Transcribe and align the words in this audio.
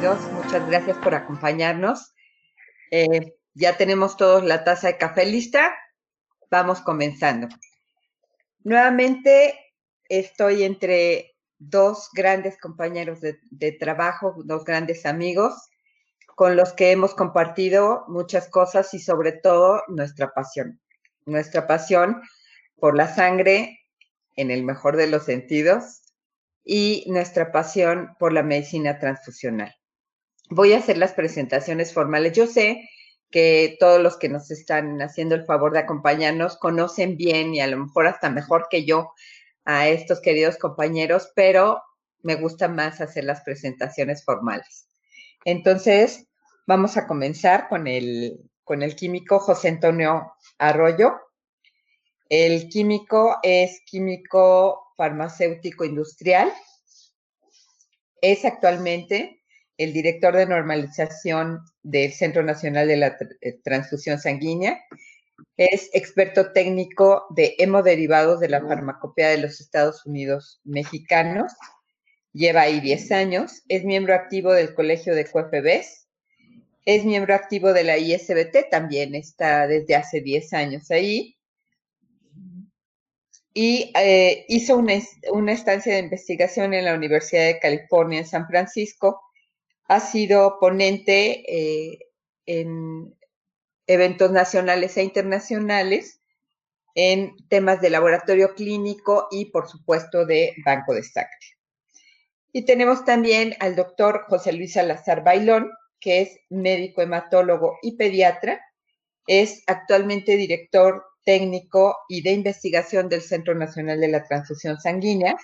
Muchas 0.00 0.64
gracias 0.68 0.96
por 0.98 1.12
acompañarnos. 1.12 2.14
Eh, 2.92 3.34
ya 3.54 3.76
tenemos 3.76 4.16
todos 4.16 4.44
la 4.44 4.62
taza 4.62 4.86
de 4.86 4.96
café 4.96 5.26
lista. 5.26 5.74
Vamos 6.52 6.80
comenzando. 6.80 7.48
Nuevamente 8.62 9.58
estoy 10.08 10.62
entre 10.62 11.34
dos 11.58 12.10
grandes 12.12 12.60
compañeros 12.60 13.18
de 13.20 13.72
trabajo, 13.72 14.36
dos 14.44 14.64
grandes 14.64 15.04
amigos 15.04 15.68
con 16.36 16.54
los 16.54 16.72
que 16.74 16.92
hemos 16.92 17.16
compartido 17.16 18.04
muchas 18.06 18.48
cosas 18.48 18.94
y 18.94 19.00
sobre 19.00 19.32
todo 19.32 19.82
nuestra 19.88 20.32
pasión. 20.32 20.80
Nuestra 21.26 21.66
pasión 21.66 22.22
por 22.76 22.96
la 22.96 23.12
sangre 23.12 23.80
en 24.36 24.52
el 24.52 24.62
mejor 24.62 24.96
de 24.96 25.08
los 25.08 25.24
sentidos 25.24 26.02
y 26.62 27.04
nuestra 27.08 27.50
pasión 27.50 28.14
por 28.20 28.32
la 28.32 28.44
medicina 28.44 29.00
transfusional. 29.00 29.77
Voy 30.50 30.72
a 30.72 30.78
hacer 30.78 30.96
las 30.96 31.12
presentaciones 31.12 31.92
formales. 31.92 32.32
Yo 32.32 32.46
sé 32.46 32.88
que 33.30 33.76
todos 33.78 34.00
los 34.00 34.16
que 34.16 34.28
nos 34.28 34.50
están 34.50 35.02
haciendo 35.02 35.34
el 35.34 35.44
favor 35.44 35.72
de 35.72 35.80
acompañarnos 35.80 36.56
conocen 36.56 37.16
bien 37.16 37.54
y 37.54 37.60
a 37.60 37.66
lo 37.66 37.76
mejor 37.78 38.06
hasta 38.06 38.30
mejor 38.30 38.68
que 38.70 38.84
yo 38.84 39.12
a 39.66 39.88
estos 39.88 40.20
queridos 40.20 40.56
compañeros, 40.56 41.30
pero 41.34 41.82
me 42.22 42.36
gusta 42.36 42.68
más 42.68 43.02
hacer 43.02 43.24
las 43.24 43.42
presentaciones 43.42 44.24
formales. 44.24 44.88
Entonces, 45.44 46.26
vamos 46.66 46.96
a 46.96 47.06
comenzar 47.06 47.68
con 47.68 47.86
el, 47.86 48.50
con 48.64 48.82
el 48.82 48.96
químico 48.96 49.38
José 49.38 49.68
Antonio 49.68 50.32
Arroyo. 50.56 51.20
El 52.30 52.68
químico 52.70 53.36
es 53.42 53.82
químico 53.84 54.92
farmacéutico 54.96 55.84
industrial. 55.84 56.52
Es 58.22 58.44
actualmente 58.46 59.37
el 59.78 59.92
director 59.92 60.36
de 60.36 60.46
normalización 60.46 61.60
del 61.82 62.12
Centro 62.12 62.42
Nacional 62.42 62.88
de 62.88 62.96
la 62.96 63.16
eh, 63.40 63.58
Transfusión 63.62 64.18
Sanguínea. 64.18 64.84
Es 65.56 65.88
experto 65.92 66.52
técnico 66.52 67.26
de 67.30 67.54
hemoderivados 67.58 68.40
de 68.40 68.48
la 68.48 68.60
farmacopea 68.60 69.30
de 69.30 69.38
los 69.38 69.60
Estados 69.60 70.04
Unidos 70.04 70.60
mexicanos. 70.64 71.52
Lleva 72.32 72.62
ahí 72.62 72.80
10 72.80 73.12
años. 73.12 73.62
Es 73.68 73.84
miembro 73.84 74.14
activo 74.14 74.52
del 74.52 74.74
Colegio 74.74 75.14
de 75.14 75.24
QFBs. 75.24 76.06
Es 76.84 77.04
miembro 77.04 77.34
activo 77.34 77.72
de 77.72 77.84
la 77.84 77.98
ISBT, 77.98 78.70
también 78.70 79.14
está 79.14 79.66
desde 79.66 79.94
hace 79.94 80.20
10 80.20 80.52
años 80.54 80.90
ahí 80.90 81.38
y 83.60 83.90
eh, 83.96 84.44
hizo 84.46 84.76
una, 84.76 85.52
estancia 85.52 85.92
de 85.92 85.98
investigación 85.98 86.74
en 86.74 86.84
la 86.84 86.94
Universidad 86.94 87.46
de 87.46 87.58
California 87.58 88.20
en 88.20 88.24
San 88.24 88.46
Francisco. 88.46 89.20
Ha 89.88 90.00
sido 90.00 90.58
ponente 90.60 91.44
eh, 91.48 91.98
en 92.46 93.16
eventos 93.86 94.30
nacionales 94.30 94.96
e 94.96 95.02
internacionales 95.02 96.20
en 96.94 97.36
temas 97.48 97.80
de 97.80 97.90
laboratorio 97.90 98.54
clínico 98.54 99.28
y, 99.30 99.46
por 99.46 99.68
supuesto, 99.68 100.26
de 100.26 100.54
banco 100.64 100.94
de 100.94 101.02
sangre. 101.02 101.30
Y 102.52 102.62
tenemos 102.64 103.04
también 103.04 103.54
al 103.60 103.76
doctor 103.76 104.24
José 104.28 104.52
Luis 104.52 104.72
Salazar 104.72 105.22
Bailón, 105.22 105.70
que 106.00 106.20
es 106.22 106.40
médico 106.48 107.02
hematólogo 107.02 107.78
y 107.82 107.96
pediatra. 107.96 108.60
Es 109.26 109.62
actualmente 109.66 110.36
director 110.36 111.04
técnico 111.24 111.96
y 112.08 112.22
de 112.22 112.32
investigación 112.32 113.08
del 113.08 113.22
Centro 113.22 113.54
Nacional 113.54 114.00
de 114.00 114.08
la 114.08 114.24
Transfusión 114.24 114.80
Sanguínea, 114.80 115.36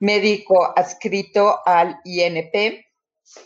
médico 0.00 0.76
adscrito 0.76 1.60
al 1.64 2.00
INP, 2.04 2.84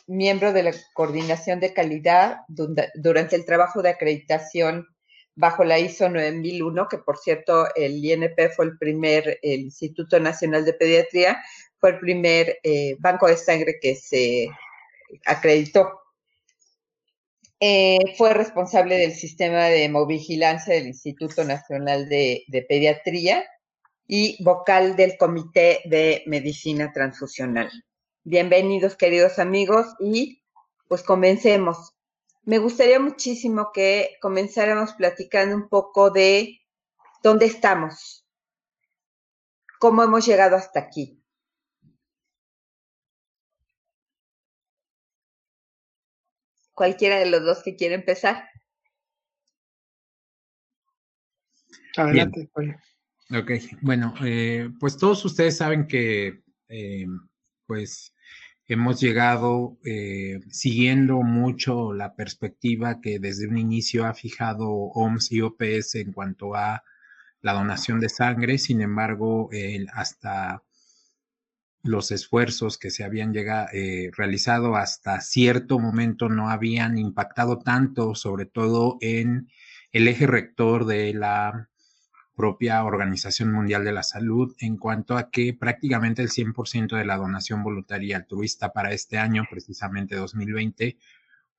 miembro 0.06 0.52
de 0.52 0.62
la 0.62 0.72
Coordinación 0.94 1.60
de 1.60 1.72
Calidad 1.72 2.38
durante 2.48 3.36
el 3.36 3.44
trabajo 3.44 3.82
de 3.82 3.90
acreditación 3.90 4.86
bajo 5.34 5.64
la 5.64 5.78
ISO 5.78 6.08
9001, 6.08 6.88
que 6.88 6.98
por 6.98 7.18
cierto 7.18 7.66
el 7.74 8.04
INP 8.04 8.50
fue 8.54 8.66
el 8.66 8.78
primer, 8.78 9.38
el 9.42 9.60
Instituto 9.60 10.20
Nacional 10.20 10.64
de 10.64 10.74
Pediatría, 10.74 11.42
fue 11.78 11.90
el 11.90 11.98
primer 11.98 12.58
eh, 12.62 12.96
banco 12.98 13.26
de 13.26 13.36
sangre 13.36 13.78
que 13.80 13.96
se 13.96 14.48
acreditó 15.26 16.02
eh, 17.64 18.16
fue 18.16 18.34
responsable 18.34 18.96
del 18.96 19.12
sistema 19.12 19.66
de 19.66 19.84
hemovigilancia 19.84 20.74
del 20.74 20.88
Instituto 20.88 21.44
Nacional 21.44 22.08
de, 22.08 22.44
Pediatría 22.68 23.44
y 24.08 24.42
vocal 24.42 24.96
del 24.96 25.16
Comité 25.16 25.78
de 25.84 26.24
Medicina 26.26 26.90
Transfusional. 26.92 27.70
Bienvenidos, 28.24 28.96
queridos 28.96 29.38
amigos, 29.38 29.86
y 29.98 30.42
pues 30.88 31.02
comencemos. 31.02 31.94
Me 32.44 32.58
gustaría 32.58 33.00
muchísimo 33.00 33.70
que 33.72 34.16
comenzáramos 34.20 34.92
platicando 34.94 35.56
un 35.56 35.68
poco 35.68 36.10
de 36.10 36.60
dónde 37.22 37.46
estamos, 37.46 38.26
cómo 39.78 40.02
hemos 40.02 40.26
llegado 40.26 40.56
hasta 40.56 40.80
aquí. 40.80 41.22
cualquiera 46.82 47.18
de 47.18 47.30
los 47.30 47.44
dos 47.44 47.62
que 47.62 47.76
quiera 47.76 47.94
empezar. 47.94 48.48
Adelante. 51.96 52.50
Ok, 53.30 53.50
bueno, 53.82 54.14
eh, 54.24 54.68
pues 54.80 54.96
todos 54.96 55.24
ustedes 55.24 55.56
saben 55.56 55.86
que 55.86 56.42
eh, 56.68 57.06
pues 57.72 58.12
hemos 58.68 59.00
llegado 59.00 59.78
eh, 59.82 60.40
siguiendo 60.50 61.22
mucho 61.22 61.94
la 61.94 62.14
perspectiva 62.14 63.00
que 63.00 63.18
desde 63.18 63.48
un 63.48 63.56
inicio 63.56 64.04
ha 64.04 64.12
fijado 64.12 64.68
OMS 64.68 65.32
y 65.32 65.40
OPS 65.40 65.94
en 65.94 66.12
cuanto 66.12 66.54
a 66.54 66.84
la 67.40 67.54
donación 67.54 67.98
de 67.98 68.10
sangre, 68.10 68.58
sin 68.58 68.82
embargo, 68.82 69.48
hasta 69.94 70.62
los 71.82 72.10
esfuerzos 72.10 72.76
que 72.76 72.90
se 72.90 73.04
habían 73.04 73.32
llegado, 73.32 73.68
eh, 73.72 74.10
realizado 74.14 74.76
hasta 74.76 75.22
cierto 75.22 75.78
momento 75.78 76.28
no 76.28 76.50
habían 76.50 76.98
impactado 76.98 77.58
tanto, 77.58 78.14
sobre 78.14 78.44
todo 78.44 78.98
en 79.00 79.48
el 79.92 80.08
eje 80.08 80.26
rector 80.26 80.84
de 80.84 81.14
la 81.14 81.70
propia 82.42 82.82
Organización 82.82 83.52
Mundial 83.52 83.84
de 83.84 83.92
la 83.92 84.02
Salud, 84.02 84.52
en 84.58 84.76
cuanto 84.76 85.16
a 85.16 85.30
que 85.30 85.54
prácticamente 85.54 86.22
el 86.22 86.28
100% 86.28 86.96
de 86.96 87.04
la 87.04 87.16
donación 87.16 87.62
voluntaria 87.62 88.16
altruista 88.16 88.72
para 88.72 88.92
este 88.92 89.16
año, 89.16 89.44
precisamente 89.48 90.16
2020, 90.16 90.98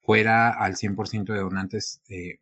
fuera 0.01 0.49
al 0.49 0.75
100% 0.75 1.31
de 1.31 1.39
donantes 1.39 2.01
eh, 2.09 2.39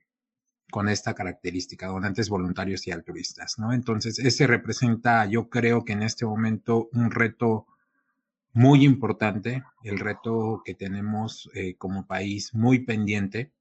con 0.72 0.90
esta 0.90 1.14
característica, 1.14 1.86
donantes 1.86 2.30
voluntarios 2.30 2.88
y 2.88 2.92
altruistas, 2.92 3.60
¿no? 3.60 3.74
Entonces, 3.74 4.18
ese 4.18 4.48
representa, 4.48 5.24
yo 5.28 5.48
creo 5.48 5.86
que 5.86 5.94
en 5.94 6.02
este 6.02 6.26
momento, 6.26 6.90
un 6.94 7.12
reto 7.12 7.68
muy 8.54 8.84
importante, 8.84 9.64
el 9.84 10.00
reto 10.00 10.64
que 10.66 10.74
tenemos 10.74 11.48
eh, 11.54 11.76
como 11.78 12.08
país 12.08 12.56
muy 12.56 12.80
pendiente. 12.80 13.52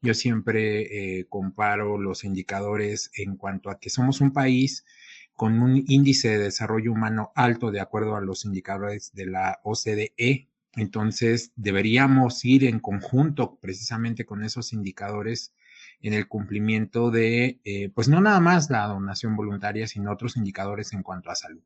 Yo 0.00 0.14
siempre 0.14 1.18
eh, 1.18 1.26
comparo 1.28 1.98
los 1.98 2.24
indicadores 2.24 3.10
en 3.16 3.36
cuanto 3.36 3.70
a 3.70 3.80
que 3.80 3.90
somos 3.90 4.20
un 4.20 4.32
país 4.32 4.84
con 5.34 5.60
un 5.60 5.82
índice 5.86 6.30
de 6.30 6.38
desarrollo 6.38 6.92
humano 6.92 7.32
alto 7.34 7.70
de 7.70 7.80
acuerdo 7.80 8.16
a 8.16 8.20
los 8.20 8.44
indicadores 8.44 9.12
de 9.14 9.26
la 9.26 9.60
OCDE. 9.64 10.48
Entonces, 10.76 11.52
deberíamos 11.56 12.44
ir 12.44 12.64
en 12.64 12.78
conjunto 12.78 13.58
precisamente 13.60 14.24
con 14.24 14.44
esos 14.44 14.72
indicadores 14.72 15.52
en 16.00 16.14
el 16.14 16.28
cumplimiento 16.28 17.10
de, 17.10 17.60
eh, 17.64 17.90
pues 17.92 18.08
no 18.08 18.20
nada 18.20 18.38
más 18.40 18.70
la 18.70 18.86
donación 18.86 19.34
voluntaria, 19.34 19.88
sino 19.88 20.12
otros 20.12 20.36
indicadores 20.36 20.92
en 20.92 21.02
cuanto 21.02 21.30
a 21.30 21.34
salud 21.34 21.62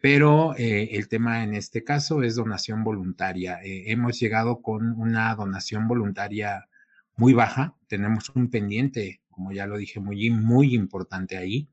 pero 0.00 0.54
eh, 0.58 0.90
el 0.98 1.08
tema 1.08 1.44
en 1.44 1.54
este 1.54 1.82
caso 1.82 2.22
es 2.22 2.34
donación 2.34 2.84
voluntaria. 2.84 3.58
Hemos 3.62 4.20
llegado 4.20 4.60
con 4.60 4.92
una 5.00 5.34
donación 5.34 5.88
voluntaria 5.88 6.68
muy 7.16 7.32
baja, 7.32 7.76
tenemos 7.86 8.30
un 8.30 8.50
pendiente, 8.50 9.20
como 9.30 9.52
ya 9.52 9.66
lo 9.66 9.76
dije, 9.76 10.00
muy, 10.00 10.30
muy 10.30 10.74
importante 10.74 11.36
ahí. 11.36 11.68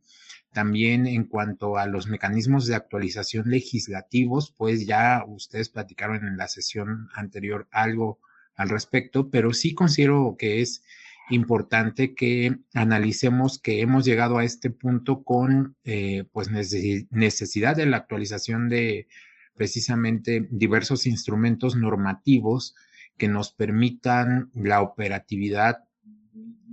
También 0.52 1.08
en 1.08 1.24
cuanto 1.26 1.78
a 1.78 1.86
los 1.86 2.08
mecanismos 2.08 2.68
de 2.68 2.76
actualización 2.76 3.50
legislativos, 3.50 4.54
pues 4.58 4.86
ya 4.86 5.24
ustedes 5.26 5.70
platicaron 5.70 6.28
en 6.28 6.38
la 6.38 6.48
sesión 6.48 7.08
anterior 7.16 7.68
algo 7.72 8.20
al 8.56 8.70
respecto, 8.70 9.30
pero 9.30 9.54
sí 9.54 9.74
considero 9.74 10.36
que 10.38 10.62
es 10.62 10.84
importante 11.30 12.14
que 12.14 12.58
analicemos 12.74 13.60
que 13.60 13.82
hemos 13.82 14.04
llegado 14.04 14.38
a 14.38 14.44
este 14.44 14.70
punto 14.70 15.24
con 15.24 15.78
eh, 15.86 16.26
pues 16.34 16.50
necesidad 16.52 17.76
de 17.76 17.86
la 17.86 17.98
actualización 17.98 18.68
de 18.68 19.08
precisamente 19.56 20.48
diversos 20.52 21.06
instrumentos 21.06 21.76
normativos 21.76 22.76
que 23.22 23.28
nos 23.28 23.52
permitan 23.52 24.50
la 24.56 24.82
operatividad 24.82 25.84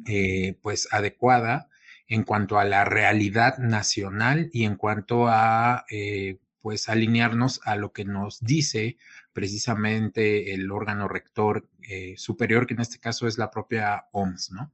eh, 0.06 0.56
pues 0.62 0.88
adecuada 0.90 1.68
en 2.06 2.22
cuanto 2.22 2.58
a 2.58 2.64
la 2.64 2.86
realidad 2.86 3.58
nacional 3.58 4.48
y 4.54 4.64
en 4.64 4.76
cuanto 4.76 5.26
a 5.28 5.84
eh, 5.90 6.38
pues 6.62 6.88
alinearnos 6.88 7.60
a 7.66 7.76
lo 7.76 7.92
que 7.92 8.06
nos 8.06 8.40
dice 8.40 8.96
precisamente 9.34 10.54
el 10.54 10.72
órgano 10.72 11.06
rector 11.06 11.68
eh, 11.82 12.14
superior, 12.16 12.66
que 12.66 12.72
en 12.72 12.80
este 12.80 12.98
caso 12.98 13.26
es 13.26 13.36
la 13.36 13.50
propia 13.50 14.06
OMS, 14.12 14.50
¿no? 14.52 14.72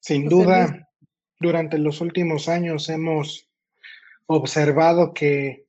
Sin 0.00 0.30
duda, 0.30 0.88
durante 1.38 1.76
los 1.76 2.00
últimos 2.00 2.48
años 2.48 2.88
hemos 2.88 3.50
observado 4.24 5.12
que 5.12 5.66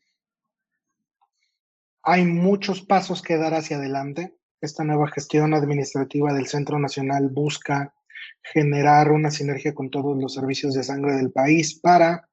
hay 2.03 2.25
muchos 2.25 2.81
pasos 2.81 3.21
que 3.21 3.37
dar 3.37 3.53
hacia 3.53 3.77
adelante. 3.77 4.35
Esta 4.59 4.83
nueva 4.83 5.07
gestión 5.07 5.53
administrativa 5.53 6.33
del 6.33 6.47
Centro 6.47 6.77
Nacional 6.77 7.29
busca 7.29 7.93
generar 8.41 9.11
una 9.11 9.31
sinergia 9.31 9.73
con 9.73 9.89
todos 9.89 10.21
los 10.21 10.33
servicios 10.33 10.73
de 10.73 10.83
sangre 10.83 11.13
del 11.13 11.31
país 11.31 11.79
para 11.79 12.29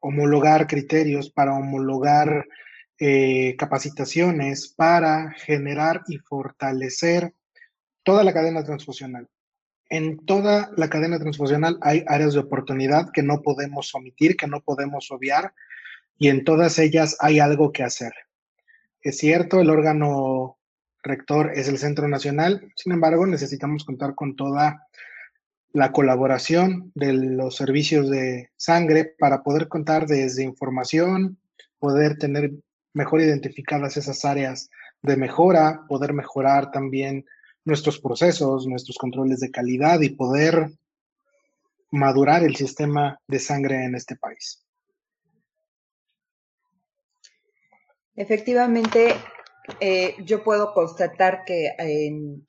homologar 0.00 0.66
criterios, 0.66 1.30
para 1.30 1.54
homologar 1.54 2.46
eh, 2.98 3.56
capacitaciones, 3.56 4.68
para 4.68 5.32
generar 5.32 6.02
y 6.06 6.18
fortalecer 6.18 7.34
toda 8.02 8.22
la 8.22 8.34
cadena 8.34 8.64
transfusional. 8.64 9.28
En 9.88 10.24
toda 10.26 10.70
la 10.76 10.90
cadena 10.90 11.18
transfusional 11.18 11.78
hay 11.80 12.04
áreas 12.06 12.34
de 12.34 12.40
oportunidad 12.40 13.10
que 13.12 13.22
no 13.22 13.40
podemos 13.40 13.94
omitir, 13.94 14.36
que 14.36 14.46
no 14.46 14.60
podemos 14.60 15.10
obviar, 15.10 15.54
y 16.18 16.28
en 16.28 16.44
todas 16.44 16.78
ellas 16.78 17.16
hay 17.20 17.38
algo 17.38 17.72
que 17.72 17.82
hacer. 17.82 18.12
Es 19.02 19.18
cierto, 19.18 19.60
el 19.60 19.70
órgano 19.70 20.58
rector 21.02 21.52
es 21.54 21.68
el 21.68 21.78
Centro 21.78 22.08
Nacional, 22.08 22.72
sin 22.74 22.92
embargo, 22.92 23.26
necesitamos 23.26 23.84
contar 23.84 24.14
con 24.14 24.34
toda 24.34 24.86
la 25.72 25.92
colaboración 25.92 26.90
de 26.94 27.12
los 27.12 27.56
servicios 27.56 28.08
de 28.10 28.50
sangre 28.56 29.14
para 29.18 29.42
poder 29.42 29.68
contar 29.68 30.06
desde 30.06 30.42
información, 30.42 31.38
poder 31.78 32.16
tener 32.16 32.50
mejor 32.94 33.20
identificadas 33.20 33.96
esas 33.96 34.24
áreas 34.24 34.70
de 35.02 35.16
mejora, 35.16 35.82
poder 35.86 36.14
mejorar 36.14 36.70
también 36.70 37.26
nuestros 37.64 38.00
procesos, 38.00 38.66
nuestros 38.66 38.96
controles 38.96 39.40
de 39.40 39.50
calidad 39.50 40.00
y 40.00 40.10
poder 40.10 40.70
madurar 41.90 42.42
el 42.42 42.56
sistema 42.56 43.20
de 43.28 43.38
sangre 43.38 43.84
en 43.84 43.94
este 43.94 44.16
país. 44.16 44.65
Efectivamente, 48.16 49.14
eh, 49.78 50.14
yo 50.24 50.42
puedo 50.42 50.72
constatar 50.72 51.44
que 51.44 51.70
en, 51.78 52.46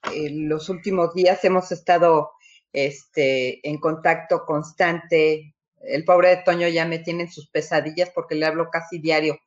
los 0.48 0.70
últimos 0.70 1.14
días 1.14 1.44
hemos 1.44 1.72
estado 1.74 2.32
este, 2.72 3.68
en 3.68 3.78
contacto 3.78 4.46
constante. 4.46 5.54
El 5.82 6.06
pobre 6.06 6.30
de 6.30 6.38
Toño 6.38 6.70
ya 6.70 6.86
me 6.86 7.00
tiene 7.00 7.30
sus 7.30 7.50
pesadillas 7.50 8.10
porque 8.16 8.36
le 8.36 8.46
hablo 8.46 8.70
casi 8.72 9.00
diario. 9.00 9.40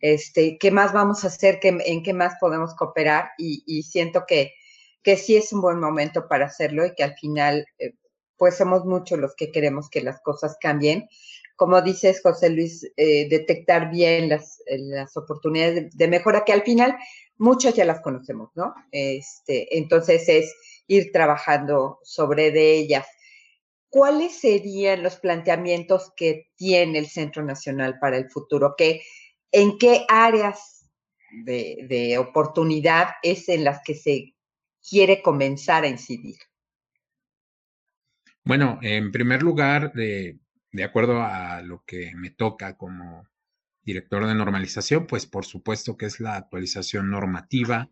Este, 0.00 0.58
¿Qué 0.58 0.72
más 0.72 0.92
vamos 0.92 1.22
a 1.22 1.28
hacer? 1.28 1.60
¿En 1.62 2.02
qué 2.02 2.12
más 2.12 2.34
podemos 2.40 2.74
cooperar? 2.74 3.30
Y, 3.38 3.84
siento 3.84 4.24
que, 4.26 4.54
que, 5.02 5.16
sí 5.16 5.36
es 5.36 5.52
un 5.52 5.60
buen 5.60 5.78
momento 5.78 6.26
para 6.26 6.46
hacerlo 6.46 6.84
y 6.84 6.94
que 6.94 7.04
al 7.04 7.14
final, 7.14 7.66
eh, 7.78 7.94
pues 8.36 8.56
somos 8.56 8.84
muchos 8.84 9.20
los 9.20 9.36
que 9.36 9.52
queremos 9.52 9.88
que 9.88 10.02
las 10.02 10.20
cosas 10.20 10.56
cambien 10.60 11.08
como 11.56 11.80
dices, 11.82 12.20
José 12.22 12.50
Luis, 12.50 12.84
eh, 12.96 13.28
detectar 13.28 13.90
bien 13.90 14.28
las, 14.28 14.62
las 14.66 15.16
oportunidades 15.16 15.96
de, 15.96 16.08
mejora, 16.08 16.44
que 16.44 16.52
al 16.52 16.62
final 16.62 16.96
muchas 17.36 17.74
ya 17.74 17.84
las 17.84 18.00
conocemos, 18.00 18.50
¿no? 18.54 18.74
Este, 18.90 19.76
entonces 19.78 20.28
es 20.28 20.54
ir 20.86 21.12
trabajando 21.12 21.98
sobre 22.02 22.50
de 22.50 22.74
ellas. 22.74 23.06
¿Cuáles 23.88 24.40
serían 24.40 25.02
los 25.02 25.16
planteamientos 25.16 26.12
que 26.16 26.48
tiene 26.56 26.98
el 26.98 27.06
Centro 27.06 27.44
Nacional 27.44 27.98
para 27.98 28.16
el 28.16 28.30
futuro? 28.30 28.74
¿Qué, 28.76 29.02
¿En 29.50 29.78
qué 29.78 30.04
áreas 30.08 30.88
de, 31.44 31.86
de 31.88 32.18
oportunidad 32.18 33.08
es 33.22 33.48
en 33.48 33.64
las 33.64 33.80
que 33.84 33.94
se 33.94 34.34
quiere 34.88 35.22
comenzar 35.22 35.84
a 35.84 35.88
incidir? 35.88 36.36
Bueno, 38.44 38.78
en 38.82 39.12
primer 39.12 39.42
lugar, 39.42 39.92
de, 39.92 40.38
de 40.72 40.84
acuerdo 40.84 41.22
a 41.22 41.62
lo 41.62 41.84
que 41.84 42.12
me 42.16 42.30
toca 42.30 42.76
como 42.76 43.26
director 43.84 44.26
de 44.26 44.34
normalización, 44.34 45.06
pues 45.06 45.26
por 45.26 45.44
supuesto 45.44 45.96
que 45.96 46.06
es 46.06 46.20
la 46.20 46.36
actualización 46.36 47.10
normativa. 47.10 47.90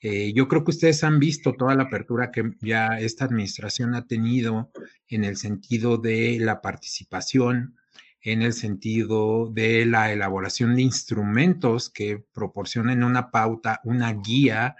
Eh, 0.00 0.32
yo 0.32 0.48
creo 0.48 0.64
que 0.64 0.70
ustedes 0.70 1.02
han 1.04 1.18
visto 1.18 1.54
toda 1.54 1.74
la 1.74 1.84
apertura 1.84 2.30
que 2.30 2.52
ya 2.60 2.98
esta 2.98 3.24
administración 3.24 3.94
ha 3.94 4.06
tenido 4.06 4.70
en 5.08 5.24
el 5.24 5.36
sentido 5.36 5.98
de 5.98 6.38
la 6.40 6.62
participación, 6.62 7.76
en 8.22 8.42
el 8.42 8.52
sentido 8.52 9.50
de 9.50 9.84
la 9.84 10.12
elaboración 10.12 10.76
de 10.76 10.82
instrumentos 10.82 11.90
que 11.90 12.24
proporcionen 12.32 13.02
una 13.02 13.30
pauta, 13.30 13.80
una 13.84 14.12
guía 14.12 14.76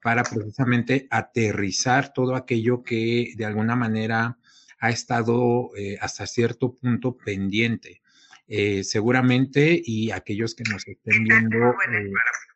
para 0.00 0.22
precisamente 0.22 1.08
aterrizar 1.10 2.12
todo 2.12 2.36
aquello 2.36 2.84
que 2.84 3.32
de 3.36 3.44
alguna 3.44 3.74
manera 3.74 4.38
ha 4.78 4.90
estado 4.90 5.70
eh, 5.76 5.98
hasta 6.00 6.26
cierto 6.26 6.74
punto 6.74 7.16
pendiente. 7.16 8.02
Eh, 8.48 8.84
seguramente, 8.84 9.80
y 9.84 10.10
aquellos 10.12 10.54
que 10.54 10.64
nos 10.70 10.86
estén 10.86 11.24
viendo 11.24 11.70
eh, 11.70 12.12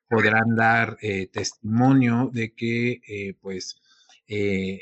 podrán 0.08 0.54
dar 0.56 0.96
testimonio 1.32 2.30
de 2.32 2.52
que, 2.52 3.36
pues, 3.40 3.80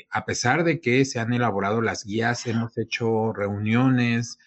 a 0.09 0.25
pesar 0.25 0.63
de 0.63 0.79
que 0.81 1.05
se 1.05 1.19
han 1.19 1.33
elaborado 1.33 1.81
las 1.81 2.03
guías, 2.03 2.47
hemos 2.47 2.75
hecho 2.79 3.31
reuniones 3.31 4.39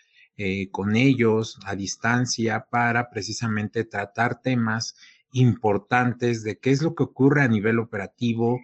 con 0.72 0.96
ellos 0.96 1.58
a 1.66 1.76
distancia 1.76 2.66
para 2.68 3.10
precisamente 3.10 3.84
tratar 3.84 4.42
temas 4.42 4.96
importantes 5.32 6.42
de 6.42 6.58
qué 6.58 6.70
es 6.70 6.82
lo 6.82 6.96
que 6.96 7.04
ocurre 7.04 7.42
a 7.42 7.48
nivel 7.48 7.78
operativo, 7.78 8.60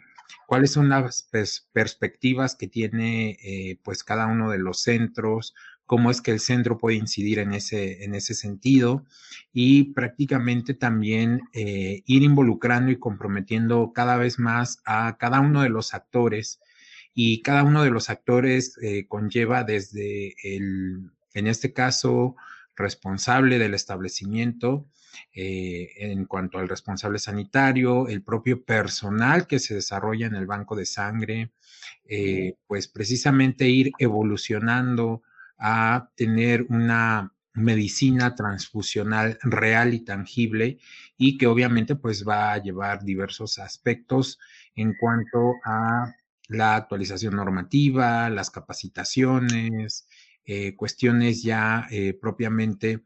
cuáles 0.46 0.72
son 0.72 0.88
las 0.88 1.28
perspectivas 1.72 2.54
que 2.56 2.68
tiene 2.68 3.38
eh, 3.42 3.78
pues 3.82 4.04
cada 4.04 4.26
uno 4.26 4.50
de 4.50 4.58
los 4.58 4.80
centros, 4.80 5.54
cómo 5.86 6.10
es 6.10 6.20
que 6.20 6.32
el 6.32 6.40
centro 6.40 6.76
puede 6.76 6.96
incidir 6.96 7.38
en 7.38 7.52
ese, 7.52 8.04
en 8.04 8.14
ese 8.14 8.34
sentido 8.34 9.06
y 9.52 9.94
prácticamente 9.94 10.74
también 10.74 11.40
eh, 11.54 12.02
ir 12.04 12.22
involucrando 12.22 12.92
y 12.92 12.98
comprometiendo 12.98 13.92
cada 13.94 14.18
vez 14.18 14.38
más 14.38 14.82
a 14.84 15.16
cada 15.18 15.40
uno 15.40 15.62
de 15.62 15.70
los 15.70 15.94
actores. 15.94 16.60
Y 17.14 17.42
cada 17.42 17.64
uno 17.64 17.82
de 17.82 17.90
los 17.90 18.10
actores 18.10 18.78
eh, 18.82 19.06
conlleva 19.08 19.64
desde 19.64 20.34
el, 20.44 21.10
en 21.34 21.46
este 21.46 21.72
caso, 21.72 22.36
responsable 22.76 23.58
del 23.58 23.74
establecimiento, 23.74 24.86
eh, 25.32 25.90
en 25.98 26.24
cuanto 26.26 26.58
al 26.58 26.68
responsable 26.68 27.18
sanitario, 27.18 28.08
el 28.08 28.22
propio 28.22 28.64
personal 28.64 29.46
que 29.46 29.58
se 29.58 29.74
desarrolla 29.74 30.26
en 30.26 30.34
el 30.34 30.46
banco 30.46 30.76
de 30.76 30.86
sangre, 30.86 31.52
eh, 32.04 32.56
pues 32.66 32.88
precisamente 32.88 33.68
ir 33.68 33.92
evolucionando 33.98 35.22
a 35.58 36.10
tener 36.16 36.66
una 36.68 37.32
medicina 37.54 38.34
transfusional 38.34 39.38
real 39.42 39.94
y 39.94 40.00
tangible 40.04 40.78
y 41.16 41.36
que 41.38 41.46
obviamente 41.46 41.96
pues 41.96 42.26
va 42.26 42.52
a 42.52 42.62
llevar 42.62 43.04
diversos 43.04 43.58
aspectos 43.58 44.38
en 44.76 44.94
cuanto 44.94 45.54
a 45.64 46.14
la 46.48 46.76
actualización 46.76 47.36
normativa, 47.36 48.30
las 48.30 48.50
capacitaciones, 48.50 50.06
eh, 50.44 50.76
cuestiones 50.76 51.42
ya 51.42 51.86
propiamente 52.20 53.02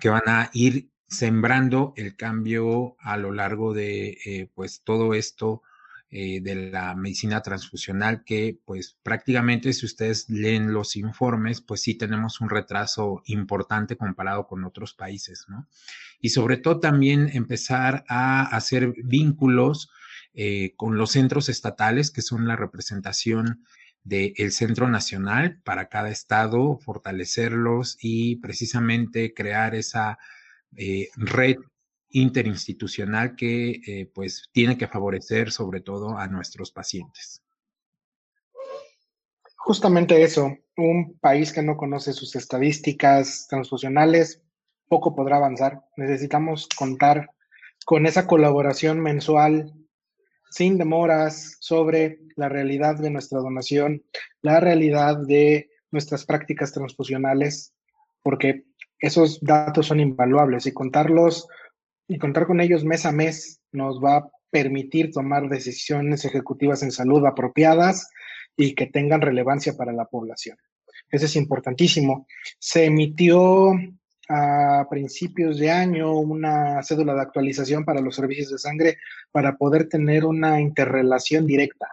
que 0.00 0.08
van 0.08 0.22
a 0.26 0.50
ir 0.52 0.91
sembrando 1.12 1.92
el 1.96 2.16
cambio 2.16 2.96
a 2.98 3.16
lo 3.16 3.32
largo 3.32 3.74
de 3.74 4.18
eh, 4.24 4.48
pues 4.54 4.82
todo 4.82 5.14
esto 5.14 5.62
eh, 6.10 6.40
de 6.40 6.70
la 6.70 6.94
medicina 6.94 7.42
transfusional 7.42 8.24
que 8.24 8.58
pues 8.64 8.96
prácticamente 9.02 9.72
si 9.72 9.86
ustedes 9.86 10.28
leen 10.30 10.72
los 10.72 10.96
informes 10.96 11.60
pues 11.60 11.82
sí 11.82 11.94
tenemos 11.94 12.40
un 12.40 12.48
retraso 12.48 13.22
importante 13.26 13.96
comparado 13.96 14.46
con 14.46 14.64
otros 14.64 14.94
países, 14.94 15.46
¿no? 15.48 15.68
Y 16.20 16.30
sobre 16.30 16.56
todo 16.56 16.80
también 16.80 17.30
empezar 17.32 18.04
a 18.08 18.42
hacer 18.44 18.94
vínculos 19.04 19.90
eh, 20.34 20.72
con 20.76 20.96
los 20.96 21.10
centros 21.12 21.48
estatales 21.50 22.10
que 22.10 22.22
son 22.22 22.48
la 22.48 22.56
representación 22.56 23.64
del 24.02 24.50
Centro 24.50 24.88
Nacional 24.88 25.60
para 25.62 25.88
cada 25.88 26.10
estado, 26.10 26.78
fortalecerlos 26.78 27.96
y 28.00 28.36
precisamente 28.36 29.32
crear 29.32 29.74
esa 29.74 30.18
eh, 30.76 31.08
red 31.16 31.56
interinstitucional 32.10 33.36
que 33.36 33.80
eh, 33.86 34.10
pues 34.14 34.48
tiene 34.52 34.76
que 34.76 34.86
favorecer 34.86 35.50
sobre 35.50 35.80
todo 35.80 36.18
a 36.18 36.26
nuestros 36.28 36.70
pacientes. 36.70 37.42
Justamente 39.56 40.22
eso, 40.22 40.56
un 40.76 41.18
país 41.20 41.52
que 41.52 41.62
no 41.62 41.76
conoce 41.76 42.12
sus 42.12 42.34
estadísticas 42.36 43.46
transfusionales 43.48 44.42
poco 44.88 45.14
podrá 45.14 45.36
avanzar. 45.36 45.80
Necesitamos 45.96 46.68
contar 46.76 47.30
con 47.86 48.06
esa 48.06 48.26
colaboración 48.26 49.00
mensual 49.00 49.72
sin 50.50 50.76
demoras 50.76 51.56
sobre 51.60 52.18
la 52.36 52.48
realidad 52.48 52.98
de 52.98 53.10
nuestra 53.10 53.38
donación, 53.38 54.04
la 54.42 54.60
realidad 54.60 55.16
de 55.16 55.70
nuestras 55.90 56.26
prácticas 56.26 56.72
transfusionales 56.72 57.72
porque 58.22 58.64
esos 59.02 59.40
datos 59.40 59.88
son 59.88 60.00
invaluables 60.00 60.64
y 60.66 60.72
contarlos 60.72 61.48
y 62.08 62.18
contar 62.18 62.46
con 62.46 62.60
ellos 62.60 62.84
mes 62.84 63.04
a 63.04 63.12
mes 63.12 63.60
nos 63.72 64.02
va 64.02 64.16
a 64.16 64.28
permitir 64.48 65.10
tomar 65.10 65.48
decisiones 65.48 66.24
ejecutivas 66.24 66.82
en 66.82 66.92
salud 66.92 67.26
apropiadas 67.26 68.08
y 68.56 68.74
que 68.74 68.86
tengan 68.86 69.20
relevancia 69.20 69.74
para 69.76 69.92
la 69.92 70.04
población. 70.04 70.56
Eso 71.10 71.26
es 71.26 71.36
importantísimo. 71.36 72.26
Se 72.58 72.84
emitió 72.84 73.72
a 74.28 74.86
principios 74.88 75.58
de 75.58 75.70
año 75.70 76.12
una 76.12 76.80
cédula 76.82 77.14
de 77.14 77.22
actualización 77.22 77.84
para 77.84 78.00
los 78.00 78.14
servicios 78.14 78.50
de 78.50 78.58
sangre 78.58 78.98
para 79.32 79.56
poder 79.56 79.88
tener 79.88 80.24
una 80.24 80.60
interrelación 80.60 81.44
directa 81.44 81.88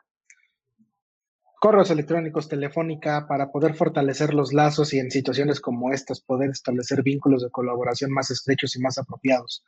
correos 1.59 1.91
electrónicos, 1.91 2.47
telefónica, 2.47 3.27
para 3.27 3.51
poder 3.51 3.75
fortalecer 3.75 4.33
los 4.33 4.53
lazos 4.53 4.93
y 4.93 4.99
en 4.99 5.11
situaciones 5.11 5.59
como 5.59 5.91
estas 5.91 6.21
poder 6.21 6.49
establecer 6.51 7.03
vínculos 7.03 7.43
de 7.43 7.49
colaboración 7.49 8.11
más 8.11 8.31
estrechos 8.31 8.75
y 8.75 8.79
más 8.79 8.97
apropiados. 8.97 9.63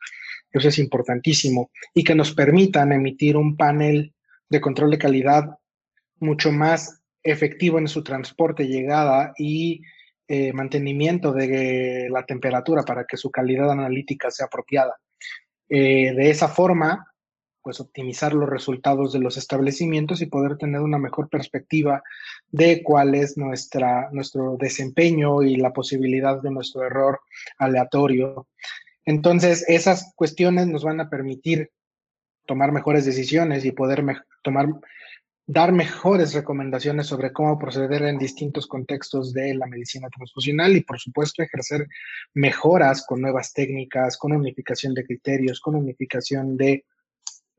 Eso 0.50 0.68
es 0.68 0.78
importantísimo 0.78 1.70
y 1.94 2.02
que 2.02 2.14
nos 2.14 2.32
permitan 2.32 2.92
emitir 2.92 3.36
un 3.36 3.56
panel 3.56 4.14
de 4.48 4.60
control 4.60 4.90
de 4.90 4.98
calidad 4.98 5.58
mucho 6.18 6.50
más 6.50 7.00
efectivo 7.22 7.78
en 7.78 7.88
su 7.88 8.02
transporte, 8.02 8.66
llegada 8.66 9.32
y 9.36 9.82
eh, 10.28 10.52
mantenimiento 10.52 11.32
de 11.32 12.08
la 12.10 12.24
temperatura 12.24 12.82
para 12.82 13.04
que 13.04 13.16
su 13.16 13.30
calidad 13.30 13.70
analítica 13.70 14.30
sea 14.30 14.46
apropiada. 14.46 14.96
Eh, 15.68 16.12
de 16.14 16.30
esa 16.30 16.48
forma, 16.48 17.11
pues 17.62 17.80
optimizar 17.80 18.32
los 18.34 18.48
resultados 18.48 19.12
de 19.12 19.20
los 19.20 19.36
establecimientos 19.36 20.20
y 20.20 20.26
poder 20.26 20.56
tener 20.56 20.80
una 20.80 20.98
mejor 20.98 21.28
perspectiva 21.28 22.02
de 22.50 22.82
cuál 22.82 23.14
es 23.14 23.36
nuestra, 23.36 24.10
nuestro 24.12 24.56
desempeño 24.58 25.42
y 25.42 25.56
la 25.56 25.72
posibilidad 25.72 26.42
de 26.42 26.50
nuestro 26.50 26.84
error 26.84 27.20
aleatorio. 27.58 28.48
Entonces, 29.04 29.64
esas 29.68 30.12
cuestiones 30.16 30.66
nos 30.66 30.84
van 30.84 31.00
a 31.00 31.08
permitir 31.08 31.70
tomar 32.46 32.72
mejores 32.72 33.04
decisiones 33.04 33.64
y 33.64 33.72
poder 33.72 34.04
tomar, 34.42 34.66
dar 35.46 35.72
mejores 35.72 36.34
recomendaciones 36.34 37.06
sobre 37.06 37.32
cómo 37.32 37.58
proceder 37.58 38.02
en 38.02 38.18
distintos 38.18 38.66
contextos 38.66 39.32
de 39.32 39.54
la 39.54 39.66
medicina 39.66 40.08
transfusional 40.08 40.76
y, 40.76 40.82
por 40.82 40.98
supuesto, 40.98 41.42
ejercer 41.42 41.86
mejoras 42.34 43.04
con 43.06 43.20
nuevas 43.20 43.52
técnicas, 43.52 44.16
con 44.16 44.32
unificación 44.32 44.94
de 44.94 45.04
criterios, 45.04 45.60
con 45.60 45.74
unificación 45.74 46.56
de 46.56 46.84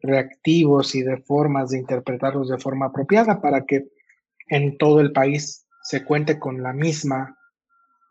reactivos 0.03 0.93
y 0.95 1.01
de 1.01 1.17
formas 1.17 1.69
de 1.69 1.79
interpretarlos 1.79 2.49
de 2.49 2.59
forma 2.59 2.87
apropiada 2.87 3.41
para 3.41 3.65
que 3.65 3.87
en 4.47 4.77
todo 4.77 4.99
el 4.99 5.13
país 5.13 5.65
se 5.81 6.03
cuente 6.03 6.37
con 6.37 6.61
la 6.61 6.73
misma 6.73 7.37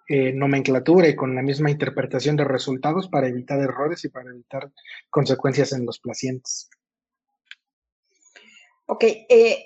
eh, 0.09 0.33
nomenclatura 0.33 1.09
y 1.09 1.15
con 1.15 1.35
la 1.35 1.43
misma 1.43 1.71
interpretación 1.71 2.37
de 2.37 2.45
resultados 2.45 3.09
para 3.09 3.29
evitar 3.29 3.61
errores 3.61 4.05
y 4.05 4.09
para 4.09 4.31
evitar 4.31 4.73
consecuencias 5.09 5.73
en 5.73 5.87
los 5.87 6.01
pacientes. 6.01 6.69
Ok, 8.87 9.05
eh, 9.05 9.65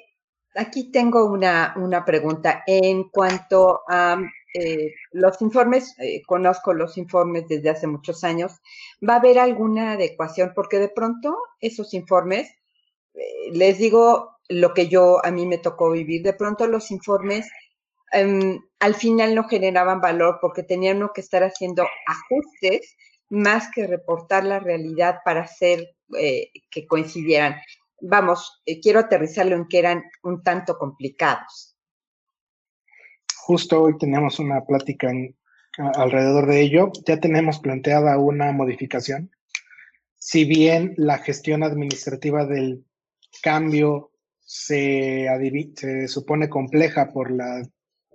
aquí 0.54 0.90
tengo 0.90 1.25
una, 1.25 1.75
una, 1.76 2.04
pregunta. 2.04 2.62
En 2.66 3.09
cuanto 3.09 3.80
a 3.88 4.21
eh, 4.58 4.94
los 5.12 5.42
informes, 5.42 5.94
eh, 5.98 6.22
conozco 6.26 6.72
los 6.72 6.96
informes 6.96 7.46
desde 7.46 7.68
hace 7.68 7.86
muchos 7.86 8.25
años, 8.25 8.52
¿va 9.06 9.14
a 9.14 9.16
haber 9.18 9.38
alguna 9.38 9.92
adecuación? 9.92 10.52
Porque 10.54 10.78
de 10.78 10.88
pronto 10.88 11.36
esos 11.60 11.92
informes, 11.92 12.48
eh, 13.14 13.50
les 13.52 13.78
digo 13.78 14.38
lo 14.48 14.72
que 14.72 14.88
yo 14.88 15.25
a 15.25 15.30
mí 15.30 15.44
me 15.44 15.58
tocó 15.58 15.90
vivir, 15.90 16.22
de 16.22 16.32
pronto 16.32 16.66
los 16.66 16.90
informes 16.90 17.50
em, 18.12 18.60
al 18.80 18.94
final 18.94 19.34
no 19.34 19.44
generaban 19.48 20.00
valor 20.00 20.38
porque 20.40 20.62
tenían 20.62 21.06
que 21.14 21.20
estar 21.20 21.42
haciendo 21.42 21.86
ajustes 22.06 22.96
más 23.28 23.68
que 23.75 23.86
reportar 23.86 24.44
la 24.44 24.60
realidad 24.60 25.18
para 25.25 25.42
hacer 25.42 25.96
que 26.70 26.86
coincidieran. 26.86 27.56
Vamos, 28.00 28.62
quiero 28.80 29.00
aterrizarlo 29.00 29.56
en 29.56 29.66
que 29.66 29.80
eran 29.80 30.04
un 30.22 30.42
tanto 30.42 30.78
complicados 30.78 31.75
justo 33.46 33.80
hoy 33.80 33.96
teníamos 33.96 34.40
una 34.40 34.64
plática 34.64 35.08
alrededor 35.94 36.46
de 36.46 36.62
ello. 36.62 36.90
Ya 37.06 37.20
tenemos 37.20 37.60
planteada 37.60 38.18
una 38.18 38.50
modificación. 38.50 39.30
Si 40.18 40.44
bien 40.44 40.94
la 40.96 41.18
gestión 41.18 41.62
administrativa 41.62 42.44
del 42.44 42.84
cambio 43.42 44.10
se, 44.40 45.28
se 45.76 46.08
supone 46.08 46.48
compleja 46.48 47.12
por 47.12 47.30
la 47.30 47.62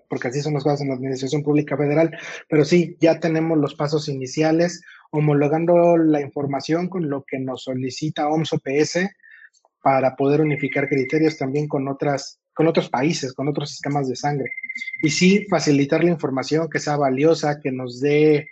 porque 0.10 0.28
así 0.28 0.42
son 0.42 0.56
las 0.56 0.64
cosas 0.64 0.82
en 0.82 0.90
la 0.90 0.96
Administración 0.96 1.42
Pública 1.42 1.78
Federal, 1.78 2.12
pero 2.50 2.66
sí, 2.66 2.98
ya 3.00 3.22
tenemos 3.22 3.58
los 3.58 3.76
pasos 3.76 4.10
iniciales, 4.10 4.82
homologando 5.10 5.96
la 5.96 6.20
información 6.20 6.90
con 6.90 7.10
lo 7.10 7.24
que 7.24 7.40
nos 7.40 7.64
solicita 7.64 8.28
OMS 8.28 8.52
OPS 8.52 9.08
para 9.82 10.16
poder 10.16 10.42
unificar 10.42 10.88
criterios 10.88 11.38
también 11.38 11.68
con 11.68 11.88
otras 11.88 12.42
con 12.54 12.68
otros 12.68 12.90
países, 12.90 13.34
con 13.34 13.48
otros 13.48 13.72
esquemas 13.72 14.08
de 14.10 14.16
sangre. 14.16 14.52
Y 15.02 15.10
sí, 15.10 15.46
facilitar 15.50 16.04
la 16.04 16.12
información 16.12 16.70
que 16.70 16.80
sea 16.80 16.98
valiosa, 16.98 17.60
que 17.62 17.72
nos 17.72 18.02
dé 18.02 18.50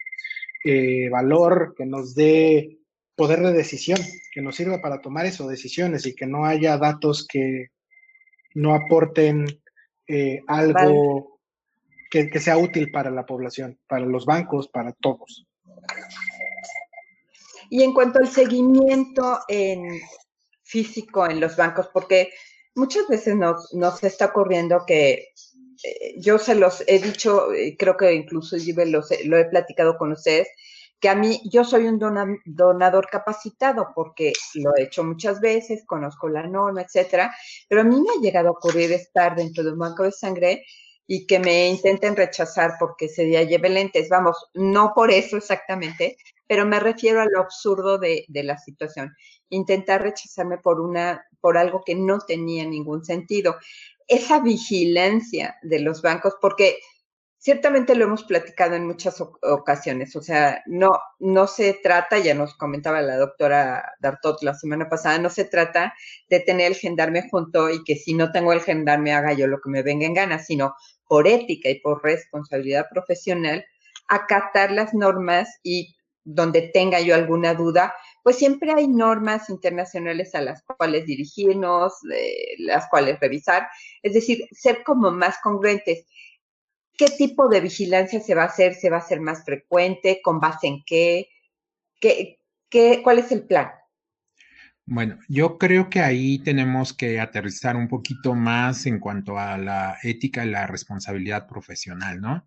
eh, 0.64 1.10
valor, 1.10 1.74
que 1.78 1.86
nos 1.86 2.16
dé 2.16 2.78
poder 3.16 3.42
de 3.42 3.54
decisión, 3.54 4.00
que 4.34 4.42
nos 4.42 4.56
sirva 4.56 4.82
para 4.82 5.02
tomar 5.02 5.26
eso, 5.26 5.48
decisiones 5.48 6.06
y 6.06 6.16
que 6.16 6.26
no 6.26 6.46
haya 6.46 6.78
datos 6.78 7.28
que 7.28 7.68
no 8.56 8.74
aporten 8.74 9.46
eh, 10.08 10.42
algo 10.48 11.40
que, 12.10 12.30
que 12.30 12.40
sea 12.40 12.58
útil 12.58 12.92
para 12.92 13.12
la 13.12 13.26
población, 13.26 13.78
para 13.88 14.06
los 14.06 14.26
bancos, 14.26 14.70
para 14.70 14.94
todos. 14.94 15.46
Y 17.70 17.84
en 17.84 17.94
cuanto 17.94 18.20
al 18.20 18.28
seguimiento 18.28 19.40
en 19.48 20.02
físico 20.70 21.26
en 21.26 21.40
los 21.40 21.56
bancos, 21.56 21.90
porque 21.92 22.30
muchas 22.76 23.08
veces 23.08 23.36
nos, 23.36 23.74
nos 23.74 24.04
está 24.04 24.28
ocurriendo 24.28 24.86
que 24.86 25.34
eh, 25.84 26.16
yo 26.18 26.38
se 26.38 26.56
los 26.56 26.84
he 26.88 27.00
dicho, 27.00 27.52
eh, 27.54 27.76
creo 27.78 27.98
que 27.98 28.14
incluso 28.14 28.56
lo 29.26 29.38
he 29.38 29.46
platicado 29.46 29.98
con 29.98 30.12
ustedes, 30.12 30.48
que 31.00 31.10
a 31.10 31.16
mí 31.16 31.42
yo 31.50 31.64
soy 31.64 31.88
un 31.88 31.98
donador 31.98 33.08
capacitado 33.10 33.88
porque 33.96 34.34
lo 34.56 34.76
he 34.76 34.84
hecho 34.84 35.04
muchas 35.04 35.40
veces, 35.40 35.84
conozco 35.86 36.28
la 36.28 36.46
norma, 36.46 36.82
etcétera, 36.82 37.34
pero 37.70 37.82
a 37.82 37.84
mí 37.86 38.02
me 38.02 38.10
ha 38.10 38.22
llegado 38.22 38.50
a 38.50 38.52
ocurrir 38.52 38.92
estar 38.92 39.36
dentro 39.36 39.64
de 39.64 39.72
un 39.72 39.80
banco 39.80 40.04
de 40.04 40.12
sangre 40.12 40.66
y 41.12 41.26
que 41.26 41.40
me 41.40 41.68
intenten 41.68 42.16
rechazar 42.16 42.76
porque 42.80 43.08
día 43.08 43.42
lleve 43.42 43.68
lentes. 43.68 44.10
Vamos, 44.10 44.38
no 44.54 44.94
por 44.94 45.10
eso 45.10 45.38
exactamente, 45.38 46.18
pero 46.46 46.68
me 46.68 46.80
refiero 46.80 47.20
a 47.20 47.26
lo 47.26 47.40
absurdo 47.40 47.98
de, 47.98 48.26
de 48.28 48.44
la 48.44 48.60
situación. 48.60 49.16
Intentar 49.50 50.04
rechazarme 50.04 50.60
por 50.60 50.80
una 50.80 51.26
por 51.42 51.58
algo 51.58 51.82
que 51.84 51.96
no 51.96 52.20
tenía 52.20 52.64
ningún 52.64 53.04
sentido. 53.04 53.58
Esa 54.08 54.40
vigilancia 54.40 55.58
de 55.64 55.80
los 55.80 56.04
bancos, 56.04 56.36
porque 56.40 56.78
ciertamente 57.40 57.96
lo 57.96 58.04
hemos 58.04 58.24
platicado 58.26 58.76
en 58.76 58.86
muchas 58.86 59.22
ocasiones, 59.22 60.16
o 60.16 60.22
sea, 60.22 60.62
no, 60.68 60.92
no 61.20 61.48
se 61.48 61.74
trata, 61.82 62.20
ya 62.20 62.34
nos 62.34 62.54
comentaba 62.56 63.02
la 63.02 63.16
doctora 63.16 63.96
Dartot 64.02 64.44
la 64.44 64.54
semana 64.54 64.90
pasada, 64.90 65.18
no 65.20 65.30
se 65.30 65.46
trata 65.46 65.94
de 66.30 66.42
tener 66.42 66.68
el 66.68 66.76
gendarme 66.76 67.28
junto 67.30 67.70
y 67.70 67.84
que 67.86 67.96
si 67.96 68.14
no 68.14 68.32
tengo 68.34 68.52
el 68.52 68.62
gendarme 68.62 69.14
haga 69.14 69.34
yo 69.34 69.48
lo 69.48 69.62
que 69.62 69.70
me 69.70 69.84
venga 69.84 70.06
en 70.06 70.14
gana, 70.14 70.40
sino 70.40 70.76
por 71.08 71.28
ética 71.28 71.70
y 71.70 71.80
por 71.80 72.04
responsabilidad 72.04 72.88
profesional, 72.92 73.66
acatar 74.10 74.72
las 74.72 74.94
normas 74.94 75.50
y 75.64 75.96
donde 76.26 76.70
tenga 76.74 77.00
yo 77.00 77.16
alguna 77.16 77.54
duda, 77.54 77.96
pues 78.22 78.36
siempre 78.36 78.72
hay 78.74 78.88
normas 78.88 79.50
internacionales 79.50 80.36
a 80.36 80.42
las 80.42 80.62
cuales 80.64 81.06
dirigirnos, 81.06 81.94
las 82.60 82.88
cuales 82.90 83.20
revisar, 83.20 83.68
es 84.04 84.14
decir, 84.14 84.46
ser 84.52 84.84
como 84.84 85.10
más 85.10 85.38
congruentes. 85.42 86.06
¿Qué 87.00 87.08
tipo 87.18 87.48
de 87.48 87.62
vigilancia 87.62 88.20
se 88.20 88.36
va 88.36 88.44
a 88.44 88.48
hacer? 88.48 88.76
¿Se 88.76 88.90
va 88.90 88.98
a 88.98 89.00
hacer 89.00 89.22
más 89.22 89.46
frecuente? 89.46 90.20
¿Con 90.22 90.42
base 90.42 90.68
en 90.68 90.84
qué? 90.86 91.30
¿Qué, 92.02 93.02
cuál 93.02 93.20
es 93.20 93.32
el 93.32 93.44
plan? 93.44 93.70
Bueno, 94.86 95.18
yo 95.30 95.58
creo 95.58 95.90
que 95.90 96.02
ahí 96.02 96.40
tenemos 96.40 96.92
que 96.92 97.22
aterrizar 97.22 97.78
un 97.78 97.88
poquito 97.88 98.36
más 98.36 98.86
en 98.86 99.00
cuanto 99.00 99.40
a 99.40 99.58
la 99.58 99.98
ética 100.04 100.46
y 100.46 100.50
la 100.50 100.68
responsabilidad 100.68 101.48
profesional, 101.48 102.20
¿no? 102.20 102.46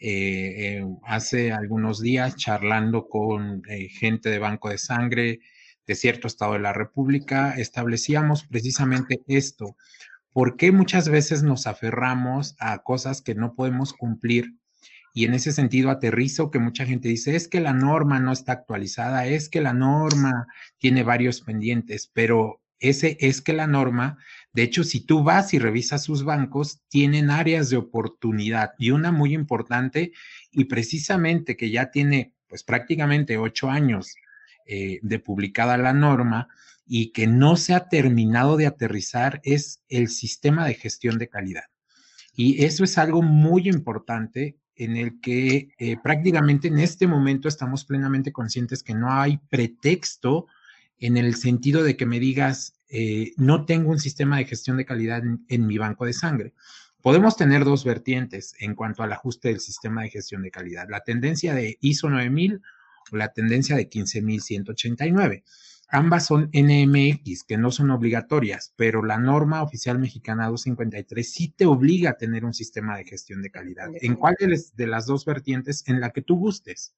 Eh, 0.00 0.78
eh, 0.80 0.84
hace 1.04 1.52
algunos 1.52 2.02
días 2.02 2.34
charlando 2.34 3.06
con 3.08 3.62
eh, 3.68 3.88
gente 3.88 4.30
de 4.30 4.40
Banco 4.40 4.68
de 4.68 4.78
Sangre 4.78 5.38
de 5.86 5.94
cierto 5.94 6.26
estado 6.26 6.54
de 6.54 6.58
la 6.58 6.72
República, 6.72 7.54
establecíamos 7.56 8.48
precisamente 8.48 9.20
esto. 9.28 9.76
¿Por 10.36 10.58
qué 10.58 10.70
muchas 10.70 11.08
veces 11.08 11.42
nos 11.42 11.66
aferramos 11.66 12.56
a 12.58 12.82
cosas 12.82 13.22
que 13.22 13.34
no 13.34 13.54
podemos 13.54 13.94
cumplir? 13.94 14.52
Y 15.14 15.24
en 15.24 15.32
ese 15.32 15.50
sentido 15.50 15.88
aterrizo 15.88 16.50
que 16.50 16.58
mucha 16.58 16.84
gente 16.84 17.08
dice, 17.08 17.34
es 17.36 17.48
que 17.48 17.58
la 17.58 17.72
norma 17.72 18.20
no 18.20 18.32
está 18.32 18.52
actualizada, 18.52 19.26
es 19.26 19.48
que 19.48 19.62
la 19.62 19.72
norma 19.72 20.46
tiene 20.76 21.04
varios 21.04 21.40
pendientes, 21.40 22.10
pero 22.12 22.60
ese 22.80 23.16
es 23.18 23.40
que 23.40 23.54
la 23.54 23.66
norma 23.66 24.18
de 24.52 24.62
hecho, 24.62 24.84
si 24.84 25.00
tú 25.00 25.22
vas 25.22 25.54
y 25.54 25.58
revisas 25.58 26.04
sus 26.04 26.22
bancos, 26.22 26.82
tienen 26.88 27.30
áreas 27.30 27.70
de 27.70 27.78
oportunidad 27.78 28.72
y 28.78 28.90
una 28.90 29.12
muy 29.12 29.32
importante 29.32 30.12
y 30.52 30.64
precisamente 30.64 31.56
que 31.56 31.70
ya 31.70 31.90
tiene 31.90 32.34
pues 32.46 32.62
prácticamente 32.62 33.38
ocho 33.38 33.70
años 33.70 34.14
eh, 34.66 34.98
de 35.00 35.18
publicada 35.18 35.78
la 35.78 35.94
norma 35.94 36.48
y 36.86 37.12
que 37.12 37.26
no 37.26 37.56
se 37.56 37.74
ha 37.74 37.88
terminado 37.88 38.56
de 38.56 38.66
aterrizar 38.66 39.40
es 39.42 39.82
el 39.88 40.08
sistema 40.08 40.66
de 40.66 40.74
gestión 40.74 41.18
de 41.18 41.28
calidad. 41.28 41.64
Y 42.34 42.64
eso 42.64 42.84
es 42.84 42.98
algo 42.98 43.22
muy 43.22 43.68
importante 43.68 44.56
en 44.76 44.96
el 44.96 45.20
que 45.20 45.70
eh, 45.78 45.96
prácticamente 46.02 46.68
en 46.68 46.78
este 46.78 47.06
momento 47.06 47.48
estamos 47.48 47.84
plenamente 47.84 48.30
conscientes 48.30 48.82
que 48.82 48.94
no 48.94 49.10
hay 49.10 49.38
pretexto 49.48 50.46
en 50.98 51.16
el 51.16 51.34
sentido 51.34 51.82
de 51.82 51.96
que 51.96 52.06
me 52.06 52.20
digas, 52.20 52.74
eh, 52.88 53.32
no 53.36 53.64
tengo 53.64 53.90
un 53.90 53.98
sistema 53.98 54.38
de 54.38 54.44
gestión 54.44 54.76
de 54.76 54.84
calidad 54.84 55.22
en, 55.48 55.66
mi 55.66 55.78
banco 55.78 56.04
de 56.04 56.12
sangre. 56.12 56.54
Podemos 57.02 57.36
tener 57.36 57.64
dos 57.64 57.84
vertientes 57.84 58.54
en 58.58 58.74
cuanto 58.74 59.02
al 59.02 59.12
ajuste 59.12 59.48
del 59.48 59.60
sistema 59.60 60.02
de 60.02 60.10
gestión 60.10 60.42
de 60.42 60.50
calidad, 60.50 60.88
la 60.88 61.00
tendencia 61.00 61.54
de 61.54 61.78
ISO 61.80 62.10
9000 62.10 62.60
o 63.12 63.16
la 63.16 63.32
tendencia 63.32 63.76
de 63.76 63.86
15189. 63.86 65.44
Ambas 65.88 66.26
son 66.26 66.50
NMX, 66.52 67.44
que 67.44 67.56
no 67.56 67.70
son 67.70 67.92
obligatorias, 67.92 68.74
pero 68.76 69.04
la 69.04 69.18
norma 69.18 69.62
oficial 69.62 70.00
mexicana 70.00 70.48
253 70.48 71.30
sí 71.30 71.54
te 71.56 71.64
obliga 71.64 72.10
a 72.10 72.16
tener 72.16 72.44
un 72.44 72.54
sistema 72.54 72.96
de 72.96 73.04
gestión 73.04 73.40
de 73.40 73.50
calidad. 73.50 73.88
¿En 74.00 74.16
cuál 74.16 74.34
de 74.40 74.86
las 74.86 75.06
dos 75.06 75.24
vertientes? 75.24 75.84
En 75.86 76.00
la 76.00 76.10
que 76.10 76.22
tú 76.22 76.36
gustes, 76.36 76.96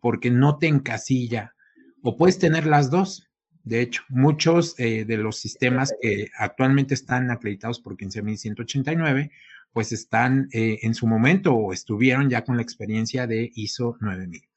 porque 0.00 0.30
no 0.30 0.58
te 0.58 0.66
encasilla. 0.66 1.54
O 2.02 2.16
puedes 2.16 2.38
tener 2.38 2.66
las 2.66 2.90
dos. 2.90 3.26
De 3.62 3.80
hecho, 3.80 4.02
muchos 4.08 4.74
eh, 4.78 5.04
de 5.06 5.16
los 5.16 5.38
sistemas 5.38 5.92
que 6.00 6.28
actualmente 6.38 6.94
están 6.94 7.30
acreditados 7.30 7.80
por 7.80 7.96
15.189, 7.96 9.30
pues 9.72 9.92
están 9.92 10.48
eh, 10.52 10.78
en 10.82 10.94
su 10.94 11.06
momento 11.06 11.54
o 11.54 11.72
estuvieron 11.72 12.28
ya 12.28 12.44
con 12.44 12.56
la 12.56 12.62
experiencia 12.62 13.26
de 13.26 13.50
ISO 13.54 13.96
9000. 14.00 14.49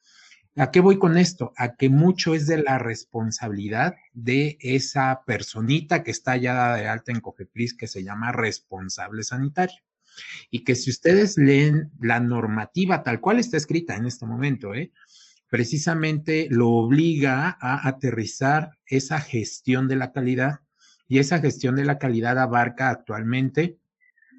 ¿A 0.56 0.70
qué 0.70 0.78
voy 0.78 0.98
con 0.98 1.18
esto? 1.18 1.52
A 1.56 1.74
que 1.74 1.88
mucho 1.88 2.32
es 2.34 2.46
de 2.46 2.62
la 2.62 2.78
responsabilidad 2.78 3.96
de 4.12 4.56
esa 4.60 5.24
personita 5.26 6.04
que 6.04 6.12
está 6.12 6.36
ya 6.36 6.76
de 6.76 6.86
alta 6.86 7.10
en 7.10 7.20
COFEPRIS 7.20 7.74
que 7.74 7.88
se 7.88 8.04
llama 8.04 8.30
responsable 8.30 9.24
sanitario. 9.24 9.80
Y 10.52 10.62
que 10.62 10.76
si 10.76 10.90
ustedes 10.90 11.36
leen 11.38 11.90
la 12.00 12.20
normativa 12.20 13.02
tal 13.02 13.20
cual 13.20 13.40
está 13.40 13.56
escrita 13.56 13.96
en 13.96 14.06
este 14.06 14.26
momento, 14.26 14.74
¿eh? 14.74 14.92
precisamente 15.48 16.46
lo 16.50 16.68
obliga 16.68 17.58
a 17.60 17.88
aterrizar 17.88 18.78
esa 18.86 19.20
gestión 19.20 19.88
de 19.88 19.96
la 19.96 20.12
calidad 20.12 20.60
y 21.08 21.18
esa 21.18 21.40
gestión 21.40 21.74
de 21.74 21.84
la 21.84 21.98
calidad 21.98 22.38
abarca 22.38 22.90
actualmente, 22.90 23.78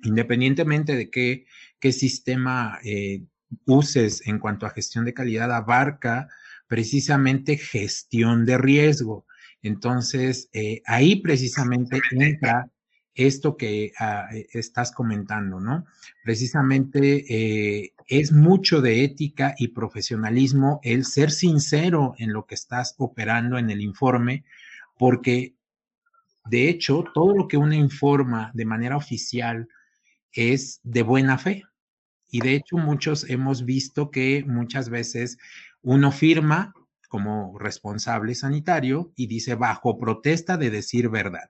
independientemente 0.03 0.95
de 0.95 1.09
qué, 1.09 1.45
qué 1.79 1.91
sistema 1.91 2.79
eh, 2.85 3.23
uses 3.65 4.25
en 4.27 4.39
cuanto 4.39 4.65
a 4.65 4.71
gestión 4.71 5.05
de 5.05 5.13
calidad 5.13 5.51
abarca 5.51 6.27
precisamente 6.67 7.57
gestión 7.57 8.45
de 8.45 8.57
riesgo. 8.57 9.25
Entonces, 9.61 10.49
eh, 10.53 10.81
ahí 10.85 11.17
precisamente 11.17 11.99
entra 12.11 12.69
esto 13.15 13.55
que 13.55 13.93
ah, 13.97 14.27
eh, 14.33 14.47
estás 14.53 14.91
comentando, 14.91 15.59
¿no? 15.59 15.85
Precisamente 16.23 17.25
eh, 17.29 17.93
es 18.07 18.31
mucho 18.31 18.81
de 18.81 19.03
ética 19.03 19.55
y 19.57 19.69
profesionalismo 19.69 20.81
el 20.83 21.05
ser 21.05 21.31
sincero 21.31 22.13
en 22.17 22.33
lo 22.33 22.45
que 22.45 22.55
estás 22.55 22.93
operando 22.97 23.57
en 23.57 23.69
el 23.69 23.81
informe, 23.81 24.43
porque 24.97 25.55
de 26.45 26.69
hecho 26.69 27.05
todo 27.13 27.33
lo 27.35 27.47
que 27.47 27.57
uno 27.57 27.73
informa 27.73 28.51
de 28.53 28.65
manera 28.65 28.97
oficial 28.97 29.69
es 30.33 30.81
de 30.83 31.01
buena 31.01 31.37
fe. 31.37 31.63
Y 32.35 32.41
de 32.41 32.53
hecho 32.55 32.75
muchos 32.75 33.29
hemos 33.29 33.63
visto 33.63 34.11
que 34.11 34.43
muchas 34.45 34.89
veces 34.89 35.37
uno 35.81 36.11
firma 36.11 36.73
como 37.07 37.57
responsable 37.57 38.35
sanitario 38.35 39.13
y 39.15 39.27
dice 39.27 39.55
bajo 39.55 39.97
protesta 39.97 40.57
de 40.57 40.69
decir 40.69 41.07
verdad. 41.07 41.49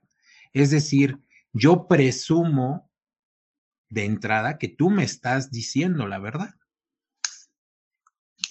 Es 0.53 0.69
decir, 0.69 1.17
yo 1.53 1.87
presumo 1.87 2.91
de 3.89 4.05
entrada 4.05 4.59
que 4.59 4.67
tú 4.67 4.91
me 4.91 5.03
estás 5.03 5.49
diciendo 5.49 6.05
la 6.05 6.19
verdad. 6.19 6.53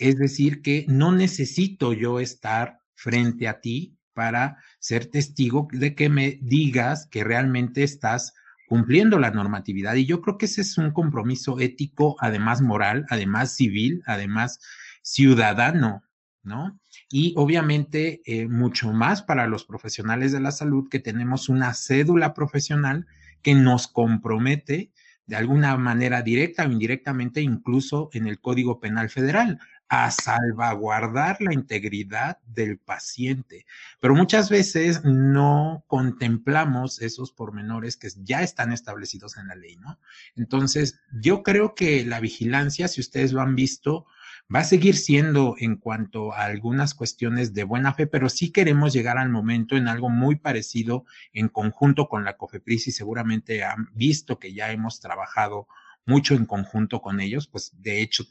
Es 0.00 0.16
decir, 0.16 0.60
que 0.60 0.86
no 0.88 1.12
necesito 1.12 1.92
yo 1.92 2.18
estar 2.18 2.80
frente 2.96 3.46
a 3.46 3.60
ti 3.60 3.96
para 4.12 4.58
ser 4.80 5.06
testigo 5.06 5.68
de 5.70 5.94
que 5.94 6.08
me 6.08 6.40
digas 6.42 7.06
que 7.06 7.22
realmente 7.22 7.84
estás 7.84 8.34
cumpliendo 8.66 9.18
la 9.18 9.30
normatividad. 9.30 9.94
Y 9.94 10.06
yo 10.06 10.20
creo 10.20 10.38
que 10.38 10.46
ese 10.46 10.62
es 10.62 10.78
un 10.78 10.92
compromiso 10.92 11.60
ético, 11.60 12.16
además 12.20 12.62
moral, 12.62 13.06
además 13.10 13.54
civil, 13.54 14.02
además 14.06 14.60
ciudadano, 15.02 16.02
¿no? 16.42 16.78
Y 17.10 17.34
obviamente 17.36 18.22
eh, 18.24 18.48
mucho 18.48 18.92
más 18.92 19.22
para 19.22 19.46
los 19.46 19.64
profesionales 19.64 20.32
de 20.32 20.40
la 20.40 20.52
salud 20.52 20.88
que 20.88 21.00
tenemos 21.00 21.48
una 21.48 21.74
cédula 21.74 22.34
profesional 22.34 23.06
que 23.42 23.54
nos 23.54 23.88
compromete 23.88 24.90
de 25.26 25.36
alguna 25.36 25.76
manera 25.76 26.22
directa 26.22 26.66
o 26.66 26.70
indirectamente, 26.70 27.40
incluso 27.40 28.10
en 28.12 28.26
el 28.26 28.40
Código 28.40 28.80
Penal 28.80 29.10
Federal 29.10 29.58
a 29.88 30.10
salvaguardar 30.10 31.40
la 31.40 31.52
integridad 31.52 32.38
del 32.46 32.78
paciente. 32.78 33.66
Pero 34.00 34.14
muchas 34.14 34.50
veces 34.50 35.04
no 35.04 35.84
contemplamos 35.86 37.00
esos 37.00 37.32
pormenores 37.32 37.96
que 37.96 38.08
ya 38.22 38.42
están 38.42 38.72
establecidos 38.72 39.36
en 39.36 39.48
la 39.48 39.54
ley, 39.54 39.76
¿no? 39.76 39.98
Entonces, 40.36 41.00
yo 41.12 41.42
creo 41.42 41.74
que 41.74 42.04
la 42.04 42.20
vigilancia, 42.20 42.88
si 42.88 43.00
ustedes 43.00 43.32
lo 43.32 43.42
han 43.42 43.54
visto, 43.54 44.06
va 44.52 44.60
a 44.60 44.64
seguir 44.64 44.96
siendo 44.96 45.56
en 45.58 45.76
cuanto 45.76 46.32
a 46.32 46.44
algunas 46.44 46.94
cuestiones 46.94 47.54
de 47.54 47.64
buena 47.64 47.94
fe, 47.94 48.06
pero 48.06 48.28
sí 48.28 48.50
queremos 48.50 48.92
llegar 48.92 49.18
al 49.18 49.30
momento 49.30 49.76
en 49.76 49.88
algo 49.88 50.10
muy 50.10 50.36
parecido 50.36 51.04
en 51.32 51.48
conjunto 51.48 52.08
con 52.08 52.24
la 52.24 52.36
COFEPRIS 52.36 52.88
y 52.88 52.92
seguramente 52.92 53.64
han 53.64 53.88
visto 53.94 54.38
que 54.38 54.52
ya 54.52 54.70
hemos 54.70 55.00
trabajado 55.00 55.66
mucho 56.06 56.34
en 56.34 56.44
conjunto 56.44 57.00
con 57.00 57.20
ellos, 57.20 57.48
pues 57.48 57.72
de 57.80 58.02
hecho 58.02 58.24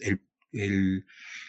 el 0.51 1.05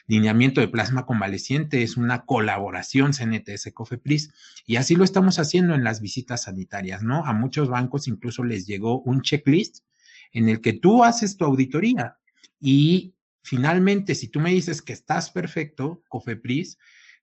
lineamiento 0.07 0.62
de 0.62 0.68
plasma 0.68 1.05
convaleciente 1.05 1.83
es 1.83 1.98
una 1.98 2.24
colaboración 2.24 3.12
CNTS-COFEPRIS 3.12 4.33
y 4.66 4.77
así 4.77 4.96
lo 4.96 5.05
estamos 5.05 5.38
haciendo 5.38 5.74
en 5.74 5.85
las 5.85 6.00
visitas 6.00 6.44
sanitarias, 6.44 7.03
¿no? 7.03 7.24
A 7.27 7.35
muchos 7.35 7.68
bancos 7.68 8.09
incluso 8.09 8.44
les 8.44 8.66
llegó 8.66 9.03
un 9.03 9.20
checklist 9.20 9.85
en 10.33 10.48
el 10.48 10.62
que 10.62 10.72
tú 10.72 11.05
haces 11.05 11.37
tu 11.37 11.44
auditoría 11.44 12.16
y 12.61 13.14
finalmente 13.44 14.14
si 14.14 14.28
tú 14.28 14.40
me 14.40 14.50
dices 14.50 14.83
que 14.83 14.94
estás 14.94 15.30
perfecto, 15.30 16.02
COFEPRIS 16.09 16.78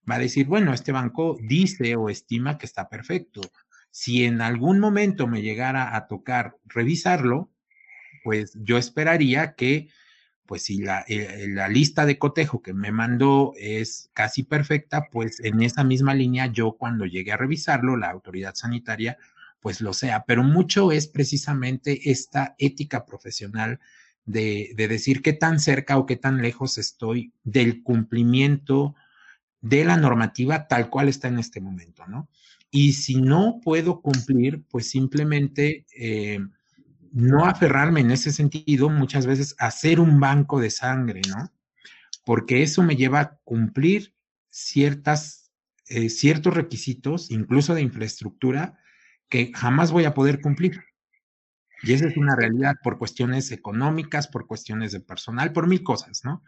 va 0.10 0.15
a 0.15 0.19
decir, 0.19 0.45
bueno, 0.45 0.73
este 0.73 0.91
banco 0.91 1.38
dice 1.41 1.95
o 1.95 2.10
estima 2.10 2.57
que 2.57 2.67
está 2.67 2.88
perfecto. 2.89 3.41
Si 3.89 4.23
en 4.23 4.39
algún 4.41 4.79
momento 4.79 5.27
me 5.27 5.41
llegara 5.41 5.95
a 5.95 6.07
tocar 6.07 6.55
revisarlo, 6.65 7.51
pues 8.23 8.53
yo 8.55 8.77
esperaría 8.77 9.55
que 9.55 9.89
pues 10.45 10.63
si 10.63 10.84
eh, 11.07 11.47
la, 11.47 11.69
lista 11.69 12.05
de 12.05 12.19
cotejo 12.19 12.62
que 12.62 12.73
me 12.73 12.91
mandó 12.91 13.53
es 13.57 14.10
casi 14.13 14.43
perfecta, 14.43 15.07
pues 15.10 15.39
en 15.39 15.62
esa 15.62 15.84
misma 15.84 16.13
línea 16.13 16.47
yo 16.47 16.73
cuando 16.73 17.05
llegue 17.05 17.31
a 17.31 17.38
revisarlo, 17.38 17.95
la 17.95 18.10
autoridad 18.10 18.53
sanitaria, 18.53 19.17
pues 19.62 19.79
lo 19.79 19.93
sea. 19.93 20.25
Pero 20.25 20.43
mucho 20.43 20.91
es 20.91 21.07
precisamente 21.07 22.12
esta 22.12 22.55
ética 22.57 23.05
profesional 23.05 23.79
de, 24.25 24.71
de 24.75 24.88
decir 24.88 25.21
qué 25.21 25.34
tan 25.34 25.60
cerca 25.60 25.97
o 25.97 26.05
qué 26.05 26.15
tan 26.15 26.41
lejos 26.41 26.77
estoy 26.77 27.34
del 27.43 27.84
cumplimiento 27.84 28.95
de 29.62 29.86
la 29.86 29.97
normativa 29.97 30.67
tal 30.67 30.89
cual 30.89 31.10
está 31.10 31.27
en 31.27 31.39
este 31.39 31.62
momento, 31.62 32.05
¿no? 32.07 32.29
Y 32.71 32.93
si 32.93 33.21
no 33.21 33.60
puedo 33.63 34.01
cumplir, 34.01 34.63
pues 34.69 34.89
simplemente... 34.89 35.86
Eh, 35.95 36.39
no 37.12 37.45
aferrarme 37.45 37.99
en 37.99 38.12
ese 38.12 38.31
sentido 38.31 38.89
muchas 38.89 39.25
veces 39.25 39.55
a 39.60 39.69
ser 39.71 39.99
un 39.99 40.19
banco 40.19 40.60
de 40.60 40.69
sangre, 40.69 41.21
¿no? 41.27 41.51
Porque 42.25 42.63
eso 42.63 42.84
me 42.84 42.95
lleva 42.95 43.19
a 43.19 43.38
cumplir 43.43 44.13
ciertas, 44.49 45.51
eh, 45.89 46.10
ciertos 46.10 46.53
requisitos, 46.53 47.31
incluso 47.31 47.73
de 47.73 47.81
infraestructura, 47.81 48.79
que 49.29 49.51
jamás 49.53 49.91
voy 49.91 50.05
a 50.05 50.13
poder 50.13 50.41
cumplir. 50.41 50.81
Y 51.83 51.93
esa 51.93 52.07
es 52.07 52.17
una 52.17 52.35
realidad 52.35 52.75
por 52.83 52.97
cuestiones 52.97 53.51
económicas, 53.51 54.27
por 54.27 54.47
cuestiones 54.47 54.91
de 54.91 54.99
personal, 54.99 55.51
por 55.51 55.67
mil 55.67 55.83
cosas, 55.83 56.21
¿no? 56.23 56.43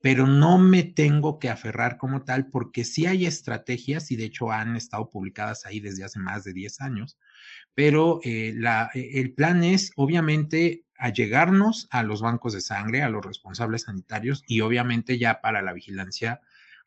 Pero 0.00 0.26
no 0.26 0.58
me 0.58 0.82
tengo 0.82 1.38
que 1.38 1.48
aferrar 1.48 1.96
como 1.96 2.24
tal 2.24 2.48
porque 2.48 2.84
sí 2.84 3.06
hay 3.06 3.26
estrategias 3.26 4.10
y 4.10 4.16
de 4.16 4.24
hecho 4.24 4.50
han 4.50 4.74
estado 4.74 5.08
publicadas 5.08 5.64
ahí 5.64 5.78
desde 5.78 6.04
hace 6.04 6.18
más 6.18 6.42
de 6.42 6.52
10 6.52 6.80
años, 6.80 7.18
pero 7.74 8.18
eh, 8.24 8.52
la, 8.56 8.90
e, 8.94 9.20
el 9.20 9.32
plan 9.32 9.62
es 9.62 9.92
obviamente 9.94 10.84
allegarnos 10.98 11.88
a 11.90 12.02
los 12.02 12.20
bancos 12.20 12.52
de 12.52 12.60
sangre, 12.60 13.02
a 13.02 13.08
los 13.08 13.24
responsables 13.24 13.82
sanitarios 13.82 14.42
y 14.46 14.60
obviamente 14.60 15.18
ya 15.18 15.40
para 15.40 15.62
la 15.62 15.72
vigilancia, 15.72 16.40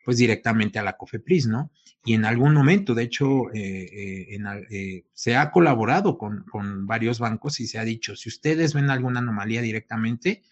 pues 0.03 0.17
directamente 0.17 0.79
a 0.79 0.83
la 0.83 0.97
COFEPRIS, 0.97 1.47
¿no? 1.47 1.71
Y 2.05 2.13
en 2.13 2.23
algún 2.25 2.53
momento, 2.53 2.93
de 2.93 3.03
hecho, 3.03 3.51
eh, 3.53 4.37
eh, 4.69 5.05
se 5.13 5.35
ha 5.35 5.51
colaborado 5.51 6.17
con, 6.17 6.43
con, 6.43 6.85
varios 6.85 7.19
bancos 7.19 7.59
y 7.59 7.67
se 7.67 7.79
ha 7.79 7.83
dicho, 7.83 8.15
si 8.15 8.29
ustedes 8.29 8.75
ven 8.75 8.91
alguna 8.91 9.19
anomalía 9.19 9.61
directamente, 9.61 10.43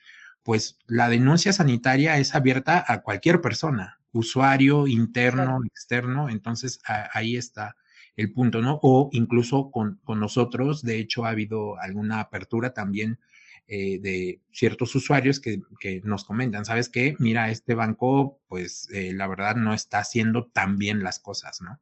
pues 0.44 0.80
la 0.88 1.10
denuncia 1.10 1.54
sanitaria 1.54 2.18
es 2.18 2.36
abierta 2.36 2.84
a 2.88 3.02
cualquier 3.02 3.40
persona, 3.40 4.00
usuario, 4.12 4.88
interno, 4.88 5.60
externo, 5.66 6.30
entonces 6.30 6.80
ahí 7.14 7.36
está 7.36 7.76
el 8.16 8.32
punto, 8.32 8.62
¿no? 8.62 8.80
O 8.84 9.10
incluso 9.12 9.72
con, 9.72 10.00
nosotros, 10.08 10.84
de 10.84 11.00
hecho, 11.00 11.26
ha 11.26 11.30
habido 11.30 11.80
alguna 11.80 12.20
apertura 12.20 12.74
también 12.74 13.20
eh, 13.68 14.00
de 14.00 14.42
ciertos 14.52 14.94
usuarios 14.96 15.40
que, 15.40 15.62
nos 16.04 16.26
comentan, 16.26 16.66
¿sabes 16.66 16.90
qué? 16.90 17.16
Mira, 17.20 17.50
este 17.50 17.76
banco, 17.76 18.42
pues 18.48 18.90
eh, 18.94 19.14
la 19.14 19.28
verdad 19.28 19.56
no 19.56 19.74
está 19.74 20.00
haciendo 20.00 20.48
tan 20.48 20.78
bien 20.78 21.04
las 21.04 21.20
cosas, 21.20 21.62
¿no? 21.62 21.80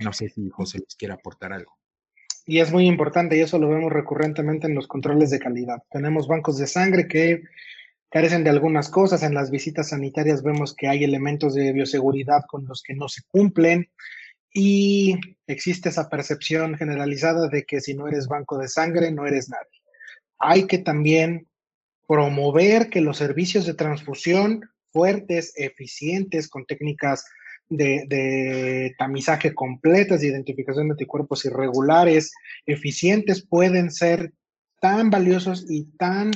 No 0.00 0.12
sé 0.12 0.28
si 0.28 0.48
José 0.50 0.78
les 0.78 0.96
quiere 0.96 1.14
aportar 1.14 1.52
algo. 1.52 1.78
Y 2.44 2.58
es 2.58 2.72
muy 2.72 2.86
importante, 2.86 3.36
y 3.36 3.40
eso 3.40 3.58
lo 3.58 3.68
vemos 3.68 3.92
recurrentemente 3.92 4.66
en 4.66 4.74
los 4.74 4.88
controles 4.88 5.30
de 5.30 5.38
calidad. 5.38 5.82
Tenemos 5.90 6.26
bancos 6.26 6.58
de 6.58 6.66
sangre 6.66 7.06
que 7.06 7.42
carecen 8.10 8.44
de 8.44 8.50
algunas 8.50 8.88
cosas. 8.88 9.22
En 9.22 9.34
las 9.34 9.50
visitas 9.50 9.90
sanitarias 9.90 10.42
vemos 10.42 10.74
que 10.74 10.88
hay 10.88 11.04
elementos 11.04 11.54
de 11.54 11.72
bioseguridad 11.72 12.42
con 12.48 12.66
los 12.66 12.82
que 12.82 12.94
no 12.94 13.08
se 13.08 13.22
cumplen 13.28 13.90
y 14.52 15.18
existe 15.46 15.88
esa 15.88 16.10
percepción 16.10 16.76
generalizada 16.76 17.48
de 17.48 17.64
que 17.64 17.80
si 17.80 17.94
no 17.94 18.06
eres 18.08 18.28
banco 18.28 18.58
de 18.58 18.68
sangre, 18.68 19.10
no 19.10 19.26
eres 19.26 19.48
nadie. 19.48 19.81
Hay 20.44 20.66
que 20.66 20.78
también 20.78 21.48
promover 22.08 22.90
que 22.90 23.00
los 23.00 23.16
servicios 23.16 23.64
de 23.64 23.74
transfusión 23.74 24.68
fuertes, 24.92 25.54
eficientes, 25.56 26.48
con 26.48 26.66
técnicas 26.66 27.24
de, 27.68 28.94
tamizaje 28.98 29.54
completas, 29.54 30.20
de 30.20 30.26
identificación 30.26 30.88
de 30.88 30.92
anticuerpos 30.92 31.44
irregulares, 31.44 32.32
eficientes, 32.66 33.46
pueden 33.46 33.90
ser 33.90 34.32
tan 34.80 35.10
valiosos 35.10 35.64
y 35.70 35.84
tan 35.96 36.32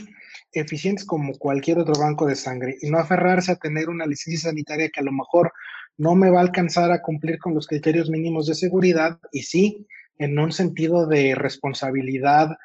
eficientes 0.53 1.05
como 1.05 1.35
cualquier 1.35 1.79
otro 1.79 2.01
banco 2.01 2.27
de 2.27 2.37
sangre. 2.37 2.77
Y 2.81 2.91
no 2.91 2.99
aferrarse 2.99 3.53
a 3.53 3.57
tener 3.57 3.89
una 3.89 4.07
licencia 4.07 4.51
sanitaria 4.51 4.89
que 4.89 5.01
a 5.01 5.05
lo 5.05 5.13
mejor 5.13 5.53
no 5.99 6.15
me 6.15 6.31
va 6.31 6.39
a 6.39 6.43
alcanzar 6.45 6.93
a 6.93 7.03
cumplir 7.03 7.39
con 7.39 7.55
los 7.55 7.67
criterios 7.67 8.09
mínimos 8.09 8.47
de 8.47 8.55
seguridad 8.55 9.19
y 9.33 9.43
sí, 9.43 9.87
en 10.19 10.39
un 10.39 10.53
sentido 10.53 11.07
de 11.07 11.35
responsabilidad 11.35 12.57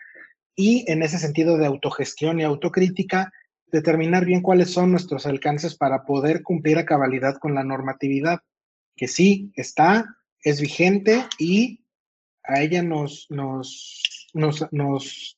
y 0.56 0.86
en 0.92 1.04
ese 1.04 1.18
sentido 1.18 1.58
de 1.58 1.66
autogestión 1.66 2.40
y 2.40 2.44
autocrítica, 2.44 3.32
determinar 3.72 4.26
bien 4.26 4.42
cuáles 4.42 4.72
son 4.72 4.92
nuestros 4.92 5.26
alcances 5.26 5.76
para 5.76 6.04
poder 6.04 6.44
cumplir 6.44 6.78
a 6.78 6.86
cabalidad 6.86 7.38
con 7.38 7.56
la 7.56 7.64
normatividad, 7.64 8.42
que 8.96 9.08
sí 9.08 9.52
está, 9.56 10.06
es 10.44 10.60
vigente 10.60 11.26
y 11.40 11.86
a 12.44 12.62
ella 12.62 12.84
nos, 12.84 13.28
nos, 13.30 14.02
nos, 14.34 14.68
nos 14.72 15.38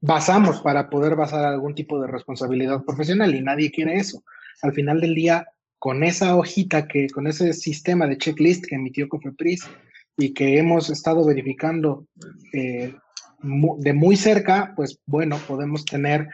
basamos 0.00 0.60
para 0.62 0.88
poder 0.88 1.16
basar 1.16 1.44
algún 1.44 1.74
tipo 1.74 2.00
de 2.00 2.06
responsabilidad 2.06 2.84
profesional 2.84 3.34
y 3.34 3.42
nadie 3.42 3.70
quiere 3.70 3.96
eso. 3.96 4.22
Al 4.62 4.72
final 4.72 5.00
del 5.00 5.14
día, 5.14 5.46
con 5.78 6.04
esa 6.04 6.36
hojita 6.36 6.88
que, 6.88 7.08
con 7.10 7.26
ese 7.26 7.52
sistema 7.52 8.06
de 8.06 8.16
checklist 8.16 8.64
que 8.64 8.76
emitió 8.76 9.08
Cofepris 9.08 9.68
y 10.16 10.32
que 10.32 10.58
hemos 10.58 10.88
estado 10.90 11.24
verificando 11.26 12.06
eh, 12.52 12.94
de 13.40 13.92
muy 13.92 14.16
cerca, 14.16 14.72
pues 14.76 14.98
bueno, 15.06 15.38
podemos 15.46 15.84
tener 15.84 16.28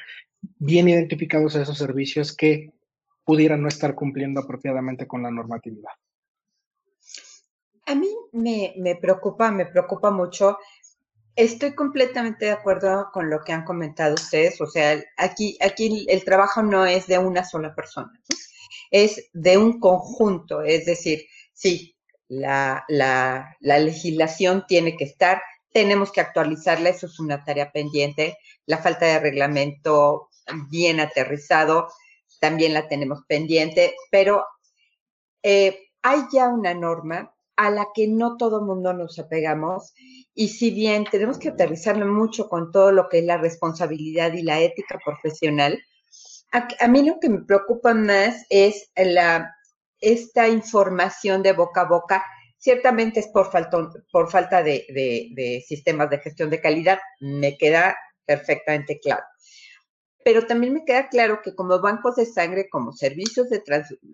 bien 0.59 0.89
identificados 0.89 1.55
esos 1.55 1.79
servicios 1.79 2.35
que 2.35 2.73
pudieran 3.25 3.63
no 3.63 3.69
estar 3.69 3.95
cumpliendo 3.95 4.41
apropiadamente 4.41 5.07
con 5.07 5.23
la 5.23 5.31
normatividad. 5.31 5.91
A 7.87 7.95
mí 7.95 8.09
me, 8.33 8.75
me 8.77 8.97
preocupa, 8.97 9.51
me 9.51 9.67
preocupa 9.67 10.11
mucho 10.11 10.59
Estoy 11.35 11.75
completamente 11.75 12.45
de 12.45 12.51
acuerdo 12.51 13.09
con 13.11 13.31
lo 13.31 13.41
que 13.41 13.53
han 13.53 13.65
comentado 13.65 14.15
ustedes. 14.15 14.61
O 14.61 14.67
sea, 14.67 15.03
aquí, 15.17 15.57
aquí 15.63 16.05
el 16.09 16.25
trabajo 16.25 16.63
no 16.63 16.85
es 16.85 17.07
de 17.07 17.17
una 17.19 17.43
sola 17.43 17.75
persona, 17.75 18.13
es 18.91 19.31
de 19.33 19.57
un 19.57 19.81
conjunto. 19.81 20.63
Es 20.63 20.85
decir, 20.85 21.25
sí, 21.55 21.97
la, 22.29 22.85
la, 22.89 23.57
la, 23.61 23.79
legislación 23.79 24.65
tiene 24.69 24.95
que 24.97 25.05
estar, 25.05 25.41
tenemos 25.73 26.13
que 26.13 26.21
actualizarla, 26.21 26.91
eso 26.91 27.07
es 27.07 27.19
una 27.19 27.45
tarea 27.45 27.73
pendiente. 27.73 28.39
La 28.67 28.79
falta 28.79 29.07
de 29.07 29.19
reglamento 29.19 30.29
bien 30.71 31.01
aterrizado 31.01 31.89
también 32.41 32.75
la 32.75 32.89
tenemos 32.89 33.21
pendiente, 33.27 33.95
pero 34.11 34.45
eh, 35.43 35.79
hay 36.03 36.21
ya 36.33 36.49
una 36.49 36.75
norma 36.75 37.35
a 37.57 37.71
la 37.71 37.89
que 37.95 38.09
no 38.09 38.37
todo 38.37 38.63
mundo 38.63 38.93
nos 38.93 39.19
apegamos 39.19 39.93
y 40.35 40.49
si 40.49 40.71
bien 40.71 41.05
tenemos 41.11 41.39
que 41.39 41.51
aterrizarlo 41.51 42.07
mucho 42.07 42.49
con 42.49 42.73
todo 42.73 42.91
lo 42.91 43.09
que 43.09 43.19
es 43.19 43.25
la 43.25 43.37
responsabilidad 43.37 44.33
y 44.33 44.43
la 44.43 44.61
ética 44.61 44.99
profesional, 45.05 45.81
a, 46.53 46.89
mí 46.89 47.03
lo 47.03 47.19
que 47.19 47.29
me 47.29 47.43
preocupa 47.45 47.95
más 47.95 48.45
es 48.51 48.91
la, 48.95 49.55
esta 50.01 50.49
información 50.49 51.43
de 51.43 51.53
boca 51.53 51.83
a 51.83 51.89
boca. 51.89 52.25
Ciertamente 52.63 53.19
es 53.19 53.27
por, 53.27 53.51
falta 53.51 54.63
de, 54.63 55.65
sistemas 55.67 56.09
de 56.11 56.19
gestión 56.21 56.49
de 56.49 56.61
calidad, 56.61 57.01
me 57.19 57.59
queda 57.59 57.97
perfectamente 58.25 59.01
claro 59.01 59.25
pero 60.25 60.47
también 60.47 60.73
me 60.73 60.85
queda 60.85 61.09
claro 61.09 61.41
que 61.43 61.53
como 61.57 61.81
bancos 61.81 62.15
de 62.15 62.27
sangre, 62.27 62.69
como 62.71 62.93
servicios 62.93 63.51
de 63.51 63.61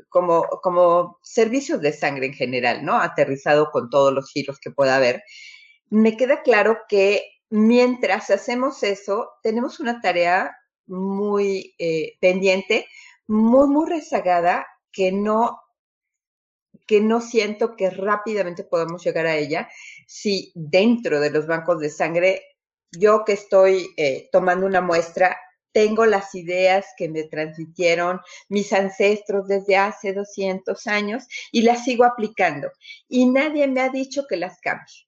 como, 0.08 0.46
como 0.62 1.18
servicios 1.22 1.82
de 1.82 1.92
sangre 1.92 2.24
en 2.24 2.32
general, 2.32 2.82
¿no? 2.82 2.96
Aterrizado 2.96 3.70
con 3.70 3.90
todos 3.90 4.14
los 4.14 4.30
giros 4.32 4.58
que 4.58 4.70
pueda 4.70 4.96
haber, 4.96 5.22
me 5.90 6.16
queda 6.16 6.40
claro 6.40 6.78
que 6.88 7.22
mientras 7.50 8.30
hacemos 8.30 8.82
eso, 8.82 9.28
tenemos 9.42 9.80
una 9.80 10.00
tarea 10.00 10.56
muy 10.86 11.74
eh, 11.78 12.16
pendiente, 12.22 12.86
muy, 13.26 13.68
muy 13.68 13.86
rezagada, 13.86 14.66
que 14.90 15.12
no, 15.12 15.60
que 16.88 17.00
no 17.00 17.20
siento 17.20 17.76
que 17.76 17.90
rápidamente 17.90 18.64
podamos 18.64 19.04
llegar 19.04 19.26
a 19.26 19.36
ella 19.36 19.68
si 20.08 20.50
dentro 20.54 21.20
de 21.20 21.30
los 21.30 21.46
bancos 21.46 21.78
de 21.78 21.90
sangre, 21.90 22.42
yo 22.90 23.24
que 23.24 23.34
estoy 23.34 23.90
eh, 23.98 24.28
tomando 24.32 24.66
una 24.66 24.80
muestra, 24.80 25.36
tengo 25.72 26.06
las 26.06 26.34
ideas 26.34 26.86
que 26.96 27.08
me 27.10 27.24
transmitieron 27.24 28.20
mis 28.48 28.72
ancestros 28.72 29.46
desde 29.46 29.76
hace 29.76 30.14
200 30.14 30.86
años 30.86 31.28
y 31.52 31.62
las 31.62 31.84
sigo 31.84 32.04
aplicando. 32.04 32.72
Y 33.06 33.26
nadie 33.26 33.66
me 33.68 33.82
ha 33.82 33.90
dicho 33.90 34.26
que 34.26 34.38
las 34.38 34.58
cambie. 34.60 35.06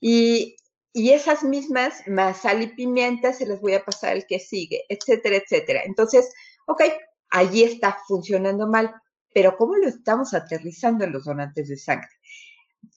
Y, 0.00 0.56
esas 0.94 1.42
mismas, 1.42 2.06
más 2.06 2.42
sal 2.42 2.60
y 2.62 2.66
pimienta, 2.66 3.32
se 3.32 3.46
les 3.46 3.58
voy 3.62 3.72
a 3.72 3.82
pasar 3.82 4.14
el 4.14 4.26
que 4.26 4.38
sigue, 4.38 4.84
etcétera, 4.90 5.36
etcétera. 5.36 5.82
Entonces, 5.86 6.30
ok, 6.66 6.82
allí 7.30 7.64
está 7.64 7.96
funcionando 8.06 8.66
mal, 8.66 8.94
pero 9.34 9.56
¿cómo 9.56 9.76
lo 9.76 9.88
estamos 9.88 10.34
aterrizando 10.34 11.04
en 11.04 11.12
los 11.12 11.24
donantes 11.24 11.68
de 11.68 11.76
sangre? 11.76 12.10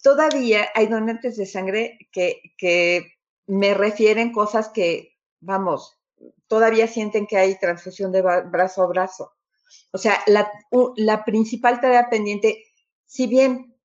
Todavía 0.02 0.68
hay 0.74 0.88
donantes 0.88 1.38
de 1.38 1.46
sangre 1.46 1.98
que, 2.12 3.12
me 3.48 3.76
refieren 3.76 4.32
cosas 4.32 4.70
que, 4.70 5.20
vamos, 5.40 6.00
todavía 6.48 6.88
sienten 6.88 7.28
que 7.28 7.38
hay 7.38 7.60
transfusión 7.60 8.12
de 8.12 8.24
brazo 8.24 8.82
a 8.82 8.88
brazo. 8.88 9.34
O 9.92 10.00
sea, 10.00 10.20
la, 10.26 10.52
la 10.96 11.24
principal 11.24 11.80
tarea 11.80 12.10
pendiente, 12.10 12.64
si 13.06 13.28
bien 13.28 13.76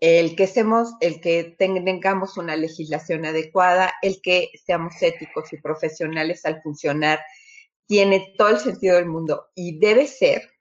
el 0.00 0.36
que 0.36 0.44
estemos, 0.44 0.94
el 1.00 1.18
que 1.22 1.56
tengamos 1.58 2.36
una 2.36 2.56
legislación 2.56 3.24
adecuada, 3.24 3.94
el 4.02 4.20
que 4.20 4.50
seamos 4.66 5.00
éticos 5.00 5.50
y 5.54 5.62
profesionales 5.62 6.44
al 6.44 6.60
funcionar, 6.60 7.20
tiene 7.86 8.34
todo 8.36 8.48
el 8.48 8.58
sentido 8.58 8.96
del 8.96 9.06
mundo 9.06 9.46
y 9.54 9.78
debe 9.78 10.06
ser 10.06 10.53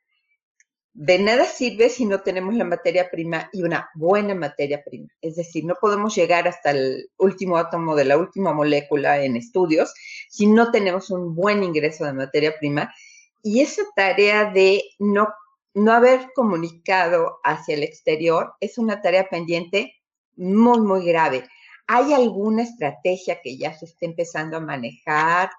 de 0.93 1.17
nada 1.17 1.45
sirve 1.45 1.89
si 1.89 2.05
no 2.05 2.21
tenemos 2.21 2.53
la 2.53 2.65
materia 2.65 3.09
prima 3.09 3.49
y 3.51 3.63
una 3.63 3.89
buena 3.95 4.35
materia 4.35 4.83
prima. 4.83 5.09
Es 5.21 5.35
decir, 5.35 5.65
no 5.65 5.75
podemos 5.81 6.15
llegar 6.15 6.47
hasta 6.47 6.71
el 6.71 7.09
último 7.17 7.57
átomo 7.57 7.95
de 7.95 8.05
la 8.05 8.17
última 8.17 8.53
molécula 8.53 9.23
en 9.23 9.35
estudios 9.35 9.93
si 10.29 10.45
no 10.45 10.71
tenemos 10.71 11.09
un 11.09 11.35
buen 11.35 11.63
ingreso 11.63 12.05
de 12.05 12.13
materia 12.13 12.55
prima. 12.59 12.93
Y 13.41 13.61
esa 13.61 13.81
tarea 13.95 14.51
de 14.51 14.83
no, 14.99 15.29
no 15.73 15.91
haber 15.91 16.31
comunicado 16.35 17.39
hacia 17.43 17.73
el 17.73 17.83
exterior 17.83 18.53
es 18.59 18.77
una 18.77 19.01
tarea 19.01 19.27
pendiente 19.29 19.95
muy, 20.35 20.79
muy 20.79 21.05
grave. 21.05 21.43
¿Hay 21.87 22.13
alguna 22.13 22.63
estrategia 22.63 23.41
que 23.41 23.57
ya 23.57 23.73
se 23.73 23.85
esté 23.85 24.05
empezando 24.05 24.57
a 24.57 24.61
manejar? 24.61 25.49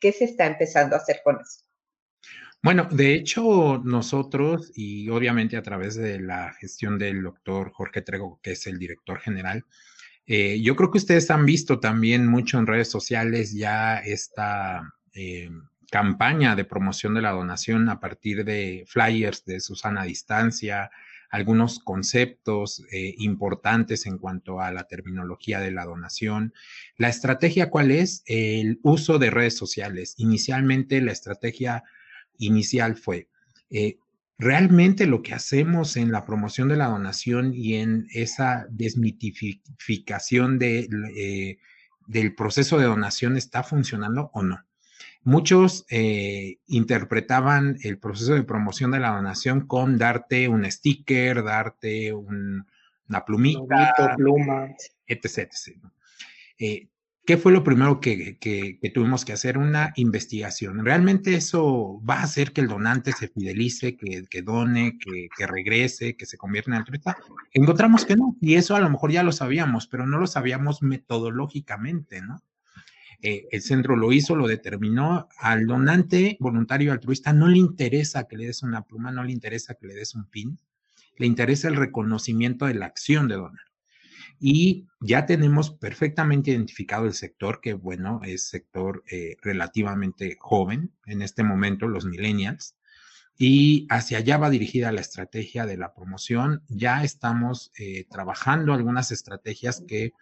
¿Qué 0.00 0.12
se 0.12 0.24
está 0.24 0.46
empezando 0.46 0.96
a 0.96 0.98
hacer 0.98 1.20
con 1.24 1.40
eso? 1.40 1.64
Bueno, 2.64 2.88
de 2.90 3.12
hecho, 3.12 3.82
nosotros, 3.84 4.72
y 4.74 5.10
obviamente 5.10 5.58
a 5.58 5.62
través 5.62 5.96
de 5.96 6.18
la 6.18 6.54
gestión 6.54 6.98
del 6.98 7.22
doctor 7.22 7.70
Jorge 7.72 8.00
Trego, 8.00 8.40
que 8.42 8.52
es 8.52 8.66
el 8.66 8.78
director 8.78 9.20
general, 9.20 9.66
eh, 10.24 10.58
yo 10.62 10.74
creo 10.74 10.90
que 10.90 10.96
ustedes 10.96 11.30
han 11.30 11.44
visto 11.44 11.78
también 11.78 12.26
mucho 12.26 12.58
en 12.58 12.66
redes 12.66 12.90
sociales 12.90 13.52
ya 13.52 13.98
esta 13.98 14.94
eh, 15.12 15.50
campaña 15.90 16.56
de 16.56 16.64
promoción 16.64 17.12
de 17.12 17.20
la 17.20 17.32
donación 17.32 17.90
a 17.90 18.00
partir 18.00 18.46
de 18.46 18.86
flyers 18.88 19.44
de 19.44 19.60
Susana 19.60 20.04
Distancia, 20.04 20.90
algunos 21.28 21.80
conceptos 21.80 22.82
eh, 22.90 23.14
importantes 23.18 24.06
en 24.06 24.16
cuanto 24.16 24.62
a 24.62 24.72
la 24.72 24.84
terminología 24.84 25.60
de 25.60 25.70
la 25.70 25.84
donación. 25.84 26.54
La 26.96 27.10
estrategia, 27.10 27.68
¿cuál 27.68 27.90
es? 27.90 28.22
El 28.24 28.80
uso 28.82 29.18
de 29.18 29.28
redes 29.28 29.54
sociales. 29.54 30.14
Inicialmente, 30.16 31.02
la 31.02 31.12
estrategia 31.12 31.84
inicial 32.38 32.96
fue, 32.96 33.28
eh, 33.70 33.98
realmente 34.38 35.06
lo 35.06 35.22
que 35.22 35.34
hacemos 35.34 35.96
en 35.96 36.12
la 36.12 36.24
promoción 36.24 36.68
de 36.68 36.76
la 36.76 36.88
donación 36.88 37.52
y 37.54 37.74
en 37.74 38.06
esa 38.12 38.66
desmitificación 38.70 40.58
de, 40.58 40.88
eh, 41.16 41.58
del 42.06 42.34
proceso 42.34 42.78
de 42.78 42.86
donación 42.86 43.36
está 43.36 43.62
funcionando 43.62 44.30
o 44.34 44.42
no. 44.42 44.64
Muchos 45.22 45.86
eh, 45.88 46.58
interpretaban 46.66 47.78
el 47.82 47.98
proceso 47.98 48.34
de 48.34 48.42
promoción 48.42 48.90
de 48.90 49.00
la 49.00 49.16
donación 49.16 49.66
con 49.66 49.96
darte 49.96 50.48
un 50.48 50.70
sticker, 50.70 51.42
darte 51.42 52.12
una 52.12 53.24
plumita, 53.24 54.14
pluma. 54.16 54.68
etc. 55.06 55.50
Eh, 56.58 56.88
¿Qué 57.26 57.38
fue 57.38 57.52
lo 57.52 57.64
primero 57.64 58.00
que, 58.00 58.36
tuvimos 58.92 59.24
que 59.24 59.32
hacer? 59.32 59.56
Una 59.56 59.94
investigación. 59.96 60.84
¿Realmente 60.84 61.34
eso 61.34 62.02
va 62.08 62.16
a 62.16 62.24
hacer 62.24 62.52
que 62.52 62.60
el 62.60 62.68
donante 62.68 63.12
se 63.12 63.28
fidelice, 63.28 63.96
que, 63.96 64.24
que 64.28 64.42
done, 64.42 64.98
que, 64.98 65.28
que, 65.34 65.46
regrese, 65.46 66.16
que 66.16 66.26
se 66.26 66.36
convierta 66.36 66.70
en 66.70 66.76
altruista? 66.76 67.16
Encontramos 67.54 68.04
que 68.04 68.16
no, 68.16 68.36
y 68.42 68.56
eso 68.56 68.76
a 68.76 68.80
lo 68.80 68.90
mejor 68.90 69.10
ya 69.10 69.22
lo 69.22 69.32
sabíamos, 69.32 69.86
pero 69.86 70.06
no 70.06 70.18
lo 70.18 70.26
sabíamos 70.26 70.82
metodológicamente, 70.82 72.20
¿no? 72.20 72.42
Eh, 73.26 73.48
el 73.52 73.62
centro 73.62 73.96
lo 73.96 74.12
hizo, 74.12 74.36
lo 74.36 74.46
determinó. 74.46 75.28
Al 75.38 75.66
donante 75.66 76.36
voluntario 76.40 76.92
altruista 76.92 77.32
no 77.32 77.48
le 77.48 77.56
interesa 77.56 78.24
que 78.24 78.36
le 78.36 78.46
des 78.48 78.62
una 78.62 78.82
pluma, 78.82 79.10
no 79.12 79.24
le 79.24 79.32
interesa 79.32 79.76
que 79.76 79.86
le 79.86 79.94
des 79.94 80.14
un 80.14 80.26
pin, 80.26 80.58
le 81.16 81.26
interesa 81.26 81.68
el 81.68 81.76
reconocimiento 81.76 82.66
de 82.66 82.74
la 82.74 82.84
acción 82.84 83.26
de 83.28 83.36
donar. 83.36 83.64
Y 84.38 84.86
ya 85.00 85.26
tenemos 85.26 85.70
perfectamente 85.70 86.50
identificado 86.50 87.06
el 87.06 87.14
sector, 87.14 87.60
que 87.60 87.74
bueno, 87.74 88.20
es 88.24 88.48
sector 88.48 89.02
eh, 89.10 89.36
relativamente 89.42 90.36
joven 90.40 90.92
en 91.06 91.22
este 91.22 91.42
momento, 91.42 91.88
los 91.88 92.04
millennials, 92.04 92.76
y 93.36 93.86
hacia 93.90 94.18
allá 94.18 94.38
va 94.38 94.50
dirigida 94.50 94.92
la 94.92 95.00
estrategia 95.00 95.66
de 95.66 95.76
la 95.76 95.94
promoción. 95.94 96.62
Ya 96.68 97.02
estamos 97.04 97.72
eh, 97.78 98.06
trabajando 98.10 98.72
algunas 98.72 99.12
estrategias 99.12 99.82
que 99.86 100.12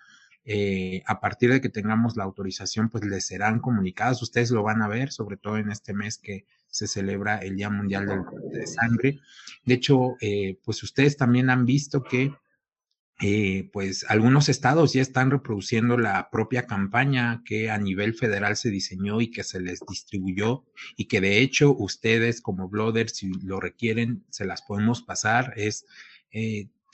eh, 0.45 1.03
a 1.07 1.21
partir 1.21 1.53
de 1.53 1.61
que 1.61 1.69
tengamos 1.69 2.17
la 2.17 2.25
autorización, 2.25 2.89
pues 2.89 3.05
les 3.05 3.27
serán 3.27 3.61
comunicadas. 3.61 4.23
Ustedes 4.23 4.51
lo 4.51 4.63
van 4.63 4.83
a 4.83 4.89
ver, 4.89 5.13
sobre 5.13 5.37
todo 5.37 5.59
en 5.59 5.71
este 5.71 5.95
mes 5.95 6.19
que 6.19 6.47
se 6.67 6.89
celebra 6.89 7.39
el 7.39 7.57
Día 7.57 7.71
Mundial 7.71 8.25
de 8.51 8.67
Sangre. 8.67 9.21
De 9.65 9.75
hecho, 9.75 10.17
pues 10.65 10.83
ustedes 10.83 11.19
también 11.19 11.51
han 11.51 11.67
visto 11.67 12.03
que 12.03 12.33
eh, 13.23 13.71
pues 13.73 14.05
algunos 14.09 14.49
estados 14.49 14.93
ya 14.93 15.01
están 15.01 15.31
reproduciendo 15.31 15.97
la 15.97 16.29
propia 16.31 16.67
campaña 16.67 17.43
que 17.45 17.71
a 17.71 17.79
nivel 17.79 18.15
federal 18.15 18.57
se 18.57 18.71
diseñó 18.71 19.21
y 19.21 19.31
que 19.31 19.45
se 19.45 19.61
les 19.61 19.81
distribuyó 19.89 20.65
y 20.97 21.07
que 21.07 21.21
de 21.21 21.39
hecho 21.39 21.75
ustedes 21.75 22.41
como 22.41 22.69
bloggers, 22.69 23.17
si 23.17 23.33
lo 23.43 23.61
requieren, 23.61 24.25
se 24.31 24.45
las 24.45 24.63
podemos 24.63 25.03
pasar. 25.03 25.55
Es 25.57 25.87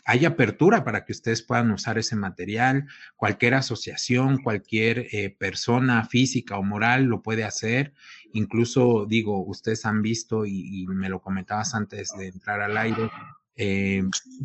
hay 0.08 0.24
apertura 0.24 0.84
para 0.84 1.04
que 1.04 1.12
ustedes 1.12 1.42
puedan 1.42 1.70
usar 1.70 1.98
ese 1.98 2.16
material. 2.16 2.86
Cualquier 3.14 3.52
asociación, 3.52 4.42
cualquier 4.42 5.06
eh, 5.12 5.36
persona 5.38 6.02
física 6.06 6.56
o 6.56 6.62
moral 6.62 7.04
lo 7.04 7.20
puede 7.20 7.44
hacer. 7.44 7.92
Incluso, 8.32 9.04
digo, 9.06 9.44
ustedes 9.44 9.84
han 9.84 10.00
visto 10.00 10.46
y, 10.46 10.86
me 10.88 11.10
lo 11.10 11.20
comentabas 11.20 11.74
antes 11.74 12.16
de 12.16 12.28
entrar 12.28 12.62
al 12.62 12.78
aire, 12.78 13.10
eh, 13.58 14.02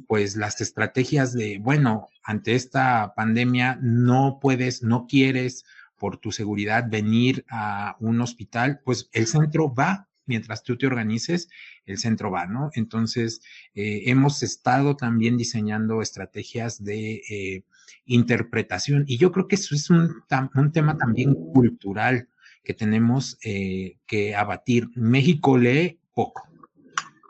pues 0.07 0.35
las 0.35 0.59
estrategias 0.59 1.33
de, 1.33 1.59
bueno, 1.59 2.09
ante 2.23 2.55
esta 2.55 3.13
pandemia 3.15 3.79
no 3.81 4.39
puedes, 4.41 4.83
no 4.83 5.07
quieres 5.07 5.63
por 5.97 6.17
tu 6.17 6.33
seguridad 6.33 6.89
venir 6.89 7.45
a 7.49 7.95
un 8.01 8.19
hospital, 8.19 8.81
pues 8.83 9.09
el 9.13 9.27
centro 9.27 9.73
va 9.73 10.09
mientras 10.25 10.63
tú 10.63 10.77
te 10.77 10.87
organices, 10.87 11.49
el 11.85 11.97
centro 11.97 12.31
va, 12.31 12.45
¿no? 12.45 12.71
Entonces, 12.73 13.41
eh, 13.75 14.03
hemos 14.05 14.43
estado 14.43 14.95
también 14.95 15.37
diseñando 15.37 16.01
estrategias 16.01 16.83
de 16.83 17.21
eh, 17.29 17.63
interpretación 18.05 19.05
y 19.07 19.17
yo 19.17 19.31
creo 19.31 19.47
que 19.47 19.55
eso 19.55 19.75
es 19.75 19.89
un, 19.89 20.23
tema 20.71 20.97
también 20.97 21.33
cultural 21.33 22.29
que 22.63 22.73
tenemos 22.73 23.37
eh, 23.43 23.97
que 24.05 24.35
abatir. 24.35 24.89
México 24.95 25.57
lee 25.57 25.99
poco. 26.13 26.47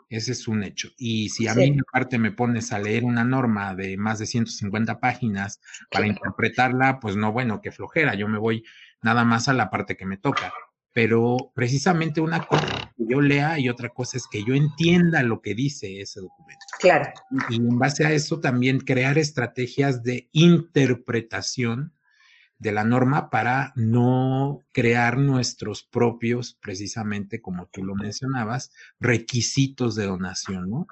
Ese 0.08 0.32
es 0.32 0.46
un 0.48 0.62
hecho. 0.62 0.90
Y 0.96 1.30
si 1.30 1.48
a 1.48 1.54
mí 1.54 1.76
aparte 1.88 2.18
me 2.18 2.30
pones 2.30 2.72
a 2.72 2.78
leer 2.78 3.04
una 3.04 3.24
norma 3.24 3.74
de 3.74 3.96
más 3.96 4.18
de 4.18 4.26
150 4.26 5.00
páginas 5.00 5.60
para 5.90 6.06
interpretarla, 6.06 7.00
pues 7.00 7.16
no, 7.16 7.32
bueno, 7.32 7.60
qué 7.60 7.72
flojera. 7.72 8.14
Yo 8.14 8.28
me 8.28 8.38
voy 8.38 8.64
nada 9.02 9.24
más 9.24 9.48
a 9.48 9.52
la 9.52 9.70
parte 9.70 9.96
que 9.96 10.06
me 10.06 10.16
toca 10.16 10.52
pero 10.94 11.50
precisamente 11.54 12.20
una 12.20 12.46
cosa 12.46 12.92
que 12.96 13.04
yo 13.08 13.20
lea 13.20 13.58
y 13.58 13.68
otra 13.68 13.88
cosa 13.88 14.16
es 14.16 14.28
que 14.28 14.44
yo 14.44 14.54
entienda 14.54 15.24
lo 15.24 15.42
que 15.42 15.54
dice 15.54 16.00
ese 16.00 16.20
documento. 16.20 16.64
Claro. 16.78 17.12
Y 17.50 17.56
en 17.56 17.78
base 17.78 18.06
a 18.06 18.12
eso 18.12 18.38
también 18.38 18.78
crear 18.78 19.18
estrategias 19.18 20.04
de 20.04 20.28
interpretación 20.30 21.92
de 22.58 22.72
la 22.72 22.84
norma 22.84 23.30
para 23.30 23.72
no 23.76 24.60
crear 24.72 25.18
nuestros 25.18 25.82
propios, 25.82 26.58
precisamente 26.60 27.40
como 27.40 27.66
tú 27.66 27.84
lo 27.84 27.94
mencionabas, 27.94 28.72
requisitos 29.00 29.94
de 29.94 30.06
donación, 30.06 30.70
¿no? 30.70 30.86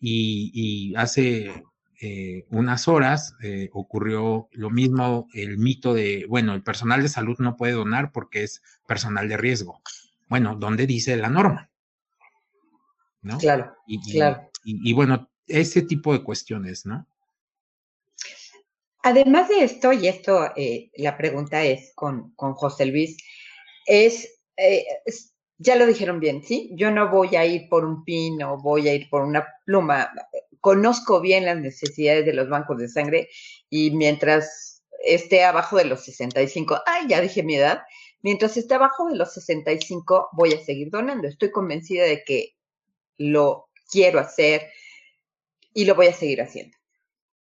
Y, 0.00 0.50
y 0.52 0.96
hace 0.96 1.64
eh, 2.00 2.44
unas 2.50 2.86
horas 2.88 3.34
eh, 3.42 3.70
ocurrió 3.72 4.48
lo 4.52 4.68
mismo, 4.68 5.26
el 5.32 5.56
mito 5.56 5.94
de, 5.94 6.26
bueno, 6.28 6.52
el 6.52 6.62
personal 6.62 7.00
de 7.00 7.08
salud 7.08 7.36
no 7.38 7.56
puede 7.56 7.72
donar 7.72 8.12
porque 8.12 8.42
es 8.42 8.62
personal 8.86 9.26
de 9.26 9.38
riesgo. 9.38 9.80
Bueno, 10.28 10.56
¿dónde 10.56 10.86
dice 10.86 11.16
la 11.16 11.30
norma? 11.30 11.70
¿No? 13.22 13.38
Claro, 13.38 13.74
y, 13.86 14.00
claro. 14.12 14.50
Y, 14.64 14.92
bueno, 14.92 15.30
ese 15.46 15.80
tipo 15.80 16.12
de 16.12 16.22
cuestiones, 16.22 16.84
¿no? 16.84 17.06
Además 19.04 19.48
de 19.48 19.62
esto, 19.64 19.92
y 19.92 20.08
esto 20.08 20.50
eh, 20.56 20.90
la 20.96 21.16
pregunta 21.16 21.62
es 21.62 21.92
con, 21.94 22.34
con 22.34 22.54
José 22.54 22.86
Luis, 22.86 23.16
es, 23.86 24.40
ya 25.58 25.76
lo 25.76 25.86
dijeron 25.86 26.20
bien, 26.20 26.42
¿sí? 26.42 26.70
Yo 26.74 26.90
no 26.90 27.10
voy 27.10 27.36
a 27.36 27.44
ir 27.44 27.68
por 27.68 27.84
un 27.84 28.02
pin 28.04 28.42
o 28.42 28.56
voy 28.56 28.88
a 28.88 28.94
ir 28.94 29.08
por 29.10 29.22
una 29.22 29.46
pluma 29.66 30.10
conozco 30.64 31.20
bien 31.20 31.44
las 31.44 31.60
necesidades 31.60 32.24
de 32.24 32.32
los 32.32 32.48
bancos 32.48 32.78
de 32.78 32.88
sangre 32.88 33.28
y 33.68 33.90
mientras 33.90 34.82
esté 35.04 35.44
abajo 35.44 35.76
de 35.76 35.84
los 35.84 36.02
65, 36.06 36.80
ay, 36.86 37.06
ya 37.06 37.20
dije 37.20 37.42
mi 37.42 37.56
edad, 37.56 37.82
mientras 38.22 38.56
esté 38.56 38.76
abajo 38.76 39.10
de 39.10 39.16
los 39.16 39.34
65 39.34 40.30
voy 40.32 40.54
a 40.54 40.64
seguir 40.64 40.88
donando. 40.88 41.28
Estoy 41.28 41.50
convencida 41.50 42.04
de 42.04 42.24
que 42.24 42.54
lo 43.18 43.68
quiero 43.90 44.18
hacer 44.18 44.70
y 45.74 45.84
lo 45.84 45.94
voy 45.94 46.06
a 46.06 46.14
seguir 46.14 46.40
haciendo. 46.40 46.74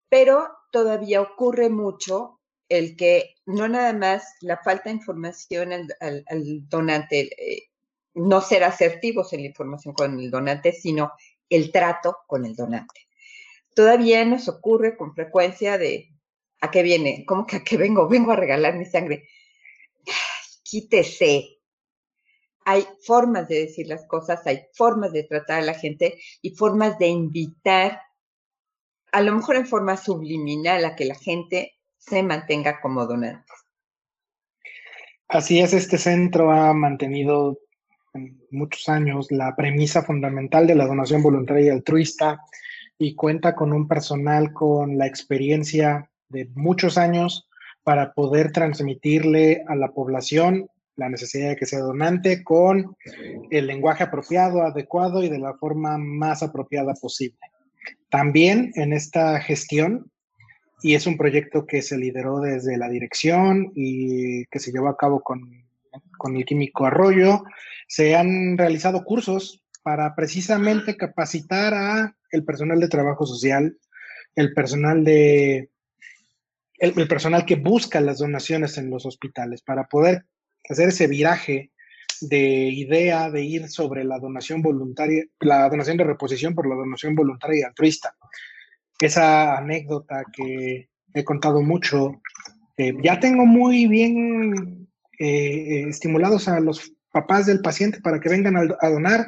Pero 0.08 0.48
todavía 0.72 1.20
ocurre 1.20 1.68
mucho 1.68 2.40
el 2.68 2.96
que 2.96 3.34
no 3.46 3.68
nada 3.68 3.92
más 3.92 4.24
la 4.40 4.56
falta 4.56 4.84
de 4.84 4.96
información 4.96 5.72
al, 6.00 6.68
donante, 6.68 7.30
eh, 7.36 7.68
no 8.14 8.40
ser 8.40 8.64
asertivos 8.64 9.32
en 9.32 9.42
la 9.42 9.48
información 9.48 9.94
con 9.94 10.18
el 10.18 10.30
donante, 10.30 10.72
sino 10.72 11.12
el 11.48 11.70
trato 11.70 12.16
con 12.26 12.46
el 12.46 12.56
donante. 12.56 13.06
Todavía 13.74 14.24
nos 14.24 14.48
ocurre 14.48 14.96
con 14.96 15.14
frecuencia 15.14 15.76
de, 15.78 16.08
¿a 16.60 16.70
qué 16.70 16.82
viene? 16.82 17.24
¿Cómo 17.26 17.46
que 17.46 17.56
a 17.56 17.64
qué 17.64 17.76
vengo? 17.76 18.08
Vengo 18.08 18.32
a 18.32 18.36
regalar 18.36 18.76
mi 18.76 18.86
sangre. 18.86 19.28
Quítese. 20.62 21.58
Hay 22.64 22.86
formas 23.04 23.48
de 23.48 23.66
decir 23.66 23.88
las 23.88 24.06
cosas, 24.06 24.46
hay 24.46 24.62
formas 24.72 25.12
de 25.12 25.24
tratar 25.24 25.58
a 25.60 25.64
la 25.66 25.74
gente 25.74 26.18
y 26.40 26.50
formas 26.50 26.98
de 26.98 27.08
invitar, 27.08 28.00
a 29.12 29.20
lo 29.20 29.34
mejor 29.34 29.56
en 29.56 29.66
forma 29.66 29.96
subliminal, 29.96 30.84
a 30.84 30.96
que 30.96 31.04
la 31.04 31.14
gente 31.14 31.74
se 31.98 32.22
mantenga 32.22 32.80
como 32.80 33.06
donante. 33.06 33.52
Así 35.28 35.60
es, 35.60 35.72
este 35.72 35.98
centro 35.98 36.50
ha 36.50 36.74
mantenido 36.74 37.58
muchos 38.50 38.88
años 38.88 39.30
la 39.30 39.54
premisa 39.56 40.02
fundamental 40.02 40.66
de 40.66 40.74
la 40.74 40.86
donación 40.86 41.22
voluntaria 41.22 41.66
y 41.66 41.70
altruista 41.70 42.40
y 42.98 43.14
cuenta 43.14 43.54
con 43.54 43.72
un 43.72 43.88
personal 43.88 44.52
con 44.52 44.98
la 44.98 45.06
experiencia 45.06 46.10
de 46.28 46.50
muchos 46.54 46.98
años 46.98 47.48
para 47.82 48.12
poder 48.12 48.52
transmitirle 48.52 49.64
a 49.66 49.74
la 49.74 49.92
población 49.92 50.68
la 50.96 51.08
necesidad 51.08 51.50
de 51.50 51.56
que 51.56 51.66
sea 51.66 51.80
donante 51.80 52.44
con 52.44 52.96
el 53.50 53.66
lenguaje 53.66 54.04
apropiado, 54.04 54.62
adecuado 54.62 55.22
y 55.22 55.30
de 55.30 55.38
la 55.38 55.54
forma 55.54 55.96
más 55.98 56.42
apropiada 56.42 56.94
posible. 56.94 57.38
También 58.10 58.72
en 58.74 58.92
esta 58.92 59.40
gestión, 59.40 60.10
y 60.82 60.94
es 60.94 61.06
un 61.06 61.16
proyecto 61.16 61.66
que 61.66 61.80
se 61.82 61.96
lideró 61.96 62.40
desde 62.40 62.76
la 62.76 62.88
dirección 62.88 63.72
y 63.74 64.44
que 64.46 64.58
se 64.58 64.72
llevó 64.72 64.88
a 64.88 64.96
cabo 64.96 65.22
con, 65.22 65.64
con 66.18 66.36
el 66.36 66.44
químico 66.44 66.86
Arroyo, 66.86 67.44
se 67.86 68.16
han 68.16 68.58
realizado 68.58 69.04
cursos 69.04 69.62
para 69.82 70.14
precisamente 70.14 70.96
capacitar 70.96 71.74
a 71.74 72.16
el 72.30 72.44
personal 72.44 72.80
de 72.80 72.88
trabajo 72.88 73.26
social, 73.26 73.76
el 74.34 74.54
personal 74.54 75.04
de 75.04 75.70
el, 76.82 77.06
personal 77.06 77.46
que 77.46 77.54
busca 77.54 78.00
las 78.00 78.18
donaciones 78.18 78.76
en 78.76 78.90
los 78.90 79.06
hospitales 79.06 79.62
para 79.62 79.86
poder 79.86 80.24
hacer 80.68 80.88
ese 80.88 81.06
viraje 81.06 81.70
de 82.28 82.68
idea 82.68 83.30
de 83.30 83.42
ir 83.42 83.68
sobre 83.68 84.04
la 84.04 84.18
donación 84.18 84.62
voluntaria, 84.62 85.24
la 85.40 85.68
donación 85.68 85.96
de 85.96 86.04
reposición 86.04 86.54
por 86.54 86.68
la 86.68 86.74
donación 86.74 87.14
voluntaria 87.14 87.60
y 87.60 87.62
altruista. 87.62 88.14
Esa 89.00 89.58
anécdota 89.58 90.24
que 90.32 90.88
he 91.14 91.24
contado 91.24 91.62
mucho, 91.62 92.20
ya 93.02 93.20
tengo 93.20 93.46
muy 93.46 93.86
bien 93.86 94.88
eh, 95.18 95.84
estimulados 95.88 96.48
a 96.48 96.58
los 96.60 96.92
papás 97.12 97.46
del 97.46 97.60
paciente 97.60 98.00
para 98.00 98.18
que 98.18 98.28
vengan 98.28 98.56
a, 98.56 98.88
donar 98.88 99.26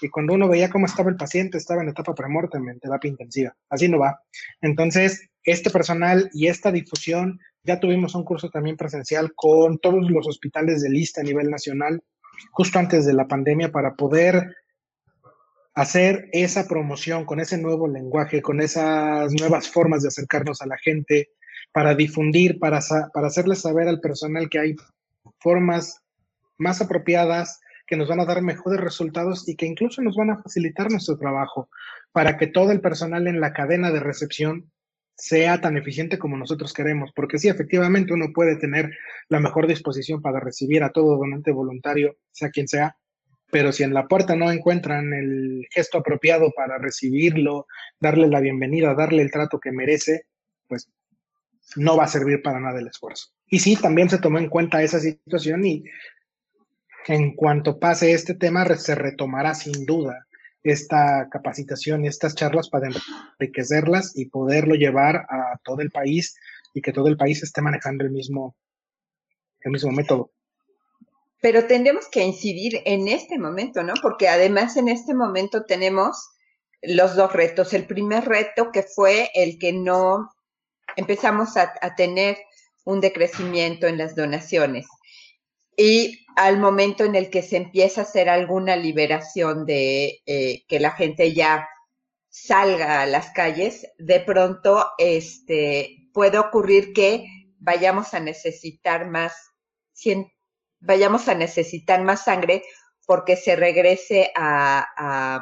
y 0.00 0.08
cuando 0.08 0.34
uno 0.34 0.48
veía 0.48 0.70
cómo 0.70 0.86
estaba 0.86 1.10
el 1.10 1.16
paciente, 1.16 1.58
estaba 1.58 1.82
en 1.82 1.88
etapa 1.88 2.14
premortem, 2.14 2.68
en 2.68 2.78
terapia 2.78 3.10
intensiva. 3.10 3.56
Así 3.68 3.88
no 3.88 3.98
va. 3.98 4.20
Entonces, 4.60 5.28
este 5.42 5.70
personal 5.70 6.30
y 6.32 6.48
esta 6.48 6.70
difusión, 6.70 7.40
ya 7.62 7.80
tuvimos 7.80 8.14
un 8.14 8.24
curso 8.24 8.50
también 8.50 8.76
presencial 8.76 9.32
con 9.34 9.78
todos 9.78 10.10
los 10.10 10.26
hospitales 10.28 10.82
de 10.82 10.90
lista 10.90 11.20
a 11.20 11.24
nivel 11.24 11.50
nacional, 11.50 12.02
justo 12.52 12.78
antes 12.78 13.06
de 13.06 13.14
la 13.14 13.28
pandemia, 13.28 13.72
para 13.72 13.94
poder 13.94 14.56
hacer 15.74 16.28
esa 16.32 16.66
promoción 16.66 17.24
con 17.24 17.40
ese 17.40 17.58
nuevo 17.58 17.86
lenguaje, 17.86 18.40
con 18.40 18.60
esas 18.60 19.32
nuevas 19.32 19.68
formas 19.68 20.02
de 20.02 20.08
acercarnos 20.08 20.62
a 20.62 20.66
la 20.66 20.78
gente, 20.78 21.30
para 21.72 21.94
difundir, 21.94 22.58
para, 22.58 22.80
para 23.12 23.26
hacerles 23.26 23.60
saber 23.60 23.88
al 23.88 24.00
personal 24.00 24.48
que 24.48 24.58
hay 24.58 24.76
formas 25.40 26.02
más 26.56 26.80
apropiadas, 26.80 27.60
que 27.86 27.96
nos 27.96 28.08
van 28.08 28.20
a 28.20 28.24
dar 28.24 28.42
mejores 28.42 28.80
resultados 28.80 29.48
y 29.48 29.54
que 29.54 29.66
incluso 29.66 30.02
nos 30.02 30.16
van 30.16 30.30
a 30.30 30.42
facilitar 30.42 30.90
nuestro 30.90 31.18
trabajo 31.18 31.68
para 32.12 32.36
que 32.36 32.46
todo 32.46 32.72
el 32.72 32.80
personal 32.80 33.26
en 33.26 33.40
la 33.40 33.52
cadena 33.52 33.92
de 33.92 34.00
recepción 34.00 34.72
sea 35.16 35.60
tan 35.60 35.76
eficiente 35.76 36.18
como 36.18 36.36
nosotros 36.36 36.72
queremos, 36.72 37.10
porque 37.14 37.38
sí, 37.38 37.48
efectivamente 37.48 38.12
uno 38.12 38.32
puede 38.34 38.56
tener 38.56 38.90
la 39.28 39.40
mejor 39.40 39.66
disposición 39.66 40.20
para 40.20 40.40
recibir 40.40 40.82
a 40.82 40.90
todo 40.90 41.16
donante 41.16 41.52
voluntario, 41.52 42.16
sea 42.30 42.50
quien 42.50 42.68
sea, 42.68 42.96
pero 43.50 43.72
si 43.72 43.82
en 43.82 43.94
la 43.94 44.06
puerta 44.06 44.36
no 44.36 44.50
encuentran 44.50 45.12
el 45.14 45.66
gesto 45.70 45.98
apropiado 45.98 46.52
para 46.54 46.78
recibirlo, 46.78 47.66
darle 47.98 48.28
la 48.28 48.40
bienvenida, 48.40 48.94
darle 48.94 49.22
el 49.22 49.30
trato 49.30 49.58
que 49.58 49.72
merece, 49.72 50.26
pues 50.68 50.90
no 51.76 51.96
va 51.96 52.04
a 52.04 52.08
servir 52.08 52.42
para 52.42 52.60
nada 52.60 52.78
el 52.78 52.88
esfuerzo. 52.88 53.28
Y 53.48 53.60
sí, 53.60 53.76
también 53.76 54.10
se 54.10 54.18
tomó 54.18 54.38
en 54.38 54.48
cuenta 54.48 54.82
esa 54.82 55.00
situación 55.00 55.64
y 55.64 55.84
en 57.06 57.34
cuanto 57.34 57.78
pase 57.78 58.12
este 58.12 58.34
tema, 58.34 58.66
se 58.76 58.94
retomará 58.94 59.54
sin 59.54 59.86
duda 59.86 60.26
esta 60.70 61.28
capacitación 61.30 62.04
y 62.04 62.08
estas 62.08 62.34
charlas 62.34 62.68
para 62.68 62.88
enriquecerlas 63.38 64.16
y 64.16 64.26
poderlo 64.26 64.74
llevar 64.74 65.16
a 65.16 65.58
todo 65.64 65.80
el 65.80 65.90
país 65.90 66.36
y 66.74 66.82
que 66.82 66.92
todo 66.92 67.08
el 67.08 67.16
país 67.16 67.42
esté 67.42 67.62
manejando 67.62 68.04
el 68.04 68.10
mismo, 68.10 68.56
el 69.60 69.72
mismo 69.72 69.92
método. 69.92 70.32
Pero 71.40 71.66
tendremos 71.66 72.08
que 72.08 72.24
incidir 72.24 72.82
en 72.84 73.08
este 73.08 73.38
momento, 73.38 73.82
¿no? 73.82 73.94
Porque 74.02 74.28
además 74.28 74.76
en 74.76 74.88
este 74.88 75.14
momento 75.14 75.64
tenemos 75.64 76.30
los 76.82 77.14
dos 77.14 77.32
retos. 77.32 77.72
El 77.72 77.86
primer 77.86 78.24
reto 78.24 78.70
que 78.72 78.82
fue 78.82 79.30
el 79.34 79.58
que 79.58 79.72
no 79.72 80.30
empezamos 80.96 81.56
a, 81.56 81.72
a 81.80 81.94
tener 81.94 82.38
un 82.84 83.00
decrecimiento 83.00 83.86
en 83.86 83.98
las 83.98 84.14
donaciones. 84.14 84.86
Y 85.76 86.26
al 86.36 86.58
momento 86.58 87.04
en 87.04 87.14
el 87.14 87.30
que 87.30 87.42
se 87.42 87.56
empieza 87.56 88.00
a 88.00 88.04
hacer 88.04 88.28
alguna 88.28 88.76
liberación 88.76 89.66
de 89.66 90.22
eh, 90.26 90.64
que 90.68 90.80
la 90.80 90.92
gente 90.92 91.34
ya 91.34 91.68
salga 92.28 93.02
a 93.02 93.06
las 93.06 93.30
calles, 93.30 93.86
de 93.98 94.20
pronto 94.20 94.86
este, 94.98 96.08
puede 96.12 96.38
ocurrir 96.38 96.92
que 96.92 97.26
vayamos 97.58 98.12
a 98.14 98.20
necesitar 98.20 99.08
más, 99.08 99.34
vayamos 100.80 101.28
a 101.28 101.34
necesitar 101.34 102.02
más 102.02 102.24
sangre 102.24 102.62
porque 103.06 103.36
se 103.36 103.56
regrese 103.56 104.32
a, 104.36 105.40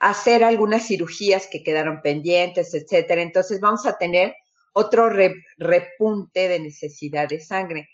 hacer 0.00 0.44
algunas 0.44 0.86
cirugías 0.86 1.48
que 1.48 1.64
quedaron 1.64 2.02
pendientes, 2.02 2.72
etcétera. 2.72 3.20
Entonces 3.20 3.58
vamos 3.60 3.84
a 3.84 3.98
tener 3.98 4.36
otro 4.72 5.08
repunte 5.08 6.46
de 6.48 6.60
necesidad 6.60 7.28
de 7.28 7.40
sangre 7.40 7.88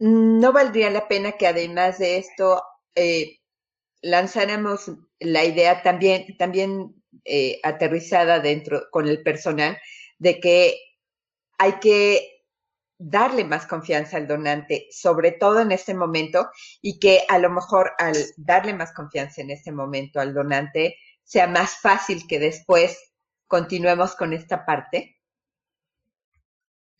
no 0.00 0.52
valdría 0.52 0.90
la 0.90 1.06
pena 1.06 1.32
que 1.32 1.46
además 1.46 1.98
de 1.98 2.16
esto 2.16 2.62
eh, 2.94 3.38
lanzáramos 4.00 4.90
la 5.20 5.44
idea 5.44 5.82
también, 5.82 6.36
también 6.38 6.94
eh, 7.24 7.60
aterrizada 7.62 8.40
dentro 8.40 8.88
con 8.90 9.06
el 9.06 9.22
personal 9.22 9.78
de 10.18 10.40
que 10.40 10.80
hay 11.58 11.74
que 11.80 12.46
darle 12.96 13.44
más 13.44 13.66
confianza 13.66 14.16
al 14.16 14.26
donante, 14.26 14.86
sobre 14.90 15.32
todo 15.32 15.60
en 15.60 15.72
este 15.72 15.94
momento, 15.94 16.50
y 16.82 16.98
que 16.98 17.20
a 17.28 17.38
lo 17.38 17.50
mejor 17.50 17.92
al 17.98 18.16
darle 18.36 18.74
más 18.74 18.92
confianza 18.92 19.42
en 19.42 19.50
este 19.50 19.72
momento 19.72 20.20
al 20.20 20.34
donante 20.34 20.96
sea 21.24 21.46
más 21.46 21.78
fácil 21.80 22.26
que 22.26 22.38
después 22.38 23.12
continuemos 23.46 24.16
con 24.16 24.32
esta 24.32 24.64
parte. 24.64 25.18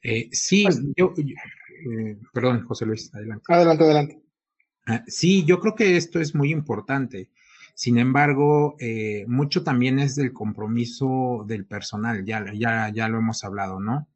Eh, 0.03 0.29
sí, 0.33 0.65
pues 0.65 0.81
yo, 0.97 1.13
eh, 1.85 2.19
perdón, 2.33 2.65
José 2.67 2.87
Luis, 2.87 3.13
adelante. 3.15 3.45
Adelante, 3.49 3.85
adelante. 3.85 4.23
Ah, 4.87 5.03
sí, 5.07 5.45
yo 5.45 5.61
creo 5.61 5.75
que 5.75 5.97
esto 5.97 6.21
es 6.21 6.35
muy 6.35 6.53
importante. 6.53 7.31
Sin 7.75 7.99
embargo, 7.99 8.77
eh, 8.79 9.25
mucho 9.27 9.63
también 9.63 9.99
es 9.99 10.17
del 10.17 10.33
compromiso 10.33 11.45
del 11.47 11.65
personal, 11.65 12.25
ya, 12.25 12.45
ya, 12.53 12.91
ya 12.93 13.09
lo 13.09 13.19
hemos 13.19 13.45
hablado, 13.45 13.81
¿no? 13.81 14.07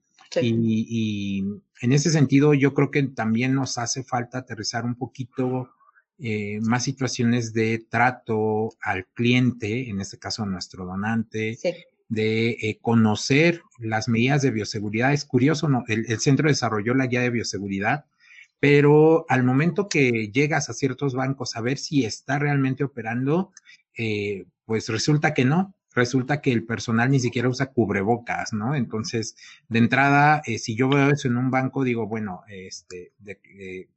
Y, 0.42 1.44
en 1.80 1.92
ese 1.92 2.10
sentido, 2.10 2.54
yo 2.54 2.74
creo 2.74 2.90
que 2.90 3.02
también 3.04 3.54
nos 3.54 3.78
hace 3.78 4.02
falta 4.02 4.38
aterrizar 4.38 4.84
un 4.84 4.96
poquito 4.96 5.70
eh, 6.18 6.58
más 6.62 6.82
situaciones 6.82 7.52
de 7.52 7.86
trato 7.88 8.70
al 8.80 9.06
cliente, 9.14 9.88
en 9.88 10.00
este 10.00 10.18
caso 10.18 10.44
nuestro 10.44 10.86
donante, 10.86 11.54
sí 11.54 11.72
de 12.14 12.50
eh, 12.50 12.78
conocer 12.80 13.62
las 13.78 14.08
medidas 14.08 14.42
de 14.42 14.50
bioseguridad. 14.50 15.12
Es 15.12 15.24
curioso, 15.24 15.68
¿no? 15.68 15.84
El, 15.88 16.06
centro 16.20 16.48
desarrolló 16.48 16.94
la 16.94 17.06
guía 17.06 17.20
de 17.20 17.30
bioseguridad, 17.30 18.06
pero 18.60 19.26
al 19.28 19.44
momento 19.44 19.88
que 19.88 20.30
llegas 20.32 20.70
a 20.70 20.74
ciertos 20.74 21.14
bancos 21.14 21.56
a 21.56 21.60
ver 21.60 21.78
si 21.78 22.04
está 22.04 22.38
realmente 22.38 22.84
operando, 22.84 23.52
eh, 23.98 24.46
pues 24.64 24.88
resulta 24.88 25.34
que 25.34 25.44
no. 25.44 25.74
Resulta 25.94 26.40
que 26.40 26.50
el 26.50 26.64
personal 26.64 27.10
ni 27.10 27.20
siquiera 27.20 27.48
usa 27.48 27.66
cubrebocas, 27.66 28.52
¿no? 28.52 28.74
Entonces, 28.74 29.36
de 29.68 29.78
entrada, 29.78 30.42
eh, 30.44 30.58
si 30.58 30.74
yo 30.74 30.88
veo 30.88 31.10
eso 31.10 31.28
en 31.28 31.36
un 31.36 31.52
banco, 31.52 31.84
digo, 31.84 32.08
bueno, 32.08 32.42
este, 32.48 33.12
de, 33.18 33.88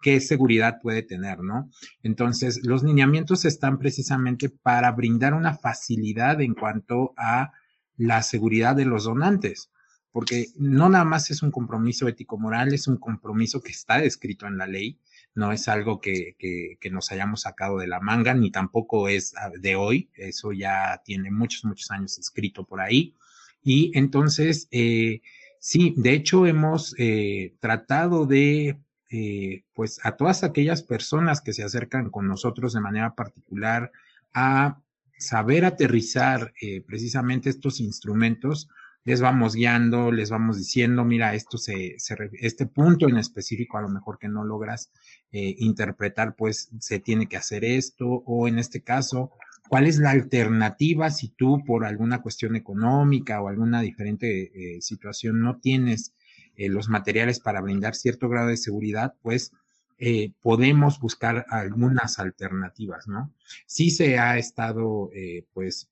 qué 0.00 0.20
seguridad 0.20 0.78
puede 0.80 1.02
tener, 1.02 1.40
¿no? 1.40 1.70
Entonces, 2.02 2.60
los 2.64 2.82
lineamientos 2.82 3.44
están 3.44 3.78
precisamente 3.78 4.48
para 4.48 4.90
brindar 4.92 5.34
una 5.34 5.54
facilidad 5.54 6.40
en 6.40 6.54
cuanto 6.54 7.12
a 7.16 7.52
la 7.96 8.22
seguridad 8.22 8.76
de 8.76 8.86
los 8.86 9.04
donantes, 9.04 9.70
porque 10.10 10.46
no 10.56 10.88
nada 10.88 11.04
más 11.04 11.30
es 11.30 11.42
un 11.42 11.50
compromiso 11.50 12.08
ético-moral, 12.08 12.72
es 12.72 12.88
un 12.88 12.96
compromiso 12.96 13.60
que 13.60 13.72
está 13.72 13.98
descrito 13.98 14.46
en 14.46 14.56
la 14.56 14.66
ley, 14.66 14.98
no 15.34 15.52
es 15.52 15.68
algo 15.68 16.00
que, 16.00 16.34
que, 16.38 16.90
nos 16.90 17.12
hayamos 17.12 17.42
sacado 17.42 17.78
de 17.78 17.86
la 17.86 18.00
manga, 18.00 18.34
ni 18.34 18.50
tampoco 18.50 19.08
es 19.08 19.34
ah, 19.36 19.50
de 19.56 19.76
hoy, 19.76 20.10
eso 20.14 20.52
ya 20.52 21.00
tiene 21.04 21.30
muchos, 21.30 21.64
muchos 21.64 21.90
años 21.90 22.18
escrito 22.18 22.64
por 22.64 22.80
ahí. 22.80 23.14
Y 23.62 23.96
entonces, 23.96 24.66
eh, 24.72 25.20
sí, 25.60 25.94
de 25.96 26.14
hecho 26.14 26.46
hemos 26.46 26.94
eh, 26.98 27.54
tratado 27.60 28.26
de 28.26 28.78
eh, 29.12 29.64
pues 29.74 29.98
a 30.04 30.12
todas 30.12 30.44
aquellas 30.44 30.84
personas 30.84 31.40
que 31.40 31.52
se 31.52 31.64
acercan 31.64 32.10
con 32.10 32.28
nosotros 32.28 32.74
de 32.74 32.80
manera 32.80 33.16
particular 33.16 33.90
a 34.32 34.80
saber 35.18 35.64
aterrizar 35.64 36.52
eh, 36.62 36.80
precisamente 36.82 37.50
estos 37.50 37.80
instrumentos, 37.80 38.68
les 39.02 39.20
vamos 39.20 39.56
guiando, 39.56 40.12
les 40.12 40.30
vamos 40.30 40.58
diciendo, 40.58 41.04
mira, 41.04 41.34
esto 41.34 41.58
se, 41.58 41.96
este 42.34 42.66
punto 42.66 43.08
en 43.08 43.16
específico 43.16 43.78
a 43.78 43.82
lo 43.82 43.88
mejor 43.88 44.16
que 44.16 44.28
no 44.28 44.44
logras 44.44 44.92
eh, 45.32 45.56
interpretar, 45.58 46.36
pues 46.36 46.70
se 46.78 47.00
tiene 47.00 47.26
que 47.26 47.36
hacer 47.36 47.64
esto, 47.64 48.06
o 48.06 48.46
en 48.46 48.60
este 48.60 48.82
caso, 48.82 49.32
¿cuál 49.68 49.88
es 49.88 49.98
la 49.98 50.10
alternativa 50.10 51.10
si 51.10 51.30
tú 51.30 51.64
por 51.66 51.84
alguna 51.84 52.22
cuestión 52.22 52.54
económica 52.54 53.42
o 53.42 53.48
alguna 53.48 53.80
diferente 53.80 54.78
situación 54.80 55.40
no 55.40 55.58
tienes 55.58 56.14
eh, 56.60 56.68
los 56.68 56.90
materiales 56.90 57.40
para 57.40 57.62
brindar 57.62 57.94
cierto 57.94 58.28
grado 58.28 58.48
de 58.48 58.58
seguridad, 58.58 59.14
pues 59.22 59.50
eh, 59.96 60.32
podemos 60.42 61.00
buscar 61.00 61.46
algunas 61.48 62.18
alternativas, 62.18 63.08
¿no? 63.08 63.32
Sí 63.64 63.90
se 63.90 64.18
ha 64.18 64.36
estado, 64.36 65.08
eh, 65.14 65.46
pues, 65.54 65.88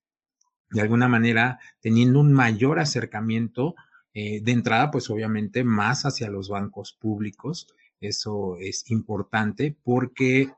de 0.69 0.83
alguna 0.83 1.09
manera 1.09 1.59
teniendo 1.81 2.21
un 2.21 2.35
mayor 2.35 2.81
acercamiento 2.81 3.75
de 4.13 4.51
entrada, 4.51 4.91
pues 4.91 5.09
obviamente 5.11 5.63
más 5.63 6.05
hacia 6.05 6.29
los 6.29 6.49
bancos 6.49 6.93
públicos, 7.01 7.69
Eso 8.01 8.57
es 8.59 8.91
importante 8.91 9.77
porque 9.85 10.51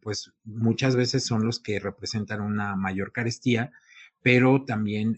pues 0.00 0.32
muchas 0.44 0.96
veces 0.96 1.22
son 1.24 1.44
los 1.44 1.60
que 1.60 1.78
representan 1.78 2.40
una 2.40 2.74
mayor 2.74 3.12
carestía, 3.12 3.70
pero 4.22 4.64
también 4.64 5.16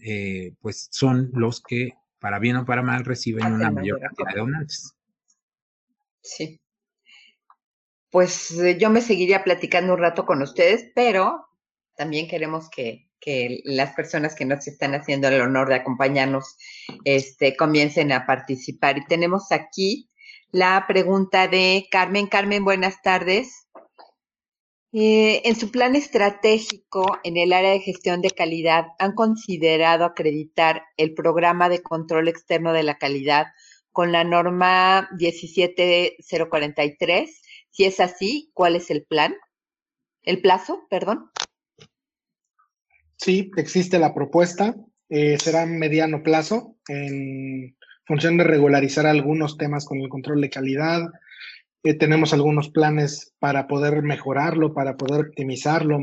pues 0.61 0.89
son 0.91 1.31
los 1.33 1.61
que 1.61 1.93
para 2.25 2.39
bien 2.39 2.55
o 2.55 2.65
para 2.65 2.81
mal 2.81 3.05
reciben 3.05 3.53
una 3.53 3.69
mayor 3.69 3.99
cantidad 3.99 4.33
de 4.33 4.39
donantes. 4.39 4.95
Sí. 6.23 6.59
Pues 8.09 8.49
eh, 8.57 8.79
yo 8.79 8.89
me 8.89 9.01
seguiría 9.01 9.43
platicando 9.43 9.93
un 9.93 9.99
rato 9.99 10.25
con 10.25 10.41
ustedes, 10.41 10.89
pero 10.95 11.47
también 11.95 12.27
queremos 12.27 12.67
que, 12.71 13.11
las 13.63 13.93
personas 13.93 14.33
que 14.33 14.45
nos 14.45 14.65
están 14.65 14.95
haciendo 14.95 15.27
el 15.27 15.39
honor 15.39 15.69
de 15.69 15.75
acompañarnos 15.75 16.57
este, 17.03 17.55
comiencen 17.55 18.11
a 18.11 18.25
participar. 18.25 18.97
Y 18.97 19.05
tenemos 19.05 19.51
aquí 19.51 20.09
la 20.51 20.85
pregunta 20.87 21.47
de 21.47 21.85
Carmen. 21.91 22.25
Carmen, 22.25 22.65
buenas 22.65 23.03
tardes. 23.03 23.64
Eh, 24.97 25.41
en 25.43 25.57
su 25.57 25.71
plan 25.71 25.93
estratégico 25.97 27.19
en 27.25 27.35
el 27.35 27.51
área 27.51 27.71
de 27.71 27.81
gestión 27.81 28.21
de 28.21 28.31
calidad, 28.31 28.85
¿han 28.97 29.11
considerado 29.11 30.05
acreditar 30.05 30.83
el 30.95 31.13
programa 31.13 31.67
de 31.67 31.81
control 31.81 32.29
externo 32.29 32.71
de 32.71 32.83
la 32.83 32.97
calidad 32.97 33.47
con 33.91 34.13
la 34.13 34.23
norma 34.23 35.09
17043? 35.19 37.41
Si 37.71 37.83
es 37.83 37.99
así, 37.99 38.51
¿cuál 38.53 38.77
es 38.77 38.89
el 38.89 39.03
plan? 39.03 39.35
¿El 40.21 40.39
plazo, 40.39 40.87
perdón? 40.89 41.29
Sí, 43.17 43.51
existe 43.57 43.99
la 43.99 44.13
propuesta. 44.13 44.77
Eh, 45.09 45.37
será 45.37 45.65
mediano 45.65 46.23
plazo 46.23 46.77
en 46.87 47.75
función 48.05 48.37
de 48.37 48.45
regularizar 48.45 49.07
algunos 49.07 49.57
temas 49.57 49.83
con 49.83 49.99
el 49.99 50.07
control 50.07 50.39
de 50.39 50.49
calidad. 50.49 51.01
Eh, 51.85 51.93
tenemos 51.93 52.33
algunos 52.33 52.69
planes 52.71 53.35
para 53.37 53.67
poder 53.67 54.01
mejorarlo, 54.01 54.73
para 54.73 54.97
poder 54.97 55.27
optimizarlo, 55.27 55.99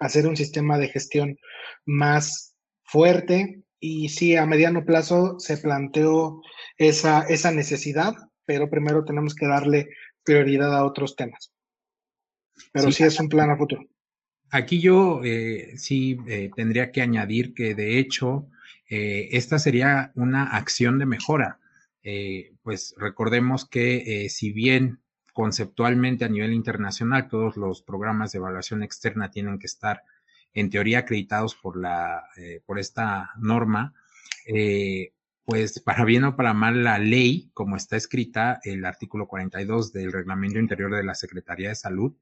hacer 0.00 0.26
un 0.26 0.36
sistema 0.36 0.76
de 0.76 0.88
gestión 0.88 1.38
más 1.86 2.56
fuerte. 2.82 3.62
Y 3.78 4.08
sí, 4.08 4.34
a 4.34 4.44
mediano 4.44 4.84
plazo 4.84 5.38
se 5.38 5.56
planteó 5.56 6.42
esa, 6.76 7.22
esa 7.22 7.52
necesidad, 7.52 8.14
pero 8.44 8.68
primero 8.68 9.04
tenemos 9.04 9.36
que 9.36 9.46
darle 9.46 9.90
prioridad 10.24 10.76
a 10.76 10.84
otros 10.84 11.14
temas. 11.14 11.52
Pero 12.72 12.90
sí, 12.90 13.04
es 13.04 13.20
un 13.20 13.28
plan 13.28 13.50
a 13.50 13.56
futuro. 13.56 13.86
Aquí 14.50 14.80
yo 14.80 15.20
eh, 15.22 15.74
sí 15.76 16.18
eh, 16.26 16.50
tendría 16.56 16.90
que 16.90 17.02
añadir 17.02 17.54
que 17.54 17.76
de 17.76 17.98
hecho 17.98 18.48
esta 18.92 19.60
sería 19.60 20.10
una 20.16 20.56
acción 20.56 20.98
de 20.98 21.06
mejora. 21.06 21.60
Eh, 22.02 22.54
pues 22.62 22.94
recordemos 22.96 23.68
que 23.68 24.24
eh, 24.24 24.28
si 24.30 24.52
bien 24.52 24.99
conceptualmente 25.32 26.24
a 26.24 26.28
nivel 26.28 26.52
internacional 26.52 27.28
todos 27.28 27.56
los 27.56 27.82
programas 27.82 28.32
de 28.32 28.38
evaluación 28.38 28.82
externa 28.82 29.30
tienen 29.30 29.58
que 29.58 29.66
estar 29.66 30.02
en 30.52 30.70
teoría 30.70 31.00
acreditados 31.00 31.54
por, 31.54 31.76
la, 31.76 32.24
por 32.66 32.78
esta 32.78 33.30
norma, 33.38 33.94
pues 35.44 35.80
para 35.80 36.04
bien 36.04 36.24
o 36.24 36.36
para 36.36 36.54
mal 36.54 36.82
la 36.82 36.98
ley, 36.98 37.50
como 37.54 37.76
está 37.76 37.96
escrita 37.96 38.60
el 38.64 38.84
artículo 38.84 39.28
42 39.28 39.92
del 39.92 40.12
Reglamento 40.12 40.58
Interior 40.58 40.94
de 40.94 41.04
la 41.04 41.14
Secretaría 41.14 41.70
de 41.70 41.74
Salud, 41.76 42.14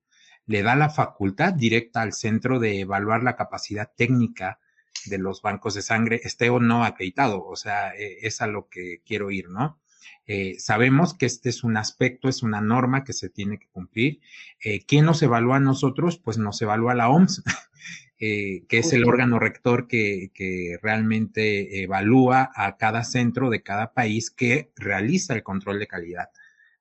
le 0.48 0.62
da 0.62 0.74
la 0.74 0.88
facultad 0.88 1.52
directa 1.52 2.00
al 2.00 2.14
centro 2.14 2.58
de 2.58 2.80
evaluar 2.80 3.22
la 3.22 3.36
capacidad 3.36 3.92
técnica 3.94 4.58
de 5.04 5.18
los 5.18 5.42
bancos 5.42 5.74
de 5.74 5.82
sangre 5.82 6.20
esté 6.24 6.48
o 6.48 6.58
no 6.58 6.84
acreditado. 6.84 7.44
O 7.44 7.54
sea, 7.54 7.94
eh, 7.94 8.18
es 8.22 8.40
a 8.40 8.46
lo 8.46 8.68
que 8.68 9.02
quiero 9.04 9.30
ir, 9.30 9.50
¿no? 9.50 9.78
Eh, 10.26 10.56
sabemos 10.58 11.14
que 11.14 11.26
este 11.26 11.48
es 11.48 11.64
un 11.64 11.76
aspecto, 11.76 12.28
es 12.28 12.42
una 12.42 12.60
norma 12.60 13.04
que 13.04 13.12
se 13.12 13.30
tiene 13.30 13.58
que 13.58 13.68
cumplir. 13.68 14.20
Eh, 14.62 14.84
¿Quién 14.86 15.06
nos 15.06 15.22
evalúa 15.22 15.56
a 15.56 15.60
nosotros? 15.60 16.18
Pues 16.18 16.38
nos 16.38 16.60
evalúa 16.60 16.94
la 16.94 17.08
OMS, 17.08 17.42
que 18.18 18.66
es 18.70 18.92
el 18.92 19.04
órgano 19.04 19.38
rector 19.38 19.86
que, 19.86 20.30
que, 20.34 20.78
realmente 20.82 21.82
evalúa 21.82 22.50
a 22.54 22.76
cada 22.76 23.04
centro 23.04 23.48
de 23.48 23.62
cada 23.62 23.92
país 23.94 24.30
que 24.30 24.72
realiza 24.76 25.34
el 25.34 25.42
control 25.42 25.78
de 25.78 25.86
calidad 25.86 26.28